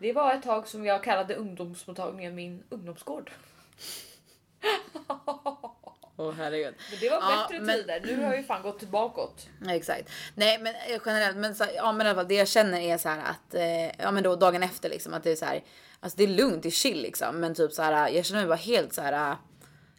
Det 0.00 0.12
var 0.12 0.34
ett 0.34 0.42
tag 0.42 0.68
som 0.68 0.84
jag 0.86 1.02
kallade 1.04 1.34
ungdomsmottagningen 1.34 2.34
min 2.34 2.62
ungdomsgård. 2.68 3.30
Åh 6.16 6.32
herregud. 6.36 6.74
Men 6.90 7.00
det 7.00 7.10
var 7.10 7.16
Ja, 7.16 7.46
bättre 7.50 7.60
men- 7.64 7.76
tider. 7.76 8.00
Nu 8.04 8.16
har 8.16 8.22
jag 8.30 8.36
ju 8.36 8.44
fan 8.44 8.62
gått. 8.62 8.82
Ja, 9.66 9.74
exakt. 9.74 10.10
Nej 10.34 10.58
men 10.58 10.74
eh, 10.74 11.00
generellt, 11.06 11.36
men, 11.36 11.54
så, 11.54 11.64
ja, 11.76 11.92
men 11.92 12.06
i 12.06 12.10
alla 12.10 12.16
fall 12.18 12.28
det 12.28 12.34
jag 12.34 12.48
känner 12.48 12.80
är 12.80 12.98
så 12.98 13.08
här 13.08 13.18
att, 13.30 13.54
eh, 13.54 13.86
ja 14.04 14.10
men 14.10 14.22
då 14.22 14.36
dagen 14.36 14.62
efter 14.62 14.88
liksom 14.88 15.14
att 15.14 15.22
det 15.22 15.32
är 15.32 15.36
så 15.36 15.44
här, 15.44 15.64
alltså 16.00 16.16
det 16.16 16.24
är 16.24 16.28
lugnt, 16.28 16.62
det 16.62 16.68
är 16.68 16.70
chill 16.70 17.02
liksom. 17.02 17.40
Men 17.40 17.54
typ 17.54 17.72
så 17.72 17.82
här, 17.82 18.08
jag 18.08 18.24
känner 18.24 18.40
mig 18.40 18.48
bara 18.48 18.54
helt 18.56 18.92
så 18.94 19.02
här 19.02 19.30
eh, 19.30 19.36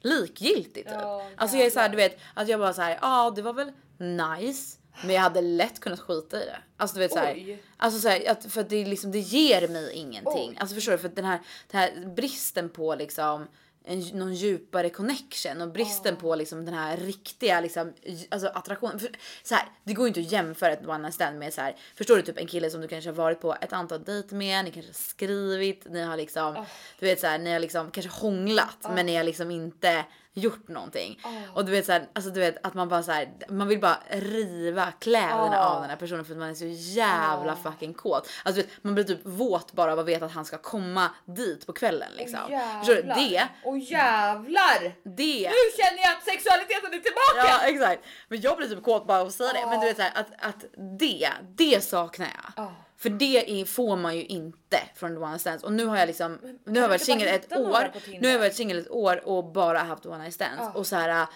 likgiltig 0.01 0.85
typ. 0.85 0.93
Ja, 0.99 1.25
alltså 1.37 1.57
jag 1.57 1.65
är 1.65 1.69
så 1.71 1.79
här, 1.79 1.89
du 1.89 1.95
vet, 1.95 2.19
att 2.33 2.47
jag 2.47 2.59
bara 2.59 2.73
så 2.73 2.81
här, 2.81 2.99
ja 3.01 3.33
det 3.35 3.41
var 3.41 3.53
väl 3.53 3.71
nice. 3.97 4.77
Men 5.03 5.15
jag 5.15 5.21
hade 5.21 5.41
lätt 5.41 5.79
kunnat 5.79 5.99
skita 5.99 6.43
i 6.43 6.45
det. 6.45 6.57
Alltså 6.77 6.95
du 6.95 6.99
vet 6.99 7.11
så 7.11 7.19
här, 7.19 7.33
Oj. 7.33 7.63
alltså 7.77 7.99
så 7.99 8.07
här, 8.07 8.31
att, 8.31 8.45
för 8.45 8.61
att 8.61 8.69
det, 8.69 8.85
liksom, 8.85 9.11
det 9.11 9.19
ger 9.19 9.67
mig 9.67 9.93
ingenting. 9.93 10.49
Oj. 10.49 10.57
Alltså 10.59 10.75
förstår 10.75 10.91
du? 10.91 10.97
För 10.97 11.09
den 11.09 11.25
här, 11.25 11.39
den 11.71 11.81
här 11.81 12.13
bristen 12.15 12.69
på 12.69 12.95
liksom 12.95 13.47
en, 13.83 13.99
någon 13.99 14.33
djupare 14.33 14.89
connection 14.89 15.61
och 15.61 15.71
bristen 15.71 16.15
på 16.15 16.35
liksom 16.35 16.65
den 16.65 16.73
här 16.73 16.97
riktiga 16.97 17.61
liksom, 17.61 17.93
alltså 18.29 18.47
attraktionen. 18.47 18.99
För, 18.99 19.09
så 19.43 19.55
här, 19.55 19.65
det 19.83 19.93
går 19.93 20.05
ju 20.05 20.07
inte 20.07 20.19
att 20.19 20.31
jämföra 20.31 20.71
ett 20.71 20.87
one 20.87 20.97
night 20.97 21.13
stand 21.13 21.39
med 21.39 21.53
så 21.53 21.61
här, 21.61 21.75
förstår 21.95 22.15
du 22.15 22.21
typ 22.21 22.37
en 22.37 22.47
kille 22.47 22.69
som 22.69 22.81
du 22.81 22.87
kanske 22.87 23.09
har 23.09 23.15
varit 23.15 23.41
på 23.41 23.55
ett 23.61 23.73
antal 23.73 24.03
dejter 24.03 24.35
med, 24.35 24.65
ni 24.65 24.71
kanske 24.71 24.89
har 24.89 24.93
skrivit, 24.93 25.85
ni 25.89 26.01
har 26.01 26.17
liksom, 26.17 26.65
du 26.99 27.05
vet 27.05 27.19
så 27.19 27.27
här, 27.27 27.39
ni 27.39 27.53
har 27.53 27.59
liksom 27.59 27.91
kanske 27.91 28.11
hånglat 28.11 28.77
men 28.81 29.05
ni 29.05 29.15
har 29.15 29.23
liksom 29.23 29.51
inte 29.51 30.05
gjort 30.33 30.67
någonting. 30.67 31.19
Och 31.55 31.65
du 31.65 31.71
vet 31.71 31.85
så 31.85 31.91
här, 31.91 32.05
alltså 32.13 32.31
du 32.31 32.39
vet 32.39 32.65
att 32.67 32.73
man 32.73 32.89
bara 32.89 33.03
så 33.03 33.11
här, 33.11 33.29
man 33.49 33.67
vill 33.67 33.79
bara 33.79 33.97
riva 34.09 34.91
kläderna 34.99 35.49
Ja. 35.55 35.65
av 35.69 35.81
den 35.81 35.89
här 35.89 35.97
personen 35.97 36.25
för 36.25 36.33
att 36.33 36.39
man 36.39 36.49
är 36.49 36.53
så 36.53 36.65
jävla 36.99 37.55
fucking 37.55 37.93
kåt. 37.93 38.29
Alltså 38.43 38.61
vet, 38.61 38.69
man 38.81 38.93
blir 38.95 39.03
typ 39.03 39.19
våt 39.23 39.73
bara 39.73 39.93
av 39.93 39.99
att 39.99 40.05
veta 40.05 40.25
att 40.25 40.31
han 40.31 40.45
ska 40.45 40.57
komma 40.57 41.09
dit 41.25 41.65
på 41.65 41.73
kvällen 41.73 42.09
liksom. 42.17 42.39
Åh, 42.49 42.79
Förstår 42.79 42.93
du? 42.95 42.99
jävlar. 43.01 43.15
Det, 43.15 43.47
Åh 43.63 43.79
jävlar! 43.79 44.81
det. 45.03 45.49
Nu 45.49 45.83
känner 45.83 46.01
jag 46.03 46.17
att 46.17 46.23
sexualiteten 46.25 46.93
är 46.93 46.97
tillbaka! 46.99 47.47
Ja 47.47 47.59
exakt. 47.67 48.03
Men 48.27 48.41
jag 48.41 48.57
blir 48.57 48.67
typ 48.67 48.83
kåt 48.83 49.07
bara 49.07 49.21
av 49.21 49.27
att 49.27 49.33
säga 49.33 49.53
det. 49.53 49.65
Men 49.69 49.79
du 49.79 49.85
vet 49.85 49.95
så 49.97 50.03
här, 50.03 50.11
att, 50.15 50.27
att 50.39 50.65
det, 50.99 51.29
det 51.55 51.83
saknar 51.83 52.27
jag. 52.55 52.71
För 53.01 53.09
det 53.09 53.61
är, 53.61 53.65
får 53.65 53.97
man 53.97 54.17
ju 54.17 54.25
inte 54.25 54.79
från 54.95 55.17
one 55.17 55.29
night 55.29 55.41
stands. 55.41 55.63
Och 55.63 55.73
nu 55.73 55.85
har 55.85 55.97
jag 55.97 56.07
liksom, 56.07 56.39
nu 56.65 56.79
har 56.79 56.81
jag 56.81 56.89
varit 56.89 57.01
singel 57.01 57.27
bara 57.27 57.35
ett 57.35 57.57
år. 57.57 58.19
Nu 58.19 58.27
har 58.27 58.31
jag 58.31 58.39
varit 58.39 58.55
singel 58.55 58.77
ett 58.77 58.91
år 58.91 59.27
och 59.27 59.51
bara 59.51 59.79
haft 59.79 60.05
one 60.05 60.17
night 60.17 60.33
stands. 60.33 60.59
Ja. 60.59 60.71
Och 60.71 60.87
så 60.87 60.95
här. 60.95 61.27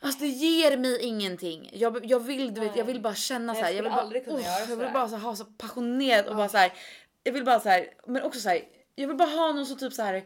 Alltså 0.00 0.20
det 0.20 0.26
ger 0.26 0.76
mig 0.76 1.00
ingenting. 1.00 1.70
Jag, 1.72 2.04
jag 2.04 2.20
vill 2.20 2.54
du 2.54 2.60
vet, 2.60 2.76
jag 2.76 2.84
vill 2.84 3.00
bara 3.00 3.14
känna 3.14 3.54
så 3.54 3.60
här. 3.60 3.70
jag 3.70 3.82
vill 3.82 3.92
bara, 3.92 4.06
oh, 4.06 4.42
jag 4.68 4.76
vill 4.76 4.92
bara 4.92 5.08
så 5.08 5.16
här, 5.16 5.22
ha 5.22 5.36
så 5.36 5.44
passionerat 5.44 6.26
och 6.28 6.36
bara 6.36 6.48
så 6.48 6.58
här. 6.58 6.72
Jag 7.22 7.32
vill 7.32 7.44
bara 7.44 7.60
så 7.60 7.68
här, 7.68 7.86
men 8.06 8.22
också 8.22 8.40
så 8.40 8.48
här. 8.48 8.62
Jag 8.94 9.08
vill 9.08 9.16
bara 9.16 9.28
ha 9.28 9.52
någon 9.52 9.66
som 9.66 9.76
typ 9.76 9.92
så 9.92 10.02
här 10.02 10.24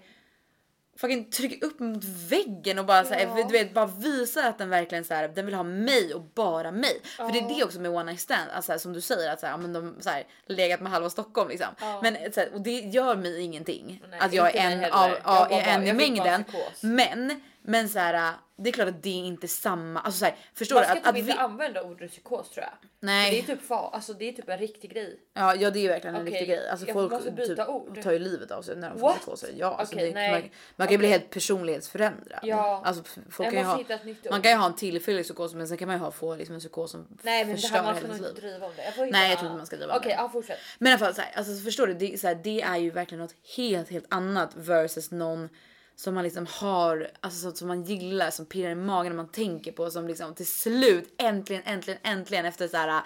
fucking 0.96 1.30
trycker 1.30 1.66
upp 1.66 1.80
mot 1.80 2.04
väggen 2.04 2.78
och 2.78 2.87
bara 2.87 3.04
så 3.04 3.14
här, 3.14 3.20
Ja. 3.37 3.44
du 3.48 3.52
vet 3.52 3.74
bara 3.74 3.87
visar 3.87 4.42
att 4.48 4.59
den 4.59 4.68
verkligen 4.70 5.04
så 5.04 5.14
här, 5.14 5.28
den 5.28 5.46
vill 5.46 5.54
ha 5.54 5.62
mig 5.62 6.14
och 6.14 6.22
bara 6.35 6.70
mig. 6.70 7.00
För 7.16 7.33
det 7.33 7.38
är 7.38 7.48
det 7.59 7.64
också 7.64 7.80
med 7.80 7.90
one 7.90 8.04
night 8.04 8.20
stand, 8.20 8.50
alltså, 8.54 8.78
som 8.78 8.92
du 8.92 9.00
säger 9.00 9.33
att 9.33 9.40
så 9.40 9.46
här, 9.46 9.52
ja, 9.52 9.57
men 9.57 9.72
de 9.72 9.94
så 10.00 10.11
här, 10.11 10.24
legat 10.46 10.80
med 10.80 10.92
halva 10.92 11.11
Stockholm 11.11 11.48
liksom. 11.48 11.68
Ja. 11.80 12.00
Men 12.02 12.16
så 12.33 12.40
här, 12.40 12.54
och 12.54 12.61
det 12.61 12.70
gör 12.80 13.16
mig 13.16 13.40
ingenting 13.40 14.02
Nej, 14.11 14.20
att 14.20 14.33
jag 14.33 14.54
är 14.57 14.70
en 14.70 14.78
heller. 14.78 15.04
av, 15.04 15.11
Jag 15.11 15.18
ja, 15.24 15.48
är 15.50 15.74
en 15.74 15.87
i 15.87 15.92
mängden. 15.92 16.44
Men 16.80 17.40
men 17.66 17.88
så 17.88 17.98
här, 17.98 18.33
det 18.57 18.70
är 18.70 18.72
klart 18.72 18.88
att 18.88 19.03
det 19.03 19.09
är 19.09 19.24
inte 19.24 19.48
samma, 19.48 20.00
alltså 20.00 20.18
så 20.18 20.24
här, 20.24 20.37
förstår 20.55 20.77
Man 20.77 20.83
du 20.83 20.87
ska 20.87 20.92
att, 20.92 20.98
typ 20.98 21.09
att 21.09 21.16
inte 21.16 21.33
vi, 21.33 21.38
använda 21.38 21.83
ordet 21.83 22.11
psykos 22.11 22.50
tror 22.50 22.64
jag. 22.64 22.90
nej. 23.00 23.31
Det 23.31 23.53
är 23.53 23.57
typ 23.57 23.70
alltså 23.70 24.12
det 24.12 24.29
är 24.29 24.33
typ 24.33 24.48
en 24.48 24.59
riktig 24.59 24.90
grej. 24.90 25.20
Ja, 25.35 25.55
ja 25.55 25.70
det 25.70 25.79
är 25.79 25.88
verkligen 25.88 26.16
en 26.16 26.22
Okej, 26.22 26.33
riktig 26.33 26.48
grej. 26.48 26.68
Alltså 26.68 26.87
jag 26.87 26.94
folk 26.94 27.37
typ, 27.37 27.68
ord. 27.68 28.03
tar 28.03 28.12
ju 28.12 28.18
livet 28.18 28.50
av 28.50 28.62
sig 28.62 28.77
när 28.77 28.90
de 28.90 28.98
får 28.98 29.07
What? 29.07 29.16
psykoser. 29.16 29.55
Ja, 29.57 29.74
alltså 29.74 29.94
Okej, 29.94 30.12
det, 30.12 30.31
man, 30.31 30.42
man 30.77 30.87
kan 30.87 30.92
ju 30.92 30.98
bli 30.98 31.07
Okej. 31.09 31.18
helt 31.18 31.31
personlighetsförändrad. 31.31 32.40
Ja. 32.42 32.83
Alltså, 32.85 33.03
folk 33.31 33.50
kan 33.55 33.64
ha, 33.64 33.85
man 34.31 34.42
kan 34.42 34.53
ju 34.53 34.59
ha 34.59 34.66
en 34.66 34.77
tillfällig 34.77 35.24
psykos 35.24 35.55
men 35.55 35.68
sen 35.68 35.77
kan 35.77 35.88
man 35.88 35.96
ju 35.96 36.03
ha, 36.03 36.11
få 36.11 36.37
liksom 36.37 36.55
en 36.55 36.61
psykos 36.61 36.90
som 36.90 37.18
Nej 37.22 37.44
men 37.44 37.55
det 37.55 37.61
förstör 37.61 37.77
hela 37.77 37.98
ens 37.98 38.16
inte 38.16 38.29
liv. 38.29 38.35
driva 38.35 38.66
om 38.66 38.72
det. 38.77 38.85
Jag 38.85 38.94
får 38.94 39.05
hitta... 39.05 39.18
Nej, 39.18 39.31
jag 39.31 39.38
tror 39.38 39.50
inte 39.50 39.57
man 39.57 39.66
ska 39.66 39.77
driva 39.77 39.94
om 39.96 40.00
det. 40.03 40.11
ja 40.11 40.29
fortsätt. 40.29 40.59
Men 40.79 40.90
i 40.90 40.92
alla 40.92 40.98
fall 40.98 41.14
så 41.14 41.20
här, 41.20 41.33
alltså 41.35 41.64
förstår 41.64 41.87
du, 41.87 41.94
det 41.94 42.14
är, 42.14 42.18
så 42.18 42.27
här, 42.27 42.35
det 42.35 42.62
är 42.62 42.77
ju 42.77 42.90
verkligen 42.90 43.22
något 43.22 43.35
helt 43.57 43.90
helt 43.90 44.07
annat 44.09 44.50
versus 44.55 45.11
någon 45.11 45.48
som 45.96 46.14
man 46.14 46.24
liksom 46.24 46.46
har, 46.50 47.11
alltså 47.20 47.52
som 47.52 47.68
man 47.68 47.85
gillar, 47.85 48.30
som 48.30 48.46
pirrar 48.46 48.70
i 48.70 48.74
magen 48.74 49.12
när 49.12 49.16
man 49.16 49.33
tänker 49.33 49.72
på, 49.72 49.90
som 49.90 50.09
liksom 50.09 50.35
till 50.35 50.46
slut 50.46 51.14
äntligen, 51.18 51.62
äntligen, 51.66 52.00
äntligen 52.02 52.44
efter 52.44 52.68
så 52.68 52.76
här. 52.76 53.02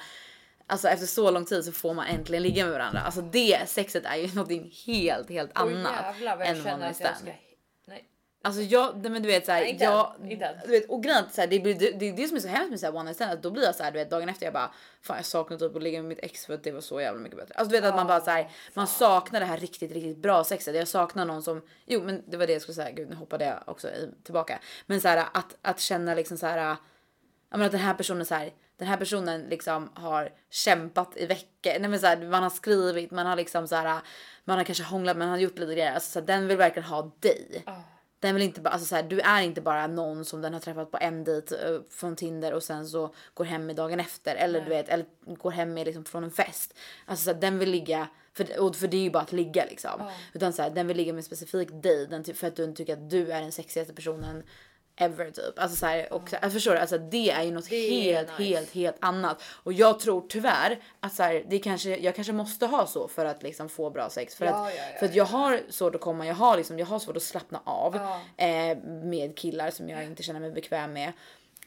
Alltså 0.66 0.88
efter 0.88 1.07
så 1.07 1.31
lång 1.31 1.44
tid 1.44 1.64
så 1.64 1.72
får 1.72 1.94
man 1.94 2.07
äntligen 2.07 2.42
ligga 2.42 2.64
med 2.64 2.72
varandra. 2.72 3.01
Alltså 3.01 3.20
det 3.20 3.68
sexet 3.68 4.05
är 4.05 4.16
ju 4.16 4.27
någonting 4.35 4.72
helt, 4.87 5.31
helt 5.31 5.51
annat 5.55 5.92
jävlar 6.03 6.37
vad 6.37 6.46
jag 6.46 6.57
än 6.57 6.64
känner 6.64 6.90
att 6.90 7.01
jag 7.01 7.16
ska... 7.16 7.31
Alltså 8.42 8.62
jag, 8.62 9.03
nej, 9.03 9.11
men 9.11 9.22
du 9.22 9.29
vet 9.29 9.46
såhär, 9.46 9.62
inte 9.62 9.85
jag, 9.85 10.14
du 10.64 10.70
vet, 10.70 10.90
och 10.90 11.03
grejen 11.03 11.24
så 11.33 11.40
här, 11.40 11.48
det, 11.48 11.61
blir, 11.61 11.74
det, 11.74 11.90
det 11.90 12.09
är 12.09 12.12
det 12.12 12.29
som 12.29 12.37
är 12.37 12.40
så 12.40 12.48
hemskt 12.48 12.70
med 12.70 12.81
så 12.81 12.87
här 12.87 12.94
one 12.94 13.05
night 13.05 13.16
stand, 13.16 13.33
att 13.33 13.42
då 13.42 13.51
blir 13.51 13.64
jag 13.64 13.74
såhär 13.74 13.90
du 13.90 13.98
vet 13.98 14.11
dagen 14.11 14.29
efter 14.29 14.46
jag 14.46 14.53
bara 14.53 14.72
fan 15.03 15.16
jag 15.16 15.27
saknar 15.27 15.59
typ 15.59 15.77
att 15.77 15.83
ligga 15.83 15.98
med 15.98 16.09
mitt 16.09 16.18
ex 16.22 16.46
för 16.46 16.55
att 16.55 16.62
det 16.62 16.72
var 16.72 16.81
så 16.81 17.01
jävla 17.01 17.20
mycket 17.20 17.38
bättre. 17.38 17.55
Alltså 17.55 17.70
du 17.70 17.81
vet 17.81 17.90
att 17.90 17.96
man 17.96 18.07
bara 18.07 18.20
såhär, 18.20 18.51
man 18.74 18.87
saknar 18.87 19.40
det 19.40 19.46
här 19.46 19.59
riktigt, 19.59 19.92
riktigt 19.92 20.18
bra 20.18 20.44
sexet. 20.44 20.77
Jag 20.77 20.88
saknar 20.88 21.24
någon 21.24 21.42
som, 21.42 21.62
jo 21.87 22.03
men 22.03 22.22
det 22.27 22.37
var 22.37 22.46
det 22.46 22.53
jag 22.53 22.62
skulle 22.62 22.74
säga, 22.74 22.90
gud 22.90 23.09
nu 23.09 23.16
hoppade 23.16 23.44
jag 23.44 23.62
också 23.66 23.88
i, 23.88 24.11
tillbaka. 24.24 24.59
Men 24.87 25.01
såhär 25.01 25.29
att, 25.33 25.57
att 25.62 25.81
känna 25.81 26.14
liksom 26.14 26.38
såhär, 26.38 26.59
ja 26.59 26.77
men 27.51 27.62
att 27.62 27.72
den 27.72 27.81
här 27.81 27.94
personen 27.94 28.27
så 28.27 28.35
här, 28.35 28.53
den 28.77 28.88
här 28.88 28.96
personen 28.96 29.42
liksom 29.42 29.90
har 29.94 30.33
kämpat 30.51 31.16
i 31.16 31.27
veckor. 31.27 31.79
Nej 31.81 31.88
men 31.88 32.01
så 32.01 32.07
här, 32.07 32.16
man 32.16 32.42
har 32.42 32.51
skrivit, 32.51 33.11
man 33.11 33.27
har 33.27 33.37
liksom 33.37 33.68
så 33.68 33.77
här, 33.77 34.01
man 34.44 34.59
har 34.59 34.64
kanske 34.64 34.85
hånglat, 34.85 35.16
man 35.16 35.29
har 35.29 35.38
gjort 35.38 35.59
lite 35.59 35.74
grejer. 35.74 35.94
Alltså 35.94 36.11
så 36.11 36.20
här, 36.20 36.27
den 36.27 36.48
vill 36.48 36.57
verkligen 36.57 36.88
ha 36.88 37.12
dig. 37.20 37.62
Ah. 37.66 37.72
Den 38.20 38.35
vill 38.35 38.44
inte 38.44 38.61
bara, 38.61 38.70
alltså 38.70 38.87
så 38.87 38.95
här, 38.95 39.03
du 39.03 39.20
är 39.20 39.43
inte 39.43 39.61
bara 39.61 39.86
någon 39.86 40.24
som 40.24 40.43
den 40.43 40.53
har 40.53 40.61
träffat 40.61 40.90
på 40.90 40.99
en 41.01 41.24
dejt 41.24 41.55
eh, 41.55 41.80
från 41.90 42.16
Tinder 42.16 42.53
och 42.55 42.62
sen 42.62 42.86
så 42.86 43.14
går 43.34 43.45
hem 43.45 43.66
med 43.66 43.76
dagen 43.76 44.01
efter 44.01 44.36
eller 44.36 44.61
du 44.61 44.68
vet 44.68 44.88
eller 44.88 45.07
går 45.26 45.51
hem 45.51 45.74
med 45.74 45.86
liksom 45.86 46.05
från 46.05 46.24
en 46.24 46.30
fest. 46.30 46.74
Alltså 47.07 47.24
så 47.24 47.32
här, 47.32 47.40
den 47.40 47.59
vill 47.59 47.70
ligga 47.70 48.09
för, 48.32 48.61
och 48.61 48.76
för 48.76 48.88
det 48.88 48.97
är 48.97 49.03
ju 49.03 49.11
bara 49.11 49.22
att 49.22 49.32
ligga 49.32 49.64
liksom. 49.64 50.11
Utan 50.32 50.53
så 50.53 50.62
här, 50.62 50.70
den 50.70 50.86
vill 50.86 50.97
ligga 50.97 51.12
med 51.12 51.18
en 51.18 51.24
specifik 51.24 51.68
dig 51.72 52.07
den, 52.07 52.24
för 52.24 52.47
att 52.47 52.57
du 52.57 52.72
tycker 52.72 52.93
att 52.93 53.11
du 53.11 53.32
är 53.32 53.40
den 53.40 53.53
sexigaste 53.53 53.95
personen 53.95 54.43
ever 54.99 55.30
typ. 55.30 55.59
Alltså 55.59 55.76
så 55.76 55.86
här, 55.86 56.12
och, 56.12 56.28
jag 56.42 56.53
förstår 56.53 56.72
du? 56.72 56.78
Alltså 56.78 56.99
det 56.99 57.30
är 57.30 57.42
ju 57.42 57.51
något 57.51 57.72
är 57.72 57.90
helt, 57.90 58.38
nice. 58.38 58.55
helt, 58.55 58.74
helt 58.74 58.96
annat. 59.01 59.42
Och 59.42 59.72
jag 59.72 60.01
tror 60.01 60.24
tyvärr 60.28 60.78
att 61.01 61.14
så 61.14 61.22
här, 61.22 61.44
det 61.49 61.59
kanske, 61.59 61.96
jag 61.96 62.14
kanske 62.14 62.32
måste 62.32 62.66
ha 62.66 62.86
så 62.86 63.09
för 63.09 63.24
att 63.24 63.42
liksom 63.42 63.68
få 63.68 63.90
bra 63.90 64.11
sex. 64.11 64.34
För, 64.34 64.46
Ja, 64.46 64.66
att, 64.66 64.74
ja, 64.74 64.82
ja, 64.92 64.99
för 64.99 65.07
att 65.07 65.14
jag 65.14 65.24
har 65.24 65.61
svårt 65.70 65.94
att 65.94 66.01
komma, 66.01 66.26
jag 66.26 66.34
har, 66.34 66.57
liksom, 66.57 66.78
jag 66.78 66.86
har 66.86 66.99
svårt 66.99 67.16
att 67.16 67.22
slappna 67.22 67.61
av 67.64 67.96
eh, 68.36 68.78
med 68.84 69.36
killar 69.36 69.70
som 69.70 69.88
jag 69.88 70.05
inte 70.05 70.22
känner 70.22 70.40
mig 70.40 70.51
bekväm 70.51 70.92
med. 70.92 71.12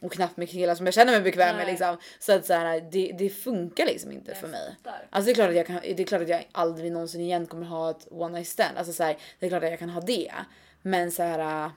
Och 0.01 0.11
knappt 0.11 0.37
med 0.37 0.49
killar 0.49 0.75
som 0.75 0.85
jag 0.85 0.95
känner 0.95 1.11
mig 1.11 1.21
bekväm 1.21 1.55
med 1.55 1.65
Nej. 1.65 1.71
liksom. 1.71 1.97
Så 2.19 2.33
att 2.33 2.45
så 2.45 2.53
här, 2.53 2.81
det, 2.91 3.15
det 3.17 3.29
funkar 3.29 3.85
liksom 3.85 4.11
inte 4.11 4.35
för 4.35 4.47
mig. 4.47 4.75
Alltså 5.09 5.25
det 5.25 5.31
är 5.31 5.35
klart 5.35 5.49
att 5.49 5.55
jag 5.55 5.67
kan, 5.67 5.79
det 5.81 5.99
är 5.99 6.05
klart 6.05 6.21
att 6.21 6.29
jag 6.29 6.47
aldrig 6.51 6.91
någonsin 6.91 7.21
igen 7.21 7.45
kommer 7.45 7.65
ha 7.65 7.89
ett 7.89 8.07
one 8.11 8.33
night 8.37 8.47
stand. 8.47 8.77
Alltså 8.77 8.93
så 8.93 9.03
här, 9.03 9.17
det 9.39 9.45
är 9.45 9.49
klart 9.49 9.63
att 9.63 9.69
jag 9.69 9.79
kan 9.79 9.89
ha 9.89 10.01
det. 10.01 10.31
Men 10.81 11.11
så 11.11 11.23
här. 11.23 11.71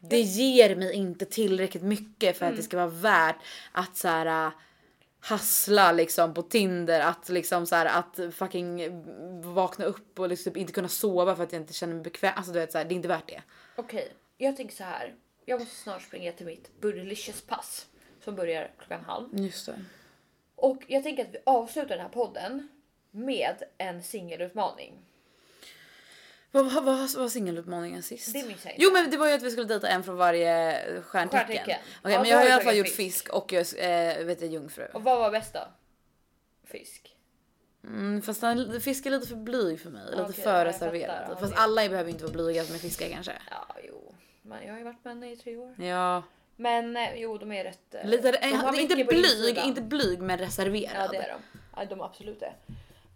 Det 0.00 0.20
ger 0.20 0.76
mig 0.76 0.94
inte 0.94 1.24
tillräckligt 1.24 1.82
mycket 1.82 2.36
för 2.36 2.46
att 2.46 2.56
det 2.56 2.62
ska 2.62 2.76
vara 2.76 2.86
värt 2.86 3.36
att 3.72 3.96
så 3.96 4.08
här 4.08 4.46
äh, 4.46 4.52
hassla 5.20 5.92
liksom 5.92 6.34
på 6.34 6.42
Tinder, 6.42 7.00
att 7.00 7.28
liksom 7.28 7.66
så 7.66 7.74
här 7.74 7.86
att 7.86 8.34
fucking 8.34 9.02
vakna 9.54 9.84
upp 9.84 10.20
och 10.20 10.28
liksom 10.28 10.56
inte 10.56 10.72
kunna 10.72 10.88
sova 10.88 11.36
för 11.36 11.42
att 11.42 11.52
jag 11.52 11.62
inte 11.62 11.72
känner 11.72 11.94
mig 11.94 12.02
bekväm. 12.02 12.32
Alltså 12.36 12.52
du 12.52 12.58
vet 12.58 12.72
så 12.72 12.78
här, 12.78 12.84
det 12.84 12.94
är 12.94 12.96
inte 12.96 13.08
värt 13.08 13.28
det. 13.28 13.42
Okej, 13.76 14.12
jag 14.36 14.56
tänker 14.56 14.74
så 14.74 14.84
här. 14.84 15.14
Jag 15.44 15.60
måste 15.60 15.74
snart 15.74 16.02
springa 16.02 16.32
till 16.32 16.46
mitt 16.46 16.80
Buddylicious 16.80 17.42
pass 17.42 17.86
som 18.24 18.36
börjar 18.36 18.70
klockan 18.78 19.04
halv. 19.04 19.28
Just 19.32 19.66
det. 19.66 19.84
Och 20.54 20.82
jag 20.86 21.02
tänker 21.02 21.24
att 21.24 21.34
vi 21.34 21.38
avslutar 21.44 21.88
den 21.88 22.00
här 22.00 22.08
podden 22.08 22.68
med 23.10 23.62
en 23.78 24.02
singelutmaning. 24.02 24.94
Vad 26.62 26.72
vad- 26.72 26.84
vad 26.84 27.14
var 27.14 27.28
singelutmaningen 27.28 28.02
sist? 28.02 28.32
Det 28.32 28.46
minns 28.46 28.64
jag 28.64 28.72
inte. 28.74 28.82
Jo 28.84 28.92
men 28.92 29.10
det 29.10 29.16
var 29.16 29.26
ju 29.28 29.32
att 29.32 29.42
vi 29.42 29.50
skulle 29.50 29.66
dejta 29.66 29.88
en 29.88 30.02
från 30.04 30.16
varje 30.16 30.80
stjärntecken. 31.02 31.44
Okej 31.44 31.56
Stjärntecken. 31.56 31.80
men 32.02 32.12
Ja, 32.12 32.18
då 32.22 32.26
jag 32.28 32.36
har 32.38 32.48
i 32.48 32.50
alla 32.52 32.62
fall 32.62 32.76
gjort 32.76 32.88
fisk. 32.88 33.28
och 33.28 33.52
jag 33.52 33.66
eh, 33.78 34.24
vet 34.24 34.40
jag, 34.40 34.50
jungfru. 34.50 34.86
Och 34.92 35.02
vad 35.02 35.18
var 35.18 35.30
bäst 35.30 35.52
då? 35.54 35.60
Fisk. 36.66 37.14
Mm, 37.84 38.22
fast 38.22 38.40
den, 38.40 38.80
fisk 38.80 39.06
är 39.06 39.10
lite 39.10 39.26
för 39.26 39.36
blyg 39.36 39.80
för 39.80 39.90
mig. 39.90 40.10
Lite 40.10 40.22
Okej, 40.22 40.44
för 40.44 40.64
reserverad. 40.64 41.22
fattar. 41.28 41.40
Fast 41.40 41.52
det- 41.54 41.58
alla 41.60 41.88
behöver 41.88 42.10
inte 42.10 42.24
vara 42.24 42.32
blyga 42.32 42.64
som 42.64 42.74
är 42.74 42.78
fiskar 42.78 43.08
kanske. 43.08 43.32
Ja, 43.50 43.76
jo. 43.88 44.14
Men 44.42 44.66
jag 44.66 44.72
har 44.72 44.78
ju 44.78 44.84
varit 44.84 45.04
med 45.04 45.14
henne 45.14 45.32
i 45.32 45.36
tre 45.36 45.56
år. 45.56 45.74
Ja, 45.84 46.22
Men 46.56 46.96
eh, 46.96 47.14
jo, 47.16 47.38
de 47.38 47.52
är 47.52 47.64
rätt... 47.64 47.94
eh, 47.94 48.06
lite, 48.08 48.32
de 48.32 48.80
inte 48.80 49.04
blyg, 49.04 49.58
inte 49.58 49.80
blyg 49.80 50.20
men 50.22 50.38
reserverad. 50.38 50.92
Ja, 50.96 51.08
det 51.08 51.16
är 51.16 51.28
de. 51.52 51.60
Ja, 51.76 51.84
de 51.84 52.00
absolut 52.00 52.42
är. 52.42 52.54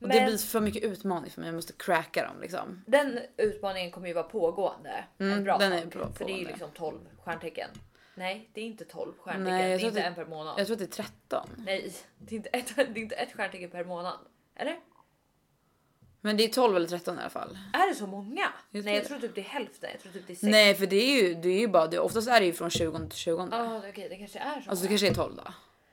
Och 0.03 0.09
Men 0.09 0.17
det 0.17 0.25
blir 0.25 0.39
för 0.39 0.61
mycket 0.61 0.83
utmaning 0.83 1.31
för 1.31 1.41
mig. 1.41 1.49
Jag 1.49 1.55
måste 1.55 1.73
cracka 1.73 2.25
dem 2.25 2.41
liksom. 2.41 2.85
den 2.87 3.19
utmaningen 3.37 3.91
kommer 3.91 4.09
ju 4.09 4.15
vara 4.15 4.25
pågående. 4.25 5.05
Mm, 5.19 5.39
en 5.39 5.45
bra 5.45 5.59
den 5.59 5.73
är 5.73 5.87
bra- 5.87 6.13
För 6.13 6.25
det 6.25 6.33
är 6.33 6.39
ju 6.39 6.47
liksom 6.47 6.71
12 6.75 6.99
stjärntecken. 7.25 7.71
Nej, 8.15 8.51
det 8.55 8.61
är 8.61 8.65
inte 8.65 8.85
12 8.85 9.13
stjärntecken. 9.19 9.45
Nej, 9.45 9.79
det 9.79 9.85
är 9.85 9.87
inte 9.89 10.01
att 10.01 10.07
en 10.07 10.15
per 10.15 10.27
månad. 10.27 10.55
Jag 10.59 10.67
tror 10.67 10.75
att 10.75 10.79
det 10.79 10.85
är 10.99 11.05
13. 11.05 11.49
Nej, 11.67 11.93
det 12.19 12.35
är, 12.35 12.37
inte 12.37 12.49
ett, 12.49 12.77
det 12.77 12.83
är 12.83 12.99
inte 12.99 13.15
ett 13.15 13.33
stjärntecken 13.33 13.71
per 13.71 13.85
månad. 13.85 14.19
Eller? 14.57 14.77
Men 16.21 16.37
det 16.37 16.45
är 16.45 16.49
12 16.49 16.77
eller 16.77 16.87
13 16.87 17.19
i 17.19 17.21
alla 17.21 17.31
fall. 17.31 17.59
Är 17.73 17.89
det 17.89 17.95
så 17.95 18.07
många? 18.07 18.53
Jag 18.71 18.85
Nej, 18.85 18.95
jag 18.95 19.05
tror 19.05 19.19
typ 19.19 19.35
det 19.35 19.41
är 19.41 19.45
hälften. 19.45 19.91
Jag 19.93 20.01
tror 20.01 20.13
typ 20.13 20.27
det 20.27 20.33
är 20.33 20.35
sex. 20.35 20.43
Nej 20.43 20.75
för 20.75 20.87
det 20.87 20.97
är 20.97 21.23
ju, 21.23 21.35
det 21.35 21.49
är 21.49 21.61
ju 21.61 21.69
bara 21.69 21.87
det. 21.87 21.99
Oftast 21.99 22.29
är 22.29 22.41
det 22.41 22.47
ju 22.47 22.53
från 22.53 22.71
20 22.71 22.99
till 22.99 23.19
20. 23.19 23.49
Ja, 23.51 23.83
okej, 23.89 24.09
det 24.09 24.17
kanske 24.17 24.39
är 24.39 24.61
så. 24.61 24.71
Alltså 24.71 24.85
det 24.85 24.89
många. 24.89 24.89
kanske 24.89 25.09
är 25.09 25.15
12 25.15 25.37
då. 25.37 25.53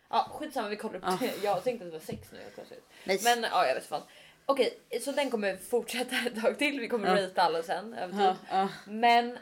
Ja, 0.10 0.28
skitsamma, 0.34 0.70
vi 0.70 0.76
kollar 0.76 0.96
upp 0.96 1.20
det. 1.20 1.32
Jag 1.44 1.64
tänkte 1.64 1.86
att 1.86 1.92
det 1.92 1.98
var 1.98 2.06
sex 2.06 2.28
nu 2.32 2.38
helt 2.40 2.56
plötsligt. 2.56 2.86
Nej. 3.04 3.20
Men 3.24 3.44
ja, 3.44 3.68
jag 3.68 3.76
vet 3.76 3.86
fan. 3.86 4.02
Okej, 4.46 4.80
så 5.02 5.12
den 5.12 5.32
kommer 5.32 5.58
fortsätta 5.58 6.16
ett 6.28 6.42
tag 6.42 6.58
till. 6.58 6.80
Vi 6.80 6.88
kommer 6.88 7.08
Ja. 7.08 7.16
rita 7.28 7.42
alla 7.42 7.64
sen 7.64 7.94
över 7.94 8.12
tid. 8.14 8.22
Ja, 8.22 8.36
ja. 8.50 8.70
Men 8.88 9.38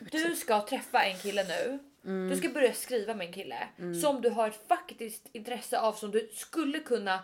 du 0.00 0.36
ska 0.36 0.60
träffa 0.66 1.02
en 1.04 1.18
kille 1.18 1.44
nu. 1.44 1.78
Mm. 2.04 2.30
Du 2.30 2.36
ska 2.36 2.48
börja 2.48 2.72
skriva 2.72 3.14
med 3.14 3.26
en 3.26 3.32
kille 3.32 3.68
som 4.02 4.20
du 4.22 4.30
har 4.30 4.48
ett 4.48 4.60
faktiskt 4.68 5.22
intresse 5.32 5.78
av 5.80 5.92
som 5.92 6.10
du 6.10 6.30
skulle 6.34 6.78
kunna 6.78 7.20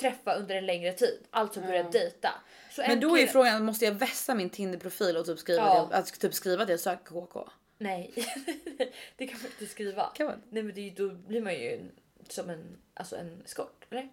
träffa 0.00 0.34
under 0.34 0.54
en 0.54 0.66
längre 0.66 0.92
tid. 0.92 1.24
Alltså 1.30 1.60
börja 1.60 1.82
dejta. 1.82 2.30
Så 2.70 2.82
en 2.82 2.88
Men 2.88 3.00
då 3.00 3.14
är 3.14 3.20
kille- 3.20 3.32
frågan, 3.32 3.64
måste 3.64 3.84
jag 3.84 3.92
vässa 3.92 4.34
min 4.34 4.50
Tinder-profil 4.50 5.16
och 5.16 5.26
typ 5.26 5.38
skriva, 5.38 5.62
Ja. 5.66 5.88
att 5.92 6.20
typ 6.20 6.34
skriva 6.34 6.62
att 6.62 6.68
jag 6.68 6.80
söker 6.80 7.04
KK? 7.04 7.48
Nej, 7.78 8.12
det 9.16 9.26
kan 9.26 9.38
man 9.42 9.50
inte 9.50 9.66
skriva. 9.66 10.06
Kan 10.14 10.26
man? 10.26 10.42
Nej 10.50 10.62
men 10.62 10.74
det, 10.74 10.90
då 10.90 11.08
blir 11.08 11.40
man 11.40 11.54
ju 11.54 11.80
som 12.28 12.50
en, 12.50 12.76
alltså 12.94 13.16
en 13.16 13.42
skort, 13.44 13.86
eller? 13.90 14.08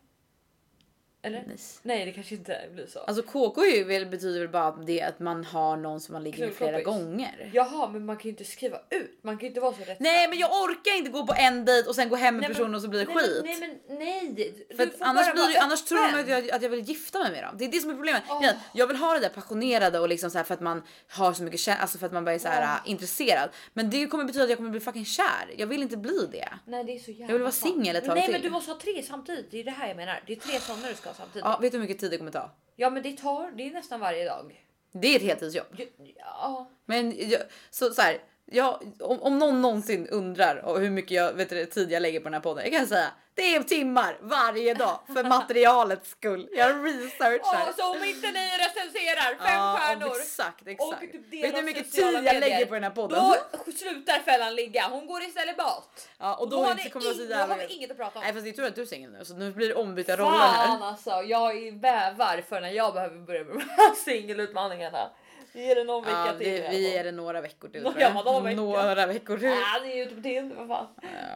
Eller? 1.24 1.44
Nice. 1.48 1.80
Nej 1.84 2.06
det 2.06 2.12
kanske 2.12 2.36
inte 2.36 2.60
blir 2.74 2.88
så. 2.88 3.00
Alltså 3.00 3.24
KK 3.24 3.62
väl, 3.86 4.06
betyder 4.06 4.40
väl 4.40 4.50
bara 4.50 4.68
att 4.68 4.86
det 4.86 5.02
att 5.02 5.20
man 5.20 5.46
har 5.46 5.78
någon 5.78 6.00
som 6.00 6.14
man 6.14 6.24
ligger 6.24 6.46
med 6.46 6.56
flera 6.56 6.82
gånger. 6.82 7.52
Jaha 7.54 7.90
men 7.90 8.06
man 8.06 8.18
kan 8.18 8.24
ju 8.24 8.30
inte 8.30 8.44
skriva 8.44 8.80
ut, 8.90 9.20
man 9.22 9.38
kan 9.38 9.42
ju 9.42 9.48
inte 9.48 9.60
vara 9.60 9.74
så 9.74 9.84
rätt. 9.84 10.00
Nej 10.00 10.28
men 10.28 10.40
jag 10.40 10.50
orkar 10.52 10.98
inte 10.98 11.12
gå 11.12 11.28
på 11.28 11.34
en 11.38 11.66
dejt 11.66 11.90
och 11.90 11.96
sen 11.96 12.10
gå 12.10 12.16
hem 12.16 12.36
med 12.36 12.42
Nej, 12.42 12.50
personen 12.50 12.76
och 12.76 12.82
så 12.82 12.88
blir 12.88 13.00
det 13.06 13.14
nej, 13.14 13.24
skit. 13.24 13.42
Nej 13.44 13.58
men 13.60 13.98
nej! 13.98 14.66
För 14.76 14.84
att 14.84 14.90
annars, 15.00 15.34
blir 15.34 15.60
annars 15.60 15.84
tror 15.84 16.12
de 16.12 16.22
att 16.22 16.28
jag, 16.28 16.52
att 16.52 16.62
jag 16.62 16.70
vill 16.70 16.80
gifta 16.80 17.20
mig 17.20 17.32
med 17.32 17.44
dem. 17.44 17.56
Det 17.58 17.66
är 17.66 17.72
det 17.72 17.80
som 17.80 17.90
är 17.90 17.96
problemet. 17.96 18.24
Åh. 18.30 18.46
Jag, 18.74 18.88
vill 18.88 18.98
ha 18.98 19.14
det 19.14 19.20
där 19.20 19.30
passionerade 19.30 20.00
och 20.00 20.10
liksom 20.10 20.32
så 20.32 20.38
här 20.38 20.46
för 20.46 20.54
att 20.54 20.62
man 20.62 20.84
har 21.10 21.34
så 21.34 21.44
mycket 21.44 21.60
kär, 21.60 21.76
alltså 21.76 21.98
för 21.98 22.06
att 22.06 22.14
man 22.14 22.26
bara 22.26 22.36
är 22.36 22.40
så 22.40 22.48
här 22.48 22.80
äh, 22.86 22.92
intresserad. 22.92 23.50
Men 23.74 23.90
det 23.90 24.08
kommer 24.08 24.24
betyda 24.24 24.44
att 24.44 24.50
jag 24.50 24.58
kommer 24.58 24.70
bli 24.70 24.80
fucking 24.80 25.06
kär. 25.06 25.54
Jag 25.58 25.68
vill 25.68 25.82
inte 25.82 25.98
bli 25.98 26.28
det. 26.32 26.50
Nej 26.66 26.84
det 26.84 26.96
är 26.96 27.00
så 27.00 27.12
jävla 27.12 27.26
Jag 27.26 27.34
vill 27.34 27.42
vara 27.42 27.52
singel 27.52 27.96
ett 27.96 28.06
tag 28.06 28.16
Nej 28.16 28.24
till. 28.24 28.34
men 28.34 28.42
du 28.42 28.50
måste 28.50 28.72
ha 28.72 28.80
tre 28.80 29.04
samtidigt, 29.04 29.52
det 29.52 29.60
är 29.60 29.64
det 29.64 29.72
här 29.72 29.88
jag 29.88 29.98
menar. 29.98 30.24
Det 30.28 30.34
är 30.34 30.38
tre 30.40 30.60
sådana 30.60 30.88
du 30.88 30.96
ska 30.96 31.11
ha 31.12 31.16
samtidigt. 31.18 31.46
Ja, 31.46 31.58
vet 31.62 31.72
du 31.72 31.78
hur 31.78 31.84
mycket 31.84 32.00
tid 32.00 32.12
det 32.12 32.18
kommer 32.18 32.32
ta? 32.32 32.50
Ja 32.76 32.90
men 32.90 33.04
det 33.04 33.18
tar, 33.18 33.52
det 33.52 33.68
är 33.68 33.74
nästan 33.74 34.00
varje 34.00 34.26
dag. 34.26 34.66
Det 34.92 35.08
är 35.08 35.16
ett 35.16 35.22
heltidsjobb. 35.22 35.82
Ja. 36.18 36.72
Men 36.86 37.30
jag, 37.30 37.42
så, 37.70 37.94
så 37.94 38.02
här, 38.02 38.22
jag, 38.52 38.94
om, 39.00 39.22
om 39.22 39.40
någon 39.40 39.62
någonsin 39.62 40.08
undrar 40.08 40.56
och 40.66 40.80
hur 40.80 40.90
mycket 40.90 41.12
jag, 41.12 41.34
vet 41.34 41.50
du, 41.50 41.66
tid 41.66 41.92
jag 41.92 42.02
lägger 42.02 42.20
på 42.20 42.24
den 42.24 42.34
här 42.34 42.42
podden. 42.42 42.64
Jag 42.64 42.74
kan 42.74 42.88
säga 42.88 43.12
det 43.36 43.56
är 43.56 43.64
timmar 43.64 44.18
varje 44.22 44.74
dag 44.74 45.00
för 45.14 45.24
materialets 45.38 46.10
skull. 46.10 46.50
Jag 46.52 46.86
researchar. 46.86 47.40
Ja, 47.68 47.74
så 47.78 47.92
om 47.92 48.04
inte 48.04 48.32
ni 48.32 48.40
recenserar 48.40 49.46
fem 49.46 49.54
Ja, 49.54 49.78
stjärnor 49.80 50.16
Exakt, 50.22 50.62
och 50.62 50.68
exakt. 50.68 51.02
typ 51.02 51.34
Vet 51.34 51.52
du 51.52 51.58
hur 51.58 51.64
mycket 51.64 51.92
tid 51.92 52.04
jag 52.04 52.24
medier, 52.24 52.40
lägger 52.40 52.66
på 52.66 52.74
den 52.74 52.84
här 52.84 52.90
podden? 52.90 53.24
Då 53.66 53.72
slutar 53.72 54.20
fällan 54.20 54.56
ligga. 54.56 54.88
Hon 54.92 55.08
går 55.08 55.24
istället 55.24 55.58
bort. 55.58 56.02
Ja, 56.20 56.36
och 56.36 56.50
då, 56.50 56.58
Då 56.58 56.64
har 56.66 56.76
ni 56.76 56.90
kommer 56.90 57.06
jag 57.06 57.16
så 57.16 57.22
då 57.24 57.30
jävla... 57.30 57.56
har 57.56 57.62
vi 57.68 57.74
inget 57.74 57.92
att 57.92 57.98
prata 57.98 58.20
om. 58.20 58.24
Nej 58.26 58.34
fast 58.34 58.44
det 58.46 58.50
är 58.50 58.54
tur 58.54 58.68
att 58.68 58.76
du 58.76 58.82
är 58.82 58.86
singel 58.86 59.12
nu 59.12 59.26
så 59.26 59.34
nu 59.34 59.52
blir 59.52 59.68
det 59.68 59.76
ombytta 59.76 60.18
roller 60.18 60.38
här. 60.38 60.68
Fan 60.68 60.84
alltså, 60.84 61.10
jag 61.10 61.58
är 61.58 61.72
bävar 61.72 62.44
för 62.50 62.62
när 62.62 62.70
jag 62.70 62.94
behöver 62.94 63.18
börja 63.20 63.44
med 63.44 63.54
de 63.56 63.60
här 63.62 63.96
singelutmaningarna. 63.96 65.10
Vi 65.54 65.72
är 65.72 65.76
det 65.76 65.84
någon 65.84 66.04
vecka 66.04 66.24
Ja, 66.28 66.38
till. 66.38 66.64
vi, 66.70 66.98
är 66.98 67.04
det 67.04 67.12
några 67.12 67.42
veckor 67.42 67.70
till. 67.70 67.82
Några- 67.84 68.10
veckor? 68.10 68.56
Några 68.56 69.06
veckor 69.06 69.38
till. 69.38 69.48
Ja, 69.48 69.80
det 69.84 69.92
är 69.94 69.96
ju 69.96 70.16
på 70.16 70.22
Tinder 70.22 70.56
för 70.56 70.68
fan. 70.68 70.88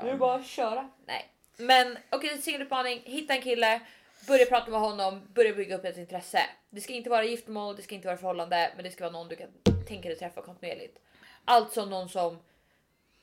Nu 0.04 0.08
är 0.08 0.12
det 0.12 0.18
bara 0.18 0.36
att 0.36 0.46
köra. 0.46 0.90
Nej, 1.06 1.30
men 1.58 1.98
okej, 2.10 2.38
singelutmaning. 2.42 3.02
Hitta 3.06 3.34
en 3.34 3.42
kille, 3.42 3.82
börja 4.28 4.46
prata 4.46 4.72
med 4.72 4.80
honom, 4.80 5.22
börja 5.34 5.54
bygga 5.54 5.78
upp 5.78 5.86
ett 5.86 5.98
intresse. 5.98 6.42
Det 6.70 6.82
ska 6.82 6.94
inte 6.94 7.10
vara 7.10 7.24
giftermål, 7.24 7.76
det 7.76 7.82
ska 7.82 7.96
inte 7.96 8.08
vara 8.08 8.18
förhållande, 8.18 8.72
men 8.76 8.84
det 8.86 8.92
ska 8.92 9.04
vara 9.04 9.12
någon 9.14 9.28
du 9.28 9.36
kan 9.36 9.48
tänka 9.88 10.10
dig 10.10 10.18
träffa 10.18 10.42
kontinuerligt. 10.42 10.98
Alltså 11.46 11.86
någon 11.86 12.10
som 12.10 12.40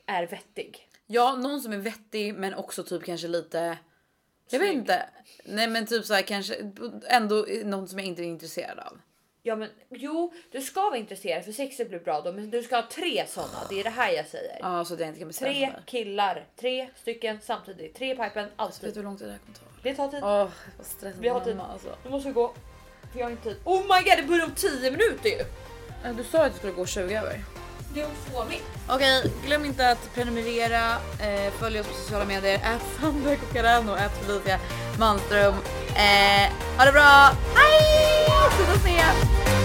är 0.05 0.27
vettig. 0.27 0.87
Ja, 1.07 1.35
någon 1.35 1.61
som 1.61 1.73
är 1.73 1.77
vettig 1.77 2.33
men 2.35 2.53
också 2.53 2.83
typ 2.83 3.03
kanske 3.05 3.27
lite. 3.27 3.77
Jag 4.49 4.59
vet 4.59 4.73
inte. 4.73 5.09
Nej 5.45 5.67
men 5.67 5.85
typ 5.87 6.05
så 6.05 6.13
här 6.13 6.21
kanske 6.21 6.55
ändå 7.07 7.45
någon 7.63 7.87
som 7.87 7.99
jag 7.99 8.07
inte 8.07 8.21
är 8.21 8.25
intresserad 8.25 8.79
av. 8.79 8.99
Ja, 9.45 9.55
men 9.55 9.69
jo, 9.89 10.33
du 10.51 10.61
ska 10.61 10.81
vara 10.81 10.97
intresserad 10.97 11.45
för 11.45 11.51
sexet 11.51 11.89
blir 11.89 11.99
bra 11.99 12.21
då, 12.21 12.31
men 12.31 12.49
du 12.49 12.63
ska 12.63 12.75
ha 12.75 12.87
tre 12.91 13.25
sådana. 13.27 13.59
Det 13.69 13.79
är 13.79 13.83
det 13.83 13.89
här 13.89 14.11
jag 14.11 14.27
säger. 14.27 14.57
Ja, 14.59 14.85
så 14.85 14.93
att 14.93 14.99
jag 14.99 15.09
inte 15.09 15.19
kan 15.19 15.27
bestämma 15.27 15.51
Tre 15.51 15.69
mig. 15.71 15.81
killar, 15.85 16.45
tre 16.59 16.89
stycken 16.95 17.39
samtidigt, 17.43 17.95
tre 17.95 18.11
i 18.11 18.15
pipen, 18.15 18.43
Vet 18.45 18.51
alltid. 18.55 18.89
du 18.93 18.99
hur 18.99 19.03
lång 19.03 19.17
tid 19.17 19.27
det 19.27 19.31
här 19.31 19.39
kommer 19.39 19.53
ta? 19.57 19.65
Det 19.83 19.93
tar 19.95 20.07
tid. 20.07 20.19
Åh, 20.23 20.49
vad 20.77 20.85
stressad 20.85 21.21
Vi 21.21 21.27
har 21.29 21.39
tid. 21.39 21.55
mamma 21.55 21.73
alltså. 21.73 21.95
Nu 22.03 22.09
måste 22.09 22.27
vi 22.29 22.33
gå. 22.33 22.53
För 23.11 23.19
jag 23.19 23.25
har 23.25 23.31
inte 23.31 23.43
tid. 23.43 23.57
Oh 23.65 23.81
my 23.81 24.09
god, 24.09 24.17
det 24.17 24.23
börjar 24.27 24.45
om 24.45 24.51
10 24.55 24.91
minuter 24.91 25.29
ju! 25.29 25.43
Du 26.17 26.23
sa 26.23 26.45
att 26.45 26.51
det 26.51 26.57
skulle 26.57 26.73
gå 26.73 26.85
20 26.85 27.15
över. 27.15 27.39
Det 27.93 28.01
är. 28.01 28.61
Okej, 28.87 29.31
glöm 29.45 29.65
inte 29.65 29.89
att 29.89 30.15
prenumerera, 30.15 30.91
eh, 31.19 31.53
följ 31.59 31.79
oss 31.79 31.87
på 31.87 31.93
sociala 31.93 32.25
medier, 32.25 32.55
ät 32.63 32.81
Sandra 33.01 33.35
Cocarano, 33.35 33.95
ät 33.95 34.11
Felicia 34.25 34.59
Manström. 34.99 35.53
Eh, 35.95 36.51
ha 36.77 36.85
det 36.85 36.91
bra, 36.91 37.31
hej! 37.55 38.29
Sluta 38.57 38.79
snea! 38.79 39.62